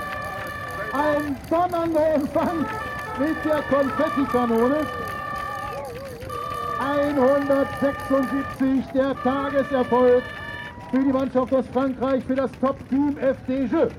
Ein 0.94 1.36
donnernder 1.50 2.14
Empfang 2.14 2.66
mit 3.18 3.44
der 3.44 3.64
Konfettikanone. 3.64 4.86
176 6.90 8.92
der 8.94 9.16
Tageserfolg 9.22 10.24
für 10.90 11.00
die 11.00 11.12
Mannschaft 11.12 11.54
aus 11.54 11.66
Frankreich, 11.72 12.24
für 12.26 12.36
das 12.36 12.52
Top-Team 12.60 13.16
FDG. 13.18 13.90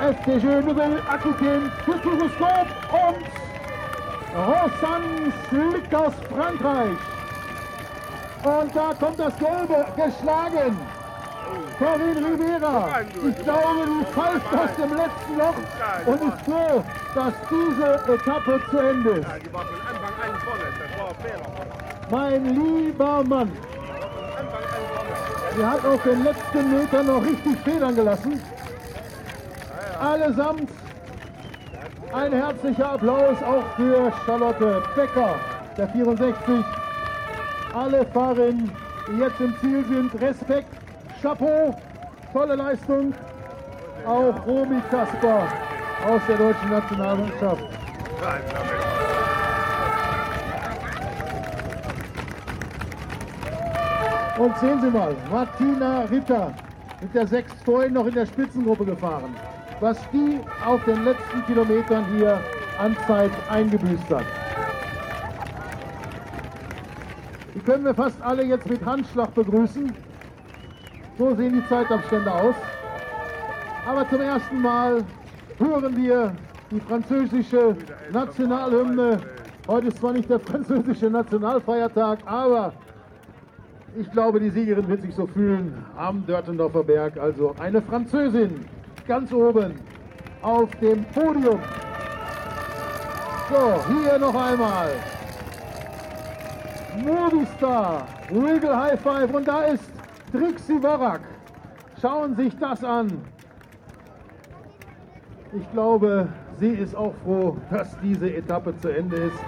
FDG 0.00 0.62
Nouvelle 0.62 1.00
Aquitaine 1.08 1.70
für 1.84 1.98
Gyroskop 1.98 2.66
und 2.92 3.24
Rosanne 4.36 5.32
Slick 5.48 5.94
aus 5.94 6.14
Frankreich. 6.28 6.98
Und 8.42 8.76
da 8.76 8.92
kommt 8.98 9.18
das 9.18 9.34
Gelbe 9.38 9.86
geschlagen. 9.96 10.76
Corinne 11.78 12.26
Rivera, 12.26 13.00
ich 13.02 13.44
glaube, 13.44 13.84
die 13.86 14.04
pfeift 14.06 14.54
aus 14.54 14.76
dem 14.76 14.96
letzten 14.96 15.36
Loch 15.36 16.06
und 16.06 16.22
ist 16.22 16.42
froh, 16.44 16.84
dass 17.14 17.34
diese 17.50 18.14
Etappe 18.14 18.60
zu 18.70 18.78
Ende 18.78 19.10
ist. 19.10 19.28
Mein 22.10 22.44
lieber 22.46 23.22
Mann, 23.24 23.52
sie 25.54 25.66
hat 25.66 25.84
auf 25.84 26.02
den 26.02 26.24
letzten 26.24 26.70
Meter 26.70 27.02
noch 27.02 27.22
richtig 27.22 27.58
Federn 27.64 27.94
gelassen. 27.94 28.40
Allesamt 30.00 30.70
ein 32.12 32.32
herzlicher 32.32 32.92
Applaus 32.92 33.36
auch 33.42 33.76
für 33.76 34.12
Charlotte 34.24 34.82
Becker, 34.94 35.34
der 35.76 35.88
64. 35.88 36.64
Alle 37.74 38.06
Fahrerinnen, 38.06 38.70
die 39.08 39.18
jetzt 39.18 39.40
im 39.40 39.54
Ziel 39.60 39.84
sind, 39.84 40.20
Respekt, 40.22 40.68
Chapeau, 41.26 41.74
tolle 42.32 42.54
Leistung. 42.54 43.12
Auch 44.06 44.46
Romy 44.46 44.80
Kasper 44.88 45.48
aus 46.06 46.20
der 46.28 46.36
deutschen 46.36 46.70
Nationalmannschaft. 46.70 47.64
Und 54.38 54.58
sehen 54.58 54.80
Sie 54.80 54.88
mal, 54.88 55.16
Martina 55.28 56.02
Ritter 56.02 56.54
mit 57.00 57.12
der 57.12 57.26
6 57.26 57.52
vorhin 57.64 57.94
noch 57.94 58.06
in 58.06 58.14
der 58.14 58.26
Spitzengruppe 58.26 58.84
gefahren. 58.84 59.34
Was 59.80 59.98
die 60.12 60.38
auf 60.64 60.84
den 60.84 61.04
letzten 61.04 61.44
Kilometern 61.46 62.04
hier 62.16 62.38
an 62.78 62.96
Zeit 63.08 63.32
eingebüßt 63.50 64.10
hat. 64.10 64.26
Die 67.52 67.58
können 67.58 67.84
wir 67.84 67.96
fast 67.96 68.22
alle 68.22 68.44
jetzt 68.44 68.70
mit 68.70 68.84
Handschlag 68.86 69.34
begrüßen. 69.34 70.05
So 71.18 71.34
sehen 71.34 71.54
die 71.54 71.66
Zeitabstände 71.68 72.30
aus. 72.30 72.54
Aber 73.88 74.08
zum 74.08 74.20
ersten 74.20 74.60
Mal 74.60 74.98
hören 75.58 75.96
wir 75.96 76.34
die 76.70 76.80
französische 76.80 77.76
Nationalhymne. 78.12 79.20
Heute 79.66 79.86
ist 79.86 79.98
zwar 79.98 80.12
nicht 80.12 80.28
der 80.28 80.40
französische 80.40 81.08
Nationalfeiertag, 81.08 82.18
aber 82.26 82.72
ich 83.98 84.10
glaube, 84.12 84.40
die 84.40 84.50
Siegerin 84.50 84.86
wird 84.88 85.02
sich 85.02 85.14
so 85.14 85.26
fühlen 85.26 85.72
am 85.96 86.26
Dörtendorfer 86.26 86.84
Berg. 86.84 87.16
Also 87.18 87.54
eine 87.58 87.80
Französin 87.80 88.66
ganz 89.08 89.32
oben 89.32 89.80
auf 90.42 90.68
dem 90.82 91.04
Podium. 91.06 91.58
So, 93.48 93.80
hier 93.88 94.18
noch 94.18 94.34
einmal. 94.34 94.90
Movistar, 97.02 98.06
Wiggle 98.30 98.76
High 98.76 99.00
Five 99.00 99.32
und 99.32 99.48
da 99.48 99.62
ist 99.62 99.95
Trixie 100.36 100.82
Worak. 100.82 101.22
Schauen 102.00 102.36
Sie 102.36 102.44
sich 102.44 102.58
das 102.58 102.84
an. 102.84 103.10
Ich 105.58 105.72
glaube, 105.72 106.28
sie 106.58 106.68
ist 106.68 106.94
auch 106.94 107.14
froh, 107.24 107.56
dass 107.70 107.96
diese 108.02 108.34
Etappe 108.34 108.76
zu 108.78 108.88
Ende 108.88 109.16
ist. 109.16 109.38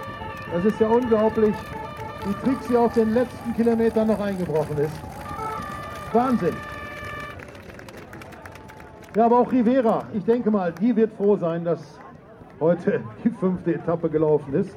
Das 0.51 0.65
ist 0.65 0.79
ja 0.79 0.87
unglaublich, 0.87 1.53
wie 2.25 2.33
Trixie 2.43 2.75
auf 2.75 2.93
den 2.93 3.13
letzten 3.13 3.53
Kilometern 3.53 4.07
noch 4.07 4.19
eingebrochen 4.19 4.77
ist. 4.79 4.99
Wahnsinn. 6.11 6.55
Ja, 9.15 9.25
aber 9.25 9.39
auch 9.39 9.51
Rivera, 9.51 10.05
ich 10.13 10.25
denke 10.25 10.49
mal, 10.49 10.73
die 10.73 10.95
wird 10.95 11.13
froh 11.13 11.35
sein, 11.35 11.63
dass 11.65 11.99
heute 12.59 13.03
die 13.23 13.29
fünfte 13.29 13.75
Etappe 13.75 14.09
gelaufen 14.09 14.53
ist. 14.55 14.75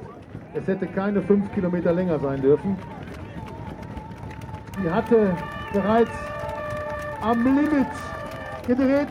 Es 0.53 0.67
hätte 0.67 0.85
keine 0.85 1.23
fünf 1.23 1.51
Kilometer 1.53 1.91
länger 1.91 2.19
sein 2.19 2.39
dürfen. 2.41 2.77
Die 4.83 4.89
hatte 4.89 5.35
bereits 5.73 6.11
am 7.21 7.43
Limit 7.43 7.87
gedreht. 8.67 9.07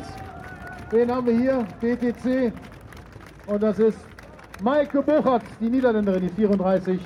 Den 0.93 1.11
haben 1.11 1.27
wir 1.27 1.35
hier, 1.35 1.67
BTC. 1.81 2.53
Und 3.47 3.63
das 3.63 3.79
ist 3.79 3.99
Maike 4.63 5.03
Bochert, 5.03 5.43
die 5.61 5.69
Niederländerin, 5.69 6.23
die 6.23 6.29
34. 6.29 7.01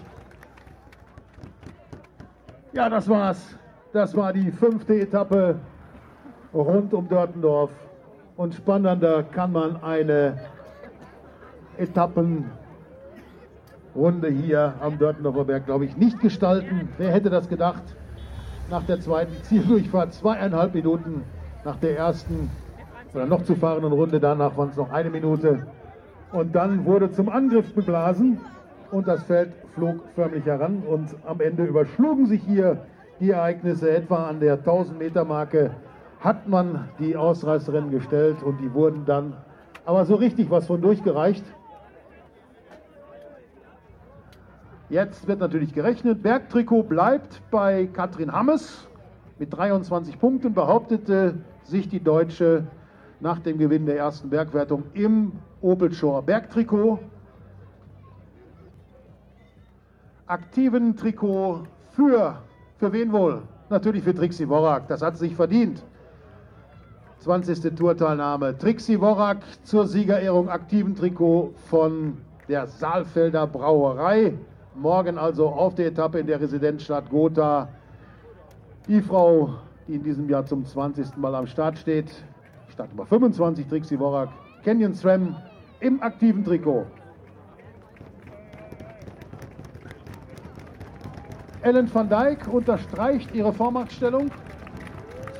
Ja, 2.72 2.90
das 2.90 3.09
war's. 3.09 3.57
Das 3.92 4.14
war 4.14 4.32
die 4.32 4.50
fünfte 4.50 5.00
Etappe 5.00 5.59
rund 6.52 6.92
um 6.92 7.09
Dörtendorf. 7.09 7.70
Und 8.36 8.54
spannender 8.54 9.22
kann 9.22 9.52
man 9.52 9.82
eine 9.82 10.38
Etappenrunde 11.78 12.44
hier 14.28 14.74
am 14.80 14.98
Dörtendorfer 14.98 15.44
Berg, 15.44 15.64
glaube 15.64 15.86
ich, 15.86 15.96
nicht 15.96 16.20
gestalten. 16.20 16.90
Wer 16.98 17.12
hätte 17.12 17.30
das 17.30 17.48
gedacht? 17.48 17.82
Nach 18.68 18.84
der 18.84 19.00
zweiten 19.00 19.42
Zieldurchfahrt 19.44 20.12
zweieinhalb 20.12 20.74
Minuten 20.74 21.22
nach 21.64 21.76
der 21.76 21.96
ersten 21.96 22.50
oder 23.14 23.26
noch 23.26 23.44
zu 23.44 23.54
fahrenden 23.54 23.92
Runde. 23.92 24.18
Danach 24.18 24.56
waren 24.56 24.70
es 24.70 24.76
noch 24.76 24.90
eine 24.90 25.08
Minute. 25.08 25.66
Und 26.32 26.54
dann 26.54 26.84
wurde 26.84 27.12
zum 27.12 27.28
Angriff 27.28 27.74
geblasen 27.74 28.40
und 28.90 29.06
das 29.06 29.22
Feld 29.22 29.52
flog 29.74 30.00
förmlich 30.16 30.44
heran. 30.44 30.82
Und 30.86 31.14
am 31.24 31.40
Ende 31.40 31.64
überschlugen 31.64 32.26
sich 32.26 32.42
hier 32.42 32.78
die 33.20 33.30
Ereignisse 33.30 33.88
etwa 33.90 34.26
an 34.26 34.40
der 34.40 34.54
1000 34.54 34.98
Meter 34.98 35.24
Marke 35.24 35.70
hat 36.20 36.48
man 36.48 36.88
die 36.98 37.16
Ausreißerinnen 37.16 37.92
gestellt 37.92 38.42
und 38.42 38.58
die 38.60 38.74
wurden 38.74 39.04
dann 39.06 39.34
aber 39.84 40.04
so 40.04 40.16
richtig 40.16 40.50
was 40.50 40.66
von 40.66 40.80
durchgereicht. 40.80 41.44
Jetzt 44.89 45.26
wird 45.26 45.41
natürlich 45.41 45.74
gerechnet. 45.74 46.22
Bergtrikot 46.22 46.84
bleibt 46.84 47.43
bei 47.51 47.87
Katrin 47.87 48.30
Hammes 48.30 48.87
mit 49.39 49.53
23 49.53 50.16
Punkten, 50.18 50.55
behauptete 50.55 51.34
sich 51.64 51.89
die 51.89 51.99
Deutsche 51.99 52.68
nach 53.18 53.41
dem 53.41 53.59
Gewinn 53.59 53.87
der 53.87 53.97
ersten 53.97 54.30
Bergwertung 54.30 54.84
im 54.95 55.32
Opel 55.61 55.93
Shore 55.93 56.22
Bergtrikot. 56.22 57.01
Aktiven 60.28 60.97
Trikot 60.97 61.64
für, 61.91 62.37
für 62.78 62.93
wen 62.93 63.11
wohl? 63.12 63.43
Natürlich 63.68 64.05
für 64.05 64.14
Trixie 64.14 64.49
Worak, 64.49 64.87
das 64.87 65.03
hat 65.03 65.16
sie 65.16 65.26
sich 65.26 65.34
verdient. 65.34 65.84
20. 67.20 67.74
Tourteilnahme. 67.74 68.57
Trixie 68.57 69.01
Worak 69.01 69.39
zur 69.64 69.89
Siegerehrung 69.89 70.49
aktiven 70.49 70.95
Trikot 70.95 71.55
von 71.68 72.18
der 72.49 72.68
Saalfelder 72.68 73.49
Brauerei. 73.49 74.34
Morgen 74.77 75.16
also 75.16 75.49
auf 75.49 75.74
der 75.74 75.87
Etappe 75.87 76.18
in 76.18 76.27
der 76.27 76.39
Residenzstadt 76.39 77.09
Gotha 77.09 77.68
Die 78.87 79.01
Frau, 79.01 79.55
die 79.89 79.95
in 79.95 80.03
diesem 80.03 80.29
Jahr 80.29 80.45
zum 80.45 80.66
20. 80.66 81.16
Mal 81.16 81.35
am 81.35 81.47
Start 81.47 81.79
steht, 81.79 82.12
Startnummer 82.68 83.07
25, 83.07 83.66
Trixie 83.68 83.99
Worak, 83.99 84.29
Canyon 84.64 84.93
Swam 84.93 85.35
im 85.81 86.03
aktiven 86.03 86.45
Trikot. 86.45 86.85
Ellen 91.62 91.89
van 91.93 92.09
Dijk 92.09 92.47
unterstreicht 92.53 93.35
ihre 93.35 93.55
Vormachtstellung. 93.55 94.31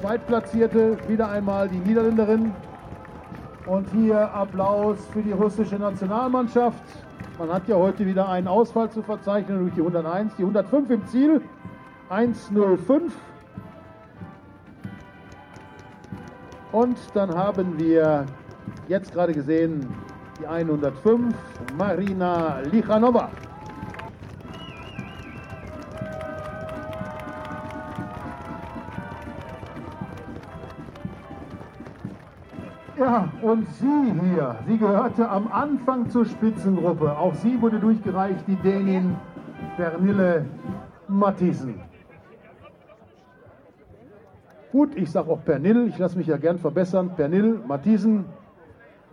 Zweitplatzierte 0.01 0.97
wieder 1.09 1.29
einmal 1.29 1.69
die 1.69 1.79
Niederländerin. 1.79 2.53
Und 3.67 3.89
hier 3.91 4.33
Applaus 4.33 4.97
für 5.13 5.23
die 5.23 5.33
russische 5.33 5.77
Nationalmannschaft. 5.77 7.06
Man 7.39 7.53
hat 7.53 7.69
ja 7.69 7.77
heute 7.77 8.07
wieder 8.07 8.31
einen 8.31 8.49
Ausfall 8.49 8.91
zu 8.91 9.03
verzeichnen 9.03 9.59
durch 9.59 9.75
die 9.75 9.81
101, 9.81 10.37
die 10.37 10.43
105 10.43 10.89
im 10.91 11.07
Ziel. 11.07 11.43
105. 12.09 13.13
Und 16.73 16.97
dann 17.13 17.35
haben 17.35 17.79
wir 17.79 18.25
jetzt 18.89 19.13
gerade 19.13 19.35
gesehen 19.35 19.87
die 20.41 20.47
105, 20.47 21.35
Marina 21.77 22.61
Lichanova. 22.61 23.29
Ja, 32.99 33.29
und 33.43 33.69
sie 33.75 34.13
hier, 34.23 34.57
sie 34.67 34.79
gehörte 34.79 35.29
am 35.29 35.53
Anfang 35.53 36.09
zur 36.09 36.25
Spitzengruppe. 36.25 37.13
Auch 37.19 37.35
sie 37.35 37.61
wurde 37.61 37.79
durchgereicht, 37.79 38.47
die 38.47 38.57
Dänin 38.57 39.17
Pernille 39.77 40.47
Matthiesen. 41.07 41.81
Gut, 44.73 44.97
ich 44.97 45.11
sage 45.11 45.31
auch 45.31 45.45
Pernille, 45.45 45.85
ich 45.85 45.99
lasse 45.99 46.17
mich 46.17 46.27
ja 46.27 46.39
gern 46.39 46.59
verbessern. 46.59 47.11
Pernille 47.15 47.61
Matthiesen 47.67 48.25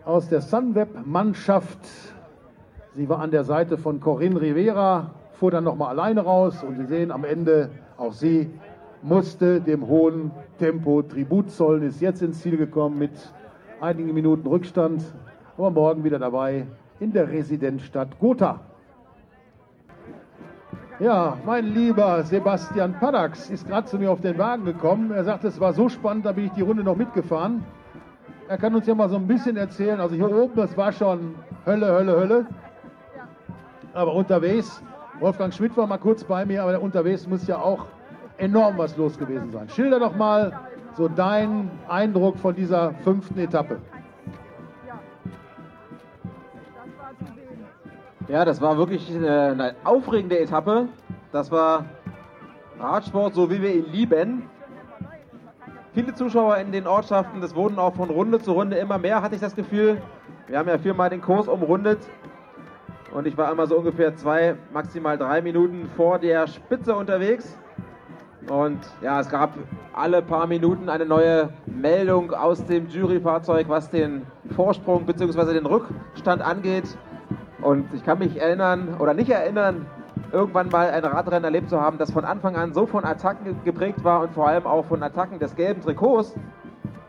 aus 0.06 0.30
der 0.30 0.40
Sunweb-Mannschaft. 0.40 1.80
Sie 2.96 3.10
war 3.10 3.20
an 3.20 3.32
der 3.32 3.44
Seite 3.44 3.78
von 3.78 4.00
Corinne 4.00 4.40
Rivera, 4.40 5.12
fuhr 5.34 5.52
dann 5.52 5.66
nochmal 5.66 5.90
alleine 5.90 6.22
raus 6.22 6.64
und 6.64 6.78
Sie 6.78 6.86
sehen 6.86 7.12
am 7.12 7.26
Ende, 7.26 7.70
auch 7.98 8.14
sie 8.14 8.50
musste 9.02 9.60
dem 9.60 9.88
hohen 9.88 10.32
Tempo 10.58 11.02
Tribut 11.02 11.52
zollen, 11.52 11.84
ist 11.84 12.00
jetzt 12.00 12.22
ins 12.22 12.40
Ziel 12.42 12.56
gekommen 12.56 12.98
mit 12.98 13.12
einige 13.84 14.14
Minuten 14.14 14.48
Rückstand, 14.48 15.04
aber 15.58 15.70
morgen 15.70 16.06
wieder 16.06 16.18
dabei 16.18 16.66
in 17.02 17.12
der 17.12 17.30
Residenzstadt 17.30 18.18
Gotha. 18.18 18.62
Ja, 21.00 21.38
mein 21.46 21.66
lieber 21.66 22.24
Sebastian 22.24 22.94
Padax 22.94 23.50
ist 23.50 23.68
gerade 23.68 23.86
zu 23.86 23.98
mir 23.98 24.10
auf 24.10 24.22
den 24.22 24.38
Wagen 24.38 24.64
gekommen. 24.64 25.12
Er 25.12 25.26
sagte, 25.26 25.50
es 25.50 25.60
war 25.60 25.74
so 25.74 25.90
spannend, 25.90 26.26
da 26.26 26.32
bin 26.32 26.46
ich 26.46 26.52
die 26.54 26.62
Runde 26.62 26.82
noch 26.82 26.96
mitgefahren. 26.96 27.66
Er 28.48 28.58
kann 28.58 28.74
uns 28.74 28.88
ja 28.88 28.96
mal 28.96 29.10
so 29.10 29.18
ein 29.18 29.28
bisschen 29.28 29.58
erzählen. 29.58 30.00
Also 30.00 30.16
hier 30.16 30.34
oben, 30.34 30.56
das 30.56 30.78
war 30.78 30.94
schon 30.94 31.36
Hölle, 31.66 31.92
Hölle, 31.92 32.16
Hölle. 32.16 32.46
Aber 33.94 34.14
unterwegs, 34.14 34.82
Wolfgang 35.20 35.54
Schmidt 35.54 35.76
war 35.76 35.88
mal 35.88 35.98
kurz 35.98 36.24
bei 36.24 36.46
mir, 36.46 36.64
aber 36.64 36.80
unterwegs 36.80 37.28
muss 37.28 37.48
ja 37.48 37.58
auch 37.58 37.88
enorm 38.38 38.78
was 38.78 38.96
los 38.96 39.18
gewesen 39.18 39.52
sein. 39.52 39.68
Schilder 39.68 40.00
doch 40.00 40.16
mal 40.16 40.54
so 40.96 41.08
dein 41.08 41.72
Eindruck 41.88 42.38
von 42.38 42.56
dieser 42.56 42.94
fünften 43.04 43.40
Etappe? 43.40 43.80
Ja, 48.28 48.46
das 48.46 48.62
war 48.62 48.78
wirklich 48.78 49.14
äh, 49.14 49.28
eine 49.28 49.76
aufregende 49.84 50.40
Etappe. 50.40 50.88
Das 51.32 51.52
war 51.52 51.86
Radsport, 52.80 53.34
so 53.36 53.50
wie 53.50 53.62
wir 53.62 53.74
ihn 53.74 53.92
lieben. 53.92 54.50
Viele 55.94 56.14
Zuschauer 56.16 56.58
in 56.58 56.72
den 56.72 56.88
Ortschaften, 56.88 57.42
das 57.42 57.54
wurden 57.54 57.78
auch 57.78 57.94
von 57.94 58.10
Runde 58.10 58.40
zu 58.40 58.54
Runde 58.54 58.78
immer 58.78 58.98
mehr, 58.98 59.22
hatte 59.22 59.36
ich 59.36 59.42
das 59.42 59.56
Gefühl. 59.56 60.02
Wir 60.48 60.58
haben 60.58 60.68
ja 60.68 60.78
viermal 60.78 61.10
den 61.10 61.22
Kurs 61.22 61.48
umrundet 61.48 62.00
und 63.14 63.28
ich 63.28 63.38
war 63.38 63.52
immer 63.52 63.68
so 63.68 63.78
ungefähr 63.78 64.16
zwei, 64.16 64.56
maximal 64.74 65.18
drei 65.18 65.42
Minuten 65.42 65.88
vor 65.96 66.18
der 66.18 66.48
Spitze 66.48 66.96
unterwegs. 66.96 67.58
Und 68.50 68.80
ja, 69.02 69.20
es 69.20 69.30
gab 69.30 69.52
alle 69.94 70.22
paar 70.22 70.48
Minuten 70.48 70.90
eine 70.90 71.06
neue 71.06 71.50
Meldung 71.66 72.32
aus 72.34 72.66
dem 72.66 72.88
Juryfahrzeug, 72.88 73.70
was 73.70 73.90
den 73.90 74.24
Vorsprung 74.56 75.06
bzw. 75.06 75.54
den 75.54 75.66
Rückstand 75.66 76.42
angeht. 76.42 76.98
Und 77.62 77.94
ich 77.94 78.04
kann 78.04 78.20
mich 78.20 78.40
erinnern 78.40 78.98
oder 79.00 79.14
nicht 79.14 79.30
erinnern, 79.30 79.86
irgendwann 80.32 80.70
mal 80.70 80.90
ein 80.90 81.06
Radrennen 81.06 81.44
erlebt 81.44 81.70
zu 81.70 81.80
haben, 81.80 81.98
das 81.98 82.12
von 82.12 82.26
Anfang 82.26 82.56
an 82.56 82.74
so 82.74 82.86
von 82.86 83.06
Attacken 83.06 83.56
geprägt 83.64 84.04
war 84.04 84.22
und 84.22 84.34
vor 84.34 84.48
allem 84.48 84.66
auch 84.66 84.86
von 84.86 85.02
Attacken 85.02 85.40
des 85.40 85.56
gelben 85.56 85.82
Trikots. 85.82 86.36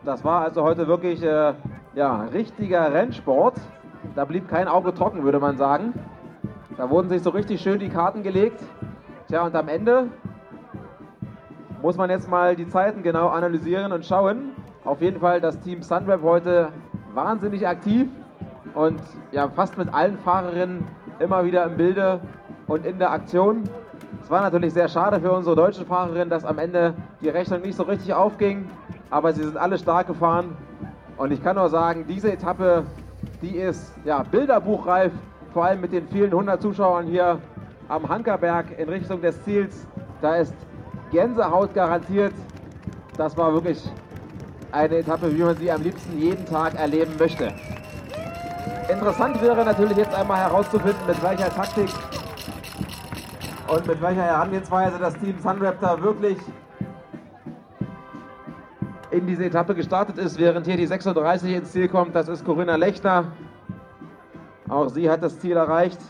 Das 0.04 0.22
war 0.22 0.42
also 0.42 0.62
heute 0.62 0.86
wirklich 0.86 1.22
äh, 1.22 1.54
ja, 1.94 2.22
richtiger 2.32 2.92
Rennsport. 2.92 3.54
Da 4.14 4.24
blieb 4.24 4.48
kein 4.48 4.68
Auge 4.68 4.94
trocken, 4.94 5.24
würde 5.24 5.40
man 5.40 5.56
sagen. 5.56 5.94
Da 6.76 6.90
wurden 6.90 7.08
sich 7.08 7.22
so 7.22 7.30
richtig 7.30 7.60
schön 7.60 7.78
die 7.78 7.88
Karten 7.88 8.22
gelegt. 8.22 8.60
Tja, 9.28 9.46
und 9.46 9.54
am 9.56 9.68
Ende 9.68 10.08
muss 11.84 11.98
man 11.98 12.08
jetzt 12.08 12.30
mal 12.30 12.56
die 12.56 12.66
Zeiten 12.66 13.02
genau 13.02 13.28
analysieren 13.28 13.92
und 13.92 14.06
schauen. 14.06 14.52
Auf 14.86 15.02
jeden 15.02 15.20
Fall 15.20 15.42
das 15.42 15.60
Team 15.60 15.82
Sunweb 15.82 16.22
heute 16.22 16.70
wahnsinnig 17.12 17.68
aktiv 17.68 18.08
und 18.72 19.02
ja 19.32 19.50
fast 19.50 19.76
mit 19.76 19.92
allen 19.92 20.16
Fahrerinnen 20.16 20.86
immer 21.18 21.44
wieder 21.44 21.62
im 21.66 21.76
Bilde 21.76 22.20
und 22.68 22.86
in 22.86 22.98
der 22.98 23.12
Aktion. 23.12 23.64
Es 24.22 24.30
war 24.30 24.40
natürlich 24.40 24.72
sehr 24.72 24.88
schade 24.88 25.20
für 25.20 25.30
unsere 25.30 25.56
deutschen 25.56 25.84
Fahrerinnen, 25.84 26.30
dass 26.30 26.46
am 26.46 26.58
Ende 26.58 26.94
die 27.20 27.28
Rechnung 27.28 27.60
nicht 27.60 27.76
so 27.76 27.82
richtig 27.82 28.14
aufging, 28.14 28.66
aber 29.10 29.34
sie 29.34 29.44
sind 29.44 29.58
alle 29.58 29.76
stark 29.76 30.06
gefahren 30.06 30.56
und 31.18 31.32
ich 31.32 31.44
kann 31.44 31.56
nur 31.56 31.68
sagen, 31.68 32.06
diese 32.08 32.32
Etappe, 32.32 32.84
die 33.42 33.58
ist 33.58 33.92
ja 34.06 34.22
bilderbuchreif, 34.22 35.12
vor 35.52 35.66
allem 35.66 35.82
mit 35.82 35.92
den 35.92 36.08
vielen 36.08 36.32
hundert 36.32 36.62
Zuschauern 36.62 37.04
hier 37.04 37.40
am 37.90 38.08
Hankerberg 38.08 38.78
in 38.78 38.88
Richtung 38.88 39.20
des 39.20 39.44
Ziels. 39.44 39.86
Da 40.22 40.36
ist 40.36 40.54
Gänsehaut 41.14 41.72
garantiert. 41.74 42.34
Das 43.16 43.36
war 43.36 43.52
wirklich 43.54 43.80
eine 44.72 44.96
Etappe, 44.96 45.32
wie 45.32 45.42
man 45.42 45.56
sie 45.56 45.70
am 45.70 45.80
liebsten 45.80 46.18
jeden 46.18 46.44
Tag 46.44 46.74
erleben 46.74 47.12
möchte. 47.16 47.54
Interessant 48.88 49.40
wäre 49.40 49.64
natürlich 49.64 49.96
jetzt 49.96 50.12
einmal 50.12 50.38
herauszufinden, 50.38 51.06
mit 51.06 51.22
welcher 51.22 51.50
Taktik 51.50 51.88
und 53.68 53.86
mit 53.86 54.02
welcher 54.02 54.22
Herangehensweise 54.22 54.98
das 54.98 55.14
Team 55.14 55.36
Sunraptor 55.40 56.02
wirklich 56.02 56.36
in 59.12 59.28
diese 59.28 59.44
Etappe 59.44 59.76
gestartet 59.76 60.18
ist, 60.18 60.36
während 60.40 60.66
hier 60.66 60.76
die 60.76 60.86
36 60.86 61.54
ins 61.54 61.70
Ziel 61.70 61.86
kommt. 61.86 62.16
Das 62.16 62.26
ist 62.26 62.44
Corinna 62.44 62.74
Lechner. 62.74 63.26
Auch 64.68 64.88
sie 64.88 65.08
hat 65.08 65.22
das 65.22 65.38
Ziel 65.38 65.56
erreicht. 65.56 66.00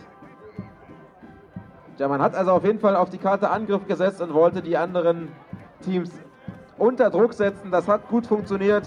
Ja, 1.98 2.08
man 2.08 2.20
hat 2.20 2.34
also 2.34 2.50
auf 2.52 2.64
jeden 2.64 2.80
Fall 2.80 2.96
auf 2.96 3.10
die 3.10 3.18
Karte 3.18 3.50
Angriff 3.50 3.86
gesetzt 3.86 4.20
und 4.20 4.34
wollte 4.34 4.62
die 4.62 4.76
anderen 4.76 5.28
Teams 5.84 6.10
unter 6.76 7.08
Druck 7.08 7.34
setzen. 7.34 7.70
Das 7.70 7.86
hat 7.86 8.08
gut 8.08 8.26
funktioniert. 8.26 8.84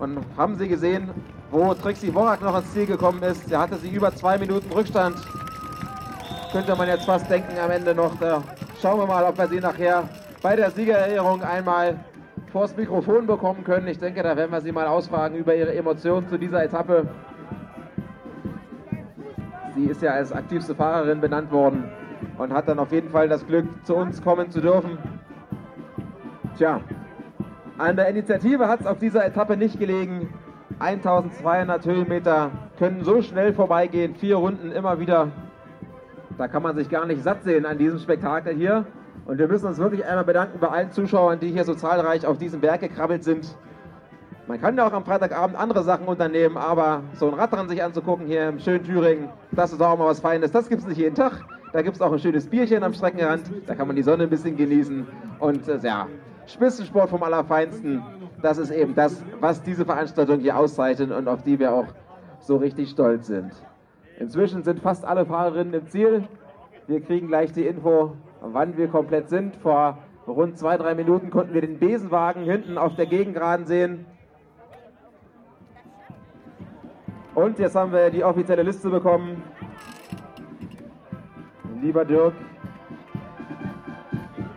Und 0.00 0.18
haben 0.36 0.56
Sie 0.56 0.68
gesehen, 0.68 1.10
wo 1.50 1.74
Trixie 1.74 2.14
Worak 2.14 2.40
noch 2.42 2.56
ins 2.58 2.72
Ziel 2.72 2.86
gekommen 2.86 3.22
ist. 3.22 3.50
Da 3.50 3.60
hatte 3.60 3.76
sie 3.76 3.90
über 3.90 4.14
zwei 4.14 4.38
Minuten 4.38 4.72
Rückstand. 4.72 5.16
Könnte 6.52 6.74
man 6.76 6.88
jetzt 6.88 7.04
fast 7.04 7.30
denken 7.30 7.58
am 7.58 7.70
Ende 7.70 7.94
noch. 7.94 8.14
Da 8.18 8.42
schauen 8.80 8.98
wir 8.98 9.06
mal, 9.06 9.24
ob 9.24 9.36
wir 9.36 9.48
sie 9.48 9.60
nachher 9.60 10.04
bei 10.42 10.56
der 10.56 10.70
Siegerehrung 10.70 11.42
einmal 11.42 11.98
vors 12.52 12.76
Mikrofon 12.76 13.26
bekommen 13.26 13.64
können. 13.64 13.86
Ich 13.88 13.98
denke, 13.98 14.22
da 14.22 14.36
werden 14.36 14.52
wir 14.52 14.60
sie 14.60 14.72
mal 14.72 14.86
ausfragen 14.86 15.36
über 15.36 15.54
ihre 15.54 15.74
Emotionen 15.74 16.28
zu 16.28 16.38
dieser 16.38 16.64
Etappe. 16.64 17.06
Sie 19.76 19.84
ist 19.84 20.00
ja 20.00 20.12
als 20.12 20.32
aktivste 20.32 20.74
Fahrerin 20.74 21.20
benannt 21.20 21.52
worden 21.52 21.84
und 22.38 22.50
hat 22.50 22.66
dann 22.66 22.78
auf 22.78 22.92
jeden 22.92 23.10
Fall 23.10 23.28
das 23.28 23.46
Glück, 23.46 23.66
zu 23.84 23.94
uns 23.94 24.22
kommen 24.22 24.50
zu 24.50 24.62
dürfen. 24.62 24.96
Tja, 26.56 26.80
an 27.76 27.96
der 27.96 28.08
Initiative 28.08 28.68
hat 28.68 28.80
es 28.80 28.86
auf 28.86 28.98
dieser 28.98 29.26
Etappe 29.26 29.54
nicht 29.54 29.78
gelegen. 29.78 30.32
1200 30.78 31.84
Höhenmeter 31.84 32.52
können 32.78 33.04
so 33.04 33.20
schnell 33.20 33.52
vorbeigehen, 33.52 34.14
vier 34.14 34.36
Runden 34.36 34.72
immer 34.72 34.98
wieder. 34.98 35.28
Da 36.38 36.48
kann 36.48 36.62
man 36.62 36.74
sich 36.74 36.88
gar 36.88 37.04
nicht 37.04 37.22
satt 37.22 37.44
sehen 37.44 37.66
an 37.66 37.76
diesem 37.76 37.98
Spektakel 37.98 38.54
hier. 38.54 38.86
Und 39.26 39.36
wir 39.36 39.46
müssen 39.46 39.66
uns 39.66 39.76
wirklich 39.76 40.06
einmal 40.06 40.24
bedanken 40.24 40.58
bei 40.58 40.68
allen 40.68 40.90
Zuschauern, 40.90 41.38
die 41.38 41.50
hier 41.50 41.64
so 41.64 41.74
zahlreich 41.74 42.26
auf 42.26 42.38
diesem 42.38 42.62
Berg 42.62 42.80
gekrabbelt 42.80 43.24
sind. 43.24 43.54
Man 44.48 44.60
kann 44.60 44.76
ja 44.76 44.86
auch 44.86 44.92
am 44.92 45.04
Freitagabend 45.04 45.58
andere 45.58 45.82
Sachen 45.82 46.06
unternehmen, 46.06 46.56
aber 46.56 47.02
so 47.14 47.26
ein 47.26 47.34
Radrennen 47.34 47.68
sich 47.68 47.82
anzugucken 47.82 48.26
hier 48.26 48.48
im 48.48 48.60
schönen 48.60 48.84
Thüringen, 48.84 49.28
das 49.50 49.72
ist 49.72 49.82
auch 49.82 49.98
mal 49.98 50.06
was 50.06 50.20
Feines. 50.20 50.52
Das 50.52 50.68
gibt 50.68 50.82
es 50.82 50.88
nicht 50.88 50.98
jeden 50.98 51.16
Tag. 51.16 51.44
Da 51.72 51.82
gibt 51.82 51.96
es 51.96 52.02
auch 52.02 52.12
ein 52.12 52.20
schönes 52.20 52.46
Bierchen 52.46 52.84
am 52.84 52.94
Streckenrand. 52.94 53.42
Da 53.66 53.74
kann 53.74 53.88
man 53.88 53.96
die 53.96 54.04
Sonne 54.04 54.22
ein 54.22 54.30
bisschen 54.30 54.56
genießen. 54.56 55.04
Und 55.40 55.66
äh, 55.66 55.78
ja, 55.82 56.06
Spitzensport 56.46 57.10
vom 57.10 57.24
Allerfeinsten. 57.24 58.02
Das 58.40 58.58
ist 58.58 58.70
eben 58.70 58.94
das, 58.94 59.20
was 59.40 59.62
diese 59.62 59.84
Veranstaltung 59.84 60.38
hier 60.38 60.56
auszeichnet 60.56 61.10
und 61.10 61.26
auf 61.26 61.42
die 61.42 61.58
wir 61.58 61.72
auch 61.72 61.86
so 62.38 62.56
richtig 62.56 62.90
stolz 62.90 63.26
sind. 63.26 63.50
Inzwischen 64.20 64.62
sind 64.62 64.78
fast 64.80 65.04
alle 65.04 65.26
Fahrerinnen 65.26 65.74
im 65.74 65.88
Ziel. 65.88 66.22
Wir 66.86 67.00
kriegen 67.00 67.26
gleich 67.26 67.52
die 67.52 67.66
Info, 67.66 68.12
wann 68.40 68.76
wir 68.76 68.86
komplett 68.86 69.28
sind. 69.28 69.56
Vor 69.56 69.98
rund 70.28 70.56
zwei, 70.56 70.76
drei 70.76 70.94
Minuten 70.94 71.30
konnten 71.30 71.52
wir 71.52 71.62
den 71.62 71.80
Besenwagen 71.80 72.44
hinten 72.44 72.78
auf 72.78 72.94
der 72.94 73.06
Gegengraden 73.06 73.66
sehen. 73.66 74.06
Und 77.36 77.58
jetzt 77.58 77.76
haben 77.76 77.92
wir 77.92 78.10
die 78.10 78.24
offizielle 78.24 78.62
Liste 78.62 78.88
bekommen. 78.88 79.42
Lieber 81.82 82.02
Dirk, 82.02 82.32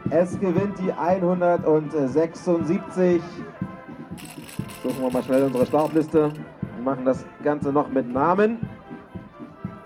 es 0.10 0.40
gewinnt 0.40 0.80
die 0.80 0.94
176. 0.94 3.22
Suchen 4.82 5.02
wir 5.02 5.12
mal 5.12 5.24
schnell 5.24 5.44
unsere 5.44 5.66
Startliste. 5.66 6.32
Wir 6.76 6.84
machen 6.86 7.04
das 7.04 7.26
Ganze 7.44 7.74
noch 7.74 7.90
mit 7.90 8.10
Namen. 8.10 8.60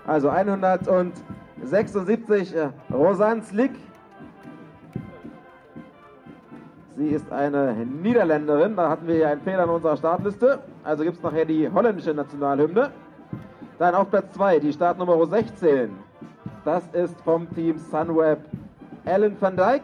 Also 0.06 0.28
176 0.28 2.54
äh, 2.54 2.68
Rosanne 2.92 3.42
Slick. 3.42 3.72
Sie 6.96 7.08
ist 7.08 7.32
eine 7.32 7.74
Niederländerin. 7.74 8.76
Da 8.76 8.88
hatten 8.88 9.08
wir 9.08 9.16
ja 9.16 9.30
einen 9.30 9.40
Fehler 9.40 9.64
in 9.64 9.70
unserer 9.70 9.96
Startliste. 9.96 10.60
Also 10.84 11.02
gibt 11.02 11.16
es 11.16 11.22
nachher 11.22 11.46
die 11.46 11.70
holländische 11.70 12.12
Nationalhymne. 12.12 12.90
Dann 13.78 13.94
auf 13.94 14.10
Platz 14.10 14.32
2 14.34 14.58
die 14.60 14.72
Startnummer 14.72 15.24
16. 15.26 15.90
Das 16.64 16.86
ist 16.92 17.18
vom 17.22 17.52
Team 17.54 17.78
Sunweb 17.78 18.40
Ellen 19.06 19.34
van 19.40 19.56
Dijk. 19.56 19.82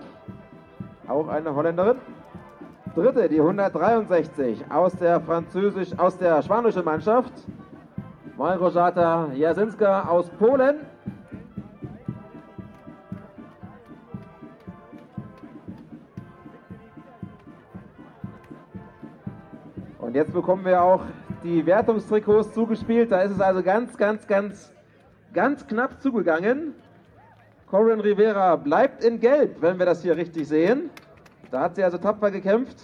Auch 1.08 1.28
eine 1.28 1.54
Holländerin. 1.54 1.96
Dritte, 2.94 3.28
die 3.28 3.40
163 3.40 4.64
aus 4.68 4.92
der 4.96 5.20
französisch, 5.20 5.98
aus 5.98 6.18
der 6.18 6.42
spanischen 6.42 6.84
Mannschaft. 6.84 7.32
Małgorzata 8.36 9.28
Jasinska 9.34 10.02
aus 10.02 10.28
Polen. 10.38 10.80
Und 20.10 20.16
jetzt 20.16 20.32
bekommen 20.32 20.64
wir 20.64 20.82
auch 20.82 21.02
die 21.44 21.64
Wertungstrikots 21.64 22.52
zugespielt. 22.52 23.12
Da 23.12 23.20
ist 23.20 23.30
es 23.30 23.40
also 23.40 23.62
ganz, 23.62 23.96
ganz, 23.96 24.26
ganz, 24.26 24.72
ganz 25.32 25.64
knapp 25.64 26.02
zugegangen. 26.02 26.74
Corin 27.68 28.00
Rivera 28.00 28.56
bleibt 28.56 29.04
in 29.04 29.20
Gelb, 29.20 29.62
wenn 29.62 29.78
wir 29.78 29.86
das 29.86 30.02
hier 30.02 30.16
richtig 30.16 30.48
sehen. 30.48 30.90
Da 31.52 31.60
hat 31.60 31.76
sie 31.76 31.84
also 31.84 31.96
tapfer 31.96 32.32
gekämpft. 32.32 32.76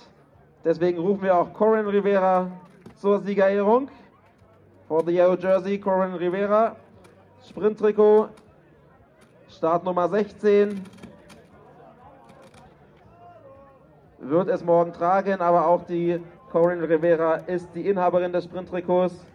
Deswegen 0.65 1.01
rufen 1.01 1.23
wir 1.25 1.37
auch 1.37 1.53
Corin 1.53 1.89
Rivera 1.89 2.49
zur 2.95 3.19
Siegerehrung. 3.19 3.89
For 4.87 5.03
the 5.05 5.11
Yellow 5.11 5.37
Jersey, 5.37 5.81
Corin 5.81 6.15
Rivera. 6.15 6.77
Sprinttrikot, 7.45 8.29
Startnummer 9.49 10.09
16. 10.09 10.81
Wird 14.21 14.49
es 14.49 14.63
morgen 14.63 14.93
tragen, 14.93 15.41
aber 15.41 15.67
auch 15.67 15.83
die 15.87 16.21
Corin 16.51 16.81
Rivera 16.81 17.37
ist 17.47 17.69
die 17.75 17.89
Inhaberin 17.89 18.33
des 18.33 18.45
Sprinttrikots. 18.45 19.27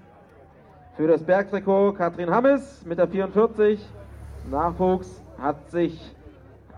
Für 0.96 1.08
das 1.08 1.24
Bergtrikot 1.24 1.94
Katrin 1.94 2.30
Hammes 2.30 2.86
mit 2.86 2.98
der 2.98 3.08
44. 3.08 3.86
Nachwuchs 4.50 5.22
hat 5.38 5.70
sich 5.70 6.16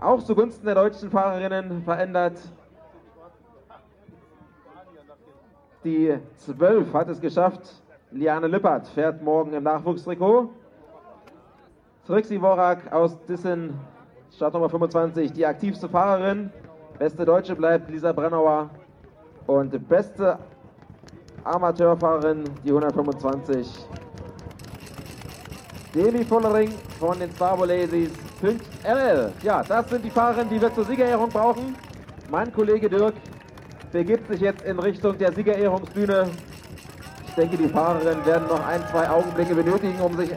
auch 0.00 0.22
zugunsten 0.22 0.66
der 0.66 0.74
deutschen 0.74 1.10
Fahrerinnen 1.10 1.82
verändert. 1.82 2.38
Die 5.84 6.18
12 6.36 6.92
hat 6.92 7.08
es 7.08 7.20
geschafft. 7.20 7.82
Liane 8.10 8.48
Lippert 8.48 8.88
fährt 8.88 9.22
morgen 9.22 9.52
im 9.52 9.62
Nachwuchstrikot. 9.62 10.50
Trixie 12.06 12.40
Worak 12.40 12.92
aus 12.92 13.18
Dissen, 13.26 13.78
Startnummer 14.34 14.68
25, 14.68 15.32
die 15.32 15.46
aktivste 15.46 15.88
Fahrerin. 15.88 16.50
Beste 16.98 17.24
Deutsche 17.24 17.54
bleibt 17.56 17.88
Lisa 17.88 18.12
Brennauer. 18.12 18.70
Und 19.46 19.88
beste 19.88 20.38
Amateurfahrerin, 21.44 22.44
die 22.64 22.70
125. 22.70 23.86
Demi 25.94 26.24
Vollering 26.24 26.72
von 26.98 27.18
den 27.18 27.30
Starbolesis. 27.32 28.10
LL. 28.84 29.32
Ja, 29.42 29.62
das 29.62 29.88
sind 29.88 30.04
die 30.04 30.10
Fahrerinnen, 30.10 30.50
die 30.50 30.60
wir 30.60 30.74
zur 30.74 30.84
Siegerehrung 30.84 31.28
brauchen. 31.28 31.76
Mein 32.30 32.52
Kollege 32.52 32.88
Dirk 32.88 33.14
begibt 33.92 34.28
sich 34.28 34.40
jetzt 34.40 34.62
in 34.62 34.78
Richtung 34.78 35.16
der 35.18 35.32
Siegerehrungsbühne. 35.32 36.28
Ich 37.28 37.34
denke, 37.34 37.56
die 37.56 37.68
Fahrerinnen 37.68 38.24
werden 38.26 38.48
noch 38.48 38.66
ein, 38.66 38.82
zwei 38.90 39.08
Augenblicke 39.08 39.54
benötigen, 39.54 40.00
um 40.00 40.16
sich 40.16 40.30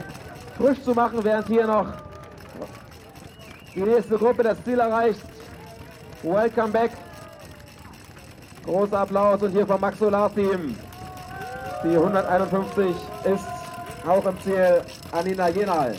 frisch 0.56 0.82
zu 0.82 0.92
machen, 0.92 1.22
während 1.22 1.48
hier 1.48 1.66
noch 1.66 1.86
die 3.74 3.82
nächste 3.82 4.16
Gruppe 4.16 4.42
das 4.42 4.62
Ziel 4.64 4.78
erreicht. 4.78 5.22
Welcome 6.22 6.72
back. 6.72 6.90
Großer 8.68 8.98
Applaus 8.98 9.42
und 9.42 9.52
hier 9.52 9.66
vom 9.66 9.80
Max 9.80 9.98
Solar 9.98 10.30
Team. 10.34 10.76
Die 11.82 11.96
151 11.96 12.94
ist 13.24 13.46
auch 14.06 14.26
im 14.26 14.38
Ziel 14.42 14.82
Anina 15.10 15.48
Jenal. 15.48 15.94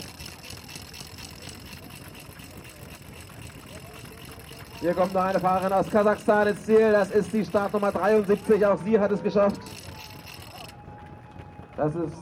Hier 4.80 4.94
kommt 4.94 5.12
noch 5.12 5.22
eine 5.24 5.40
Fahrerin 5.40 5.72
aus 5.72 5.90
Kasachstan 5.90 6.46
ins 6.46 6.64
Ziel. 6.64 6.92
Das 6.92 7.10
ist 7.10 7.32
die 7.32 7.44
Startnummer 7.44 7.90
73. 7.90 8.64
Auch 8.64 8.78
sie 8.84 9.00
hat 9.00 9.10
es 9.10 9.20
geschafft. 9.20 9.60
Das 11.76 11.92
ist 11.96 12.14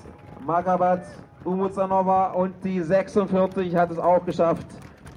Magabat 0.47 1.03
Umutsanova 1.45 2.29
und 2.29 2.55
die 2.65 2.81
46 2.81 3.77
hat 3.77 3.91
es 3.91 3.99
auch 3.99 4.25
geschafft. 4.25 4.67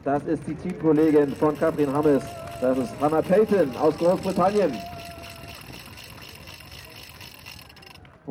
Das 0.03 0.23
ist 0.23 0.45
die 0.45 0.55
Teamkollegin 0.55 1.33
von 1.37 1.57
Katrin 1.57 1.93
Hammes. 1.93 2.23
Das 2.59 2.77
ist 2.77 2.91
Hannah 2.99 3.21
Payton 3.21 3.77
aus 3.77 3.97
Großbritannien. 3.97 4.73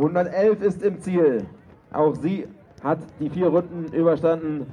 111 0.00 0.62
ist 0.62 0.82
im 0.82 0.98
Ziel. 1.00 1.46
Auch 1.92 2.14
sie 2.14 2.48
hat 2.82 3.00
die 3.18 3.28
vier 3.28 3.48
Runden 3.48 3.92
überstanden. 3.92 4.66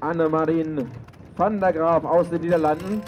Annemarin 0.00 0.88
van 1.36 1.58
der 1.58 1.72
Graaf 1.72 2.04
aus 2.04 2.28
den 2.28 2.42
Niederlanden. 2.42 3.00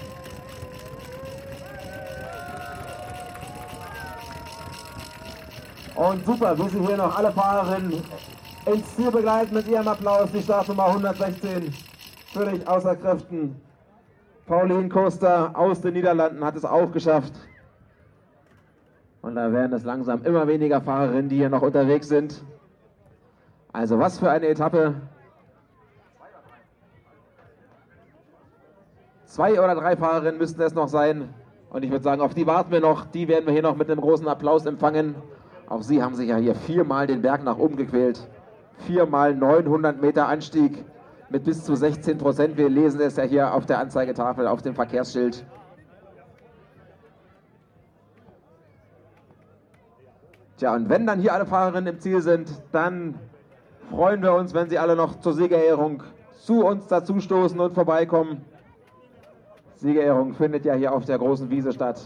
Und 5.96 6.24
super, 6.24 6.58
wie 6.58 6.68
Sie 6.70 6.80
hier 6.80 6.96
noch 6.96 7.16
alle 7.16 7.30
Fahrerinnen 7.30 8.02
ins 8.66 8.96
Ziel 8.96 9.10
begleiten 9.10 9.54
mit 9.54 9.68
Ihrem 9.68 9.86
Applaus. 9.86 10.30
Die 10.32 10.42
Startnummer 10.42 10.86
116, 10.86 11.74
völlig 12.32 12.66
außer 12.66 12.96
Kräften. 12.96 13.54
Pauline 14.46 14.88
Costa 14.88 15.50
aus 15.52 15.80
den 15.82 15.94
Niederlanden 15.94 16.42
hat 16.42 16.56
es 16.56 16.64
auch 16.64 16.90
geschafft. 16.90 17.32
Und 19.24 19.36
da 19.36 19.50
werden 19.52 19.72
es 19.72 19.84
langsam 19.84 20.22
immer 20.22 20.46
weniger 20.46 20.82
Fahrerinnen, 20.82 21.30
die 21.30 21.36
hier 21.36 21.48
noch 21.48 21.62
unterwegs 21.62 22.08
sind. 22.08 22.44
Also 23.72 23.98
was 23.98 24.18
für 24.18 24.30
eine 24.30 24.48
Etappe. 24.48 24.96
Zwei 29.24 29.58
oder 29.58 29.74
drei 29.76 29.96
Fahrerinnen 29.96 30.36
müssten 30.36 30.60
es 30.60 30.74
noch 30.74 30.88
sein. 30.88 31.32
Und 31.70 31.84
ich 31.84 31.90
würde 31.90 32.04
sagen, 32.04 32.20
auf 32.20 32.34
die 32.34 32.46
warten 32.46 32.70
wir 32.70 32.80
noch. 32.80 33.06
Die 33.06 33.26
werden 33.26 33.46
wir 33.46 33.54
hier 33.54 33.62
noch 33.62 33.76
mit 33.76 33.90
einem 33.90 34.02
großen 34.02 34.28
Applaus 34.28 34.66
empfangen. 34.66 35.14
Auch 35.70 35.80
sie 35.80 36.02
haben 36.02 36.14
sich 36.14 36.28
ja 36.28 36.36
hier 36.36 36.54
viermal 36.54 37.06
den 37.06 37.22
Berg 37.22 37.44
nach 37.44 37.56
oben 37.56 37.76
gequält. 37.76 38.28
Viermal 38.86 39.34
900 39.34 40.02
Meter 40.02 40.28
Anstieg 40.28 40.84
mit 41.30 41.44
bis 41.44 41.64
zu 41.64 41.74
16 41.74 42.18
Prozent. 42.18 42.58
Wir 42.58 42.68
lesen 42.68 43.00
es 43.00 43.16
ja 43.16 43.24
hier 43.24 43.54
auf 43.54 43.64
der 43.64 43.78
Anzeigetafel, 43.78 44.46
auf 44.46 44.60
dem 44.60 44.74
Verkehrsschild. 44.74 45.46
Tja, 50.64 50.74
und 50.74 50.88
wenn 50.88 51.06
dann 51.06 51.20
hier 51.20 51.34
alle 51.34 51.44
Fahrerinnen 51.44 51.92
im 51.92 52.00
Ziel 52.00 52.22
sind, 52.22 52.50
dann 52.72 53.16
freuen 53.90 54.22
wir 54.22 54.32
uns, 54.32 54.54
wenn 54.54 54.70
sie 54.70 54.78
alle 54.78 54.96
noch 54.96 55.20
zur 55.20 55.34
Siegerehrung 55.34 56.02
zu 56.38 56.64
uns 56.64 56.86
dazustoßen 56.86 57.60
und 57.60 57.74
vorbeikommen. 57.74 58.40
Siegerehrung 59.74 60.32
findet 60.32 60.64
ja 60.64 60.72
hier 60.72 60.94
auf 60.94 61.04
der 61.04 61.18
großen 61.18 61.50
Wiese 61.50 61.74
statt. 61.74 62.00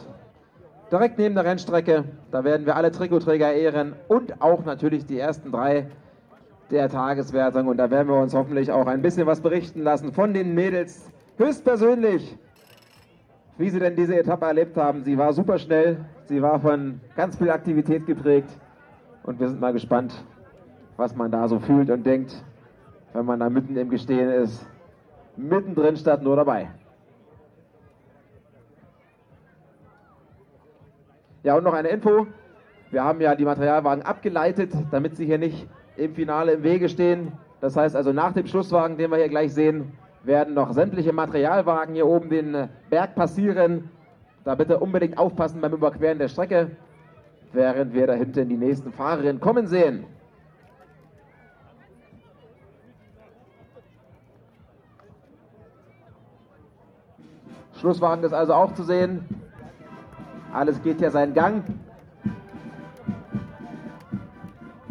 Direkt 0.90 1.18
neben 1.18 1.36
der 1.36 1.44
Rennstrecke, 1.44 2.02
da 2.32 2.42
werden 2.42 2.66
wir 2.66 2.74
alle 2.74 2.90
Trikotträger 2.90 3.52
ehren 3.52 3.94
und 4.08 4.42
auch 4.42 4.64
natürlich 4.64 5.06
die 5.06 5.20
ersten 5.20 5.52
drei 5.52 5.86
der 6.72 6.88
Tageswertung. 6.88 7.68
Und 7.68 7.76
da 7.76 7.92
werden 7.92 8.08
wir 8.08 8.20
uns 8.20 8.34
hoffentlich 8.34 8.72
auch 8.72 8.88
ein 8.88 9.02
bisschen 9.02 9.28
was 9.28 9.40
berichten 9.40 9.84
lassen 9.84 10.10
von 10.10 10.34
den 10.34 10.56
Mädels 10.56 11.12
höchstpersönlich, 11.36 12.36
wie 13.56 13.70
sie 13.70 13.78
denn 13.78 13.94
diese 13.94 14.18
Etappe 14.18 14.46
erlebt 14.46 14.76
haben. 14.76 15.04
Sie 15.04 15.16
war 15.16 15.32
super 15.32 15.58
schnell, 15.58 16.04
sie 16.28 16.42
war 16.42 16.60
von 16.60 17.00
ganz 17.16 17.36
viel 17.36 17.50
Aktivität 17.50 18.06
geprägt 18.06 18.50
und 19.24 19.40
wir 19.40 19.48
sind 19.48 19.60
mal 19.60 19.72
gespannt, 19.72 20.14
was 20.96 21.16
man 21.16 21.30
da 21.30 21.48
so 21.48 21.58
fühlt 21.58 21.90
und 21.90 22.04
denkt, 22.04 22.44
wenn 23.14 23.24
man 23.24 23.40
da 23.40 23.48
mitten 23.48 23.76
im 23.76 23.88
Gestehen 23.88 24.30
ist, 24.30 24.66
mittendrin 25.36 25.96
statt 25.96 26.22
nur 26.22 26.36
dabei. 26.36 26.68
Ja, 31.42 31.56
und 31.56 31.64
noch 31.64 31.72
eine 31.72 31.88
Info. 31.88 32.26
Wir 32.90 33.04
haben 33.04 33.20
ja 33.20 33.34
die 33.34 33.44
Materialwagen 33.44 34.02
abgeleitet, 34.02 34.72
damit 34.90 35.16
sie 35.16 35.24
hier 35.24 35.38
nicht 35.38 35.66
im 35.96 36.14
Finale 36.14 36.52
im 36.52 36.62
Wege 36.62 36.88
stehen. 36.88 37.32
Das 37.60 37.76
heißt 37.76 37.96
also 37.96 38.12
nach 38.12 38.32
dem 38.32 38.46
Schlusswagen, 38.46 38.98
den 38.98 39.10
wir 39.10 39.18
hier 39.18 39.28
gleich 39.28 39.54
sehen, 39.54 39.92
werden 40.24 40.54
noch 40.54 40.72
sämtliche 40.72 41.12
Materialwagen 41.12 41.94
hier 41.94 42.06
oben 42.06 42.28
den 42.28 42.68
Berg 42.90 43.14
passieren. 43.14 43.90
Da 44.48 44.54
bitte 44.54 44.80
unbedingt 44.80 45.18
aufpassen 45.18 45.60
beim 45.60 45.74
Überqueren 45.74 46.18
der 46.18 46.28
Strecke, 46.28 46.70
während 47.52 47.92
wir 47.92 48.06
da 48.06 48.14
hinten 48.14 48.48
die 48.48 48.56
nächsten 48.56 48.94
Fahrerinnen 48.94 49.42
kommen 49.42 49.66
sehen. 49.66 50.06
Schlusswagen 57.78 58.24
ist 58.24 58.32
also 58.32 58.54
auch 58.54 58.72
zu 58.72 58.84
sehen. 58.84 59.22
Alles 60.54 60.82
geht 60.82 61.02
ja 61.02 61.10
seinen 61.10 61.34
Gang. 61.34 61.64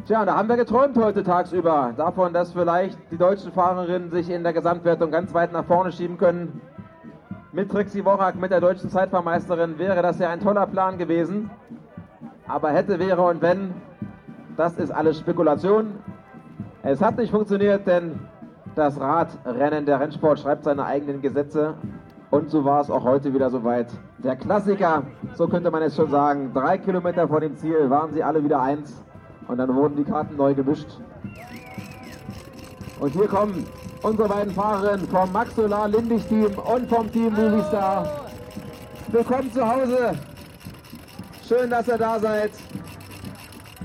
Tja, 0.06 0.24
da 0.24 0.36
haben 0.36 0.50
wir 0.50 0.58
geträumt 0.58 0.96
heute 0.98 1.24
tagsüber. 1.24 1.96
Davon, 1.98 2.32
dass 2.32 2.54
vielleicht 2.54 3.00
die 3.10 3.18
deutschen 3.18 3.52
Fahrerinnen 3.52 4.12
sich 4.12 4.30
in 4.30 4.44
der 4.44 4.54
Gesamtwertung 4.54 5.10
ganz 5.10 5.34
weit 5.34 5.52
nach 5.52 5.66
vorne 5.66 5.92
schieben 5.92 6.20
können. 6.20 6.62
Mit 7.58 7.72
Trixie 7.72 8.06
Worak, 8.06 8.36
mit 8.36 8.52
der 8.52 8.62
deutschen 8.62 8.88
Zeitfahrmeisterin, 8.88 9.80
wäre 9.80 10.04
das 10.04 10.20
ja 10.20 10.30
ein 10.30 10.40
toller 10.40 10.68
Plan 10.68 11.00
gewesen. 11.00 11.50
Aber 12.48 12.70
hätte, 12.70 13.00
wäre 13.00 13.24
und 13.24 13.42
wenn, 13.42 13.74
das 14.56 14.78
ist 14.78 14.92
alles 14.92 15.18
Spekulation. 15.18 15.96
Es 16.84 17.02
hat 17.02 17.18
nicht 17.18 17.32
funktioniert, 17.32 17.88
denn 17.88 18.20
das 18.76 19.00
Radrennen 19.00 19.88
der 19.88 20.00
Rennsport 20.00 20.40
schreibt 20.40 20.66
seine 20.66 20.86
eigenen 20.86 21.20
Gesetze. 21.20 21.74
Und 22.30 22.52
so 22.52 22.64
war 22.64 22.82
es 22.82 22.92
auch 22.92 23.04
heute 23.04 23.34
wieder 23.34 23.50
soweit. 23.50 23.88
Der 24.20 24.36
Klassiker, 24.36 25.02
so 25.34 25.48
könnte 25.48 25.72
man 25.72 25.82
es 25.82 25.96
schon 25.96 26.12
sagen. 26.12 26.52
Drei 26.54 26.78
Kilometer 26.78 27.28
vor 27.28 27.40
dem 27.40 27.56
Ziel 27.56 27.90
waren 27.90 28.14
sie 28.14 28.22
alle 28.22 28.44
wieder 28.44 28.62
eins. 28.62 29.04
Und 29.48 29.58
dann 29.58 29.74
wurden 29.74 29.96
die 29.96 30.04
Karten 30.04 30.36
neu 30.36 30.54
gemischt. 30.54 31.00
Und 33.00 33.14
hier 33.14 33.28
kommen 33.28 33.66
unsere 34.04 34.28
beiden 34.28 34.54
Fahrerinnen 34.54 35.08
vom 35.08 35.32
Max 35.32 35.56
Solar 35.56 35.88
Lindig 35.88 36.28
Team 36.28 36.52
und 36.58 36.90
vom 36.90 37.12
Team 37.12 37.34
Movistar. 37.34 38.26
Willkommen 39.08 39.52
zu 39.52 39.68
Hause. 39.68 40.14
Schön, 41.48 41.70
dass 41.70 41.88
ihr 41.88 41.98
da 41.98 42.20
seid. 42.20 42.52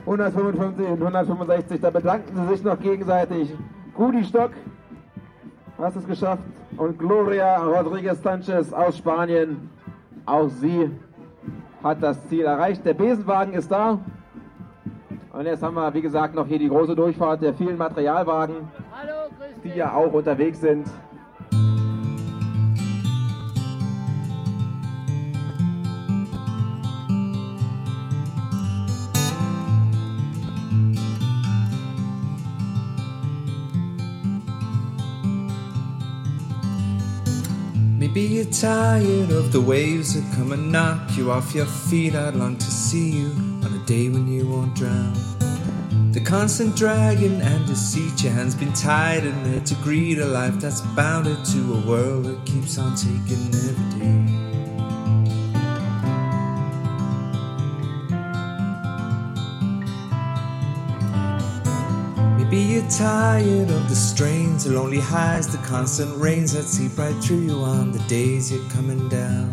155 0.01 0.87
und 0.87 1.01
165, 1.01 1.81
da 1.81 1.91
bedanken 1.91 2.35
sie 2.35 2.55
sich 2.55 2.65
noch 2.65 2.79
gegenseitig. 2.81 3.55
Rudi 3.97 4.25
Stock, 4.25 4.51
hast 5.79 5.97
es 5.97 6.07
geschafft. 6.07 6.43
Und 6.77 6.99
Gloria 6.99 7.59
Rodriguez 7.59 8.21
Sanchez 8.23 8.73
aus 8.73 8.97
Spanien, 8.97 9.71
auch 10.27 10.49
sie 10.49 10.91
hat 11.85 12.03
das 12.03 12.27
Ziel 12.29 12.47
erreicht. 12.47 12.85
Der 12.85 12.95
Besenwagen 12.95 13.53
ist 13.53 13.71
da. 13.71 13.99
Und 15.33 15.47
jetzt 15.47 15.63
haben 15.63 15.75
wir, 15.75 15.95
wie 15.95 16.03
gesagt, 16.03 16.35
noch 16.35 16.47
hier 16.47 16.59
die 16.59 16.69
große 16.69 16.95
Durchfahrt 16.95 17.43
der 17.43 17.55
vielen 17.55 17.79
Materialwagen, 17.79 18.57
die 19.65 19.71
ja 19.71 19.95
auch 19.95 20.13
unterwegs 20.13 20.61
sind. 20.61 20.87
Maybe 37.99 38.21
you're 38.23 38.45
tired 38.45 39.31
of 39.31 39.53
the 39.53 39.61
waves 39.61 40.15
that 40.15 40.37
come 40.37 40.53
and 40.53 40.71
knock 40.71 41.17
you 41.17 41.31
off 41.31 41.55
your 41.55 41.65
feet. 41.65 42.15
I'd 42.15 42.35
long 42.35 42.59
to 42.59 42.65
see 42.71 43.11
you 43.11 43.31
on 43.65 43.73
a 43.73 43.87
day 43.87 44.11
when 44.11 44.27
you 44.27 44.47
won't 44.47 44.75
drown. 44.75 45.32
The 46.13 46.21
constant 46.21 46.77
dragging 46.77 47.41
and 47.41 47.67
deceit, 47.67 48.23
your 48.23 48.35
hands 48.35 48.55
been 48.55 48.75
tied 48.75 49.25
in 49.25 49.43
there 49.45 49.61
to 49.61 49.75
greet 49.77 50.19
a 50.19 50.27
life 50.27 50.61
that's 50.61 50.83
bounded 50.83 51.43
to 51.47 51.73
a 51.73 51.87
world 51.89 52.27
that 52.27 52.45
keeps 52.45 52.77
on 52.77 52.95
taking 52.95 53.47
every 53.55 53.99
day. 53.99 54.43
Maybe 62.37 62.59
you're 62.59 62.91
tired 62.91 63.71
of 63.71 63.89
the 63.89 63.97
strains, 63.97 64.65
the 64.65 64.73
lonely 64.73 65.01
highs, 65.01 65.49
the 65.49 65.67
constant 65.67 66.15
rains 66.21 66.53
that 66.53 66.65
seep 66.65 66.99
right 66.99 67.17
through 67.25 67.39
you 67.39 67.57
on 67.61 67.91
the 67.91 68.01
days 68.01 68.53
you're 68.53 68.69
coming 68.69 69.09
down. 69.09 69.51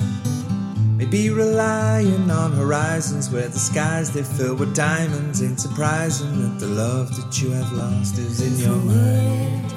Maybe 1.12 1.32
relying 1.32 2.30
on 2.30 2.51
horizons 2.51 3.32
where 3.32 3.47
the 3.47 3.57
skies 3.57 4.12
they 4.12 4.22
fill 4.22 4.53
with 4.55 4.76
diamonds 4.76 5.41
ain't 5.41 5.60
surprising 5.60 6.39
that 6.43 6.60
the 6.60 6.68
love 6.68 7.10
that 7.16 7.41
you 7.41 7.49
have 7.49 7.72
lost 7.72 8.20
is 8.20 8.41
in 8.41 8.55
your 8.64 8.76
mind. 8.76 9.74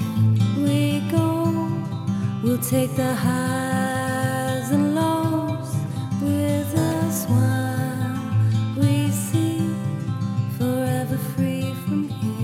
we 0.59 1.01
go. 1.11 1.51
We'll 2.43 2.59
take 2.59 2.95
the 2.97 3.15
highs 3.15 4.73
and 4.73 4.95
lows 4.95 5.75
with 6.21 6.75
a 6.75 7.11
smile. 7.11 8.21
We 8.77 9.11
see 9.11 9.75
forever 10.59 11.17
free 11.35 11.73
from 11.87 12.09
here. 12.11 12.43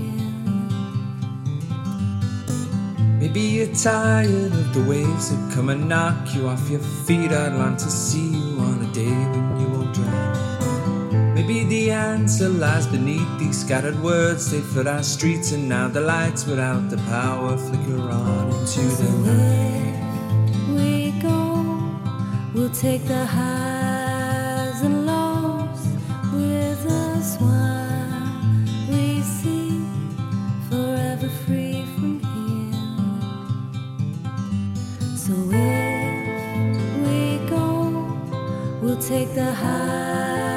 Maybe 3.19 3.41
you're 3.41 3.75
tired 3.75 4.51
of 4.51 4.73
the 4.73 4.83
waves 4.89 5.29
that 5.29 5.53
come 5.53 5.69
and 5.69 5.87
knock 5.87 6.33
you 6.33 6.47
off 6.47 6.67
your 6.71 6.79
feet. 6.79 7.31
I'd 7.31 7.53
like 7.53 7.77
to 7.77 7.91
see 7.91 8.29
you 8.29 8.58
day 8.99 9.15
when 9.33 9.45
you 9.61 9.67
won't 9.75 9.93
drown. 9.93 11.33
Maybe 11.35 11.63
the 11.63 11.91
answer 11.91 12.49
lies 12.49 12.87
beneath 12.87 13.31
these 13.39 13.57
scattered 13.65 13.99
words. 14.09 14.51
They 14.51 14.61
flood 14.71 14.87
our 14.87 15.03
streets, 15.03 15.51
and 15.55 15.69
now 15.69 15.87
the 15.87 16.01
lights 16.01 16.45
without 16.45 16.89
the 16.89 16.99
power 17.15 17.57
flicker 17.57 18.01
on 18.23 18.45
into 18.55 18.85
the 19.01 19.11
night. 19.29 19.99
We 20.75 20.91
go. 21.21 21.39
We'll 22.53 22.75
take 22.87 23.03
the 23.05 23.25
highs 23.25 23.68
take 39.09 39.33
the 39.33 39.51
highs 39.51 40.48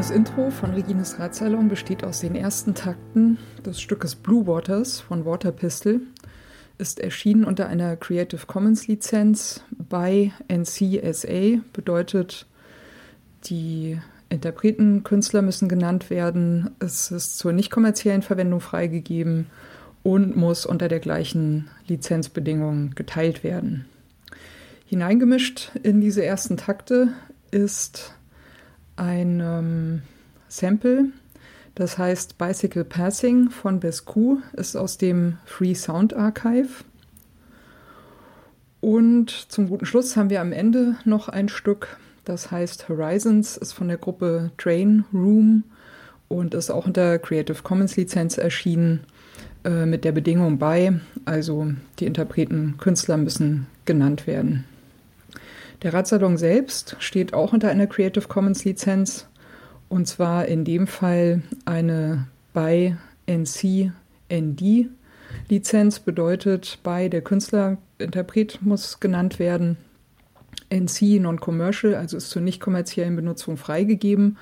Das 0.00 0.10
Intro 0.10 0.50
von 0.50 0.70
Regines 0.70 1.18
Radsalon 1.18 1.68
besteht 1.68 2.04
aus 2.04 2.20
den 2.20 2.34
ersten 2.34 2.74
Takten 2.74 3.36
des 3.66 3.82
Stückes 3.82 4.16
Blue 4.16 4.46
Waters 4.46 4.98
von 4.98 5.26
Water 5.26 5.52
Pistol. 5.52 6.00
ist 6.78 7.00
erschienen 7.00 7.44
unter 7.44 7.66
einer 7.66 7.96
Creative 7.96 8.46
Commons 8.46 8.86
Lizenz 8.86 9.62
bei 9.70 10.32
NCSA, 10.48 11.60
bedeutet, 11.74 12.46
die 13.44 14.00
Interpreten, 14.30 15.02
Künstler 15.02 15.42
müssen 15.42 15.68
genannt 15.68 16.08
werden. 16.08 16.70
Es 16.78 17.10
ist 17.10 17.36
zur 17.36 17.52
nicht 17.52 17.70
kommerziellen 17.70 18.22
Verwendung 18.22 18.60
freigegeben 18.60 19.46
und 20.02 20.36
muss 20.36 20.64
unter 20.64 20.88
der 20.88 21.00
gleichen 21.00 21.68
Lizenzbedingung 21.88 22.92
geteilt 22.94 23.44
werden. 23.44 23.84
Hineingemischt 24.86 25.72
in 25.82 26.00
diese 26.00 26.24
ersten 26.24 26.56
Takte 26.56 27.08
ist 27.50 28.14
ein 28.96 29.40
ähm, 29.40 30.02
Sample, 30.48 31.06
das 31.74 31.98
heißt 31.98 32.38
Bicycle 32.38 32.84
Passing 32.84 33.50
von 33.50 33.80
Bescu, 33.80 34.38
ist 34.52 34.76
aus 34.76 34.96
dem 34.96 35.38
Free 35.44 35.74
Sound 35.74 36.14
Archive. 36.14 36.84
Und 38.80 39.30
zum 39.30 39.68
guten 39.68 39.86
Schluss 39.86 40.16
haben 40.16 40.30
wir 40.30 40.40
am 40.40 40.52
Ende 40.52 40.96
noch 41.04 41.28
ein 41.28 41.48
Stück, 41.48 41.98
das 42.24 42.50
heißt 42.50 42.88
Horizons, 42.88 43.56
ist 43.56 43.72
von 43.72 43.88
der 43.88 43.96
Gruppe 43.96 44.50
Train 44.58 45.04
Room 45.12 45.64
und 46.28 46.54
ist 46.54 46.70
auch 46.70 46.86
unter 46.86 47.18
Creative 47.18 47.62
Commons 47.62 47.96
Lizenz 47.96 48.38
erschienen 48.38 49.00
äh, 49.64 49.86
mit 49.86 50.04
der 50.04 50.12
Bedingung 50.12 50.58
bei, 50.58 51.00
also 51.24 51.72
die 51.98 52.06
Interpreten, 52.06 52.76
Künstler 52.78 53.16
müssen 53.16 53.66
genannt 53.84 54.26
werden. 54.26 54.64
Der 55.82 55.94
Radsalon 55.94 56.36
selbst 56.36 56.96
steht 56.98 57.32
auch 57.32 57.52
unter 57.52 57.70
einer 57.70 57.86
Creative 57.86 58.28
Commons 58.28 58.64
Lizenz 58.64 59.26
und 59.88 60.06
zwar 60.06 60.46
in 60.46 60.64
dem 60.64 60.86
Fall 60.86 61.42
eine 61.64 62.26
bei 62.52 62.96
NC 63.26 63.92
ND 64.32 64.88
Lizenz 65.48 66.00
bedeutet 66.00 66.78
bei 66.82 67.08
der 67.08 67.22
Künstler 67.22 67.78
Interpret 67.98 68.60
muss 68.62 69.00
genannt 69.00 69.38
werden. 69.38 69.76
NC 70.70 71.20
Non-Commercial, 71.20 71.94
also 71.94 72.16
ist 72.16 72.30
zur 72.30 72.42
nicht 72.42 72.60
kommerziellen 72.60 73.16
Benutzung 73.16 73.56
freigegeben 73.56 74.38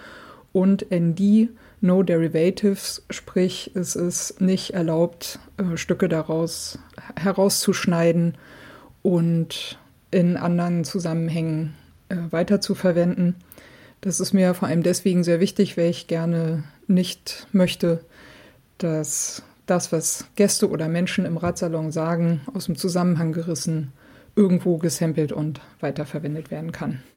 und 0.53 0.87
ND 0.91 1.49
No 1.81 2.03
Derivatives, 2.03 3.05
sprich 3.11 3.71
es 3.75 3.95
ist 3.95 4.41
nicht 4.41 4.75
erlaubt, 4.75 5.39
äh, 5.57 5.77
Stücke 5.77 6.09
daraus 6.09 6.79
herauszuschneiden 7.17 8.37
und 9.03 9.79
in 10.11 10.37
anderen 10.37 10.85
Zusammenhängen 10.85 11.75
äh, 12.09 12.17
weiterzuverwenden. 12.31 13.37
Das 14.01 14.21
ist 14.21 14.33
mir 14.33 14.55
vor 14.55 14.69
allem 14.69 14.83
deswegen 14.83 15.25
sehr 15.25 15.41
wichtig, 15.41 15.77
weil 15.77 15.91
ich 15.91 16.07
gerne 16.07 16.65
nicht 16.87 17.47
möchte, 17.53 18.05
dass 18.79 19.43
das, 19.67 19.93
was 19.93 20.27
Gäste 20.35 20.71
oder 20.71 20.89
Menschen 20.89 21.27
im 21.27 21.37
Radsalon 21.37 21.93
sagen, 21.93 22.41
aus 22.55 22.67
dem 22.67 22.77
Zusammenhang 22.77 23.33
gerissen, 23.33 23.93
irgendwo 24.37 24.79
gesampelt 24.79 25.33
und 25.33 25.61
weiterverwendet 25.81 26.51
werden 26.51 26.73
kann. 26.73 27.03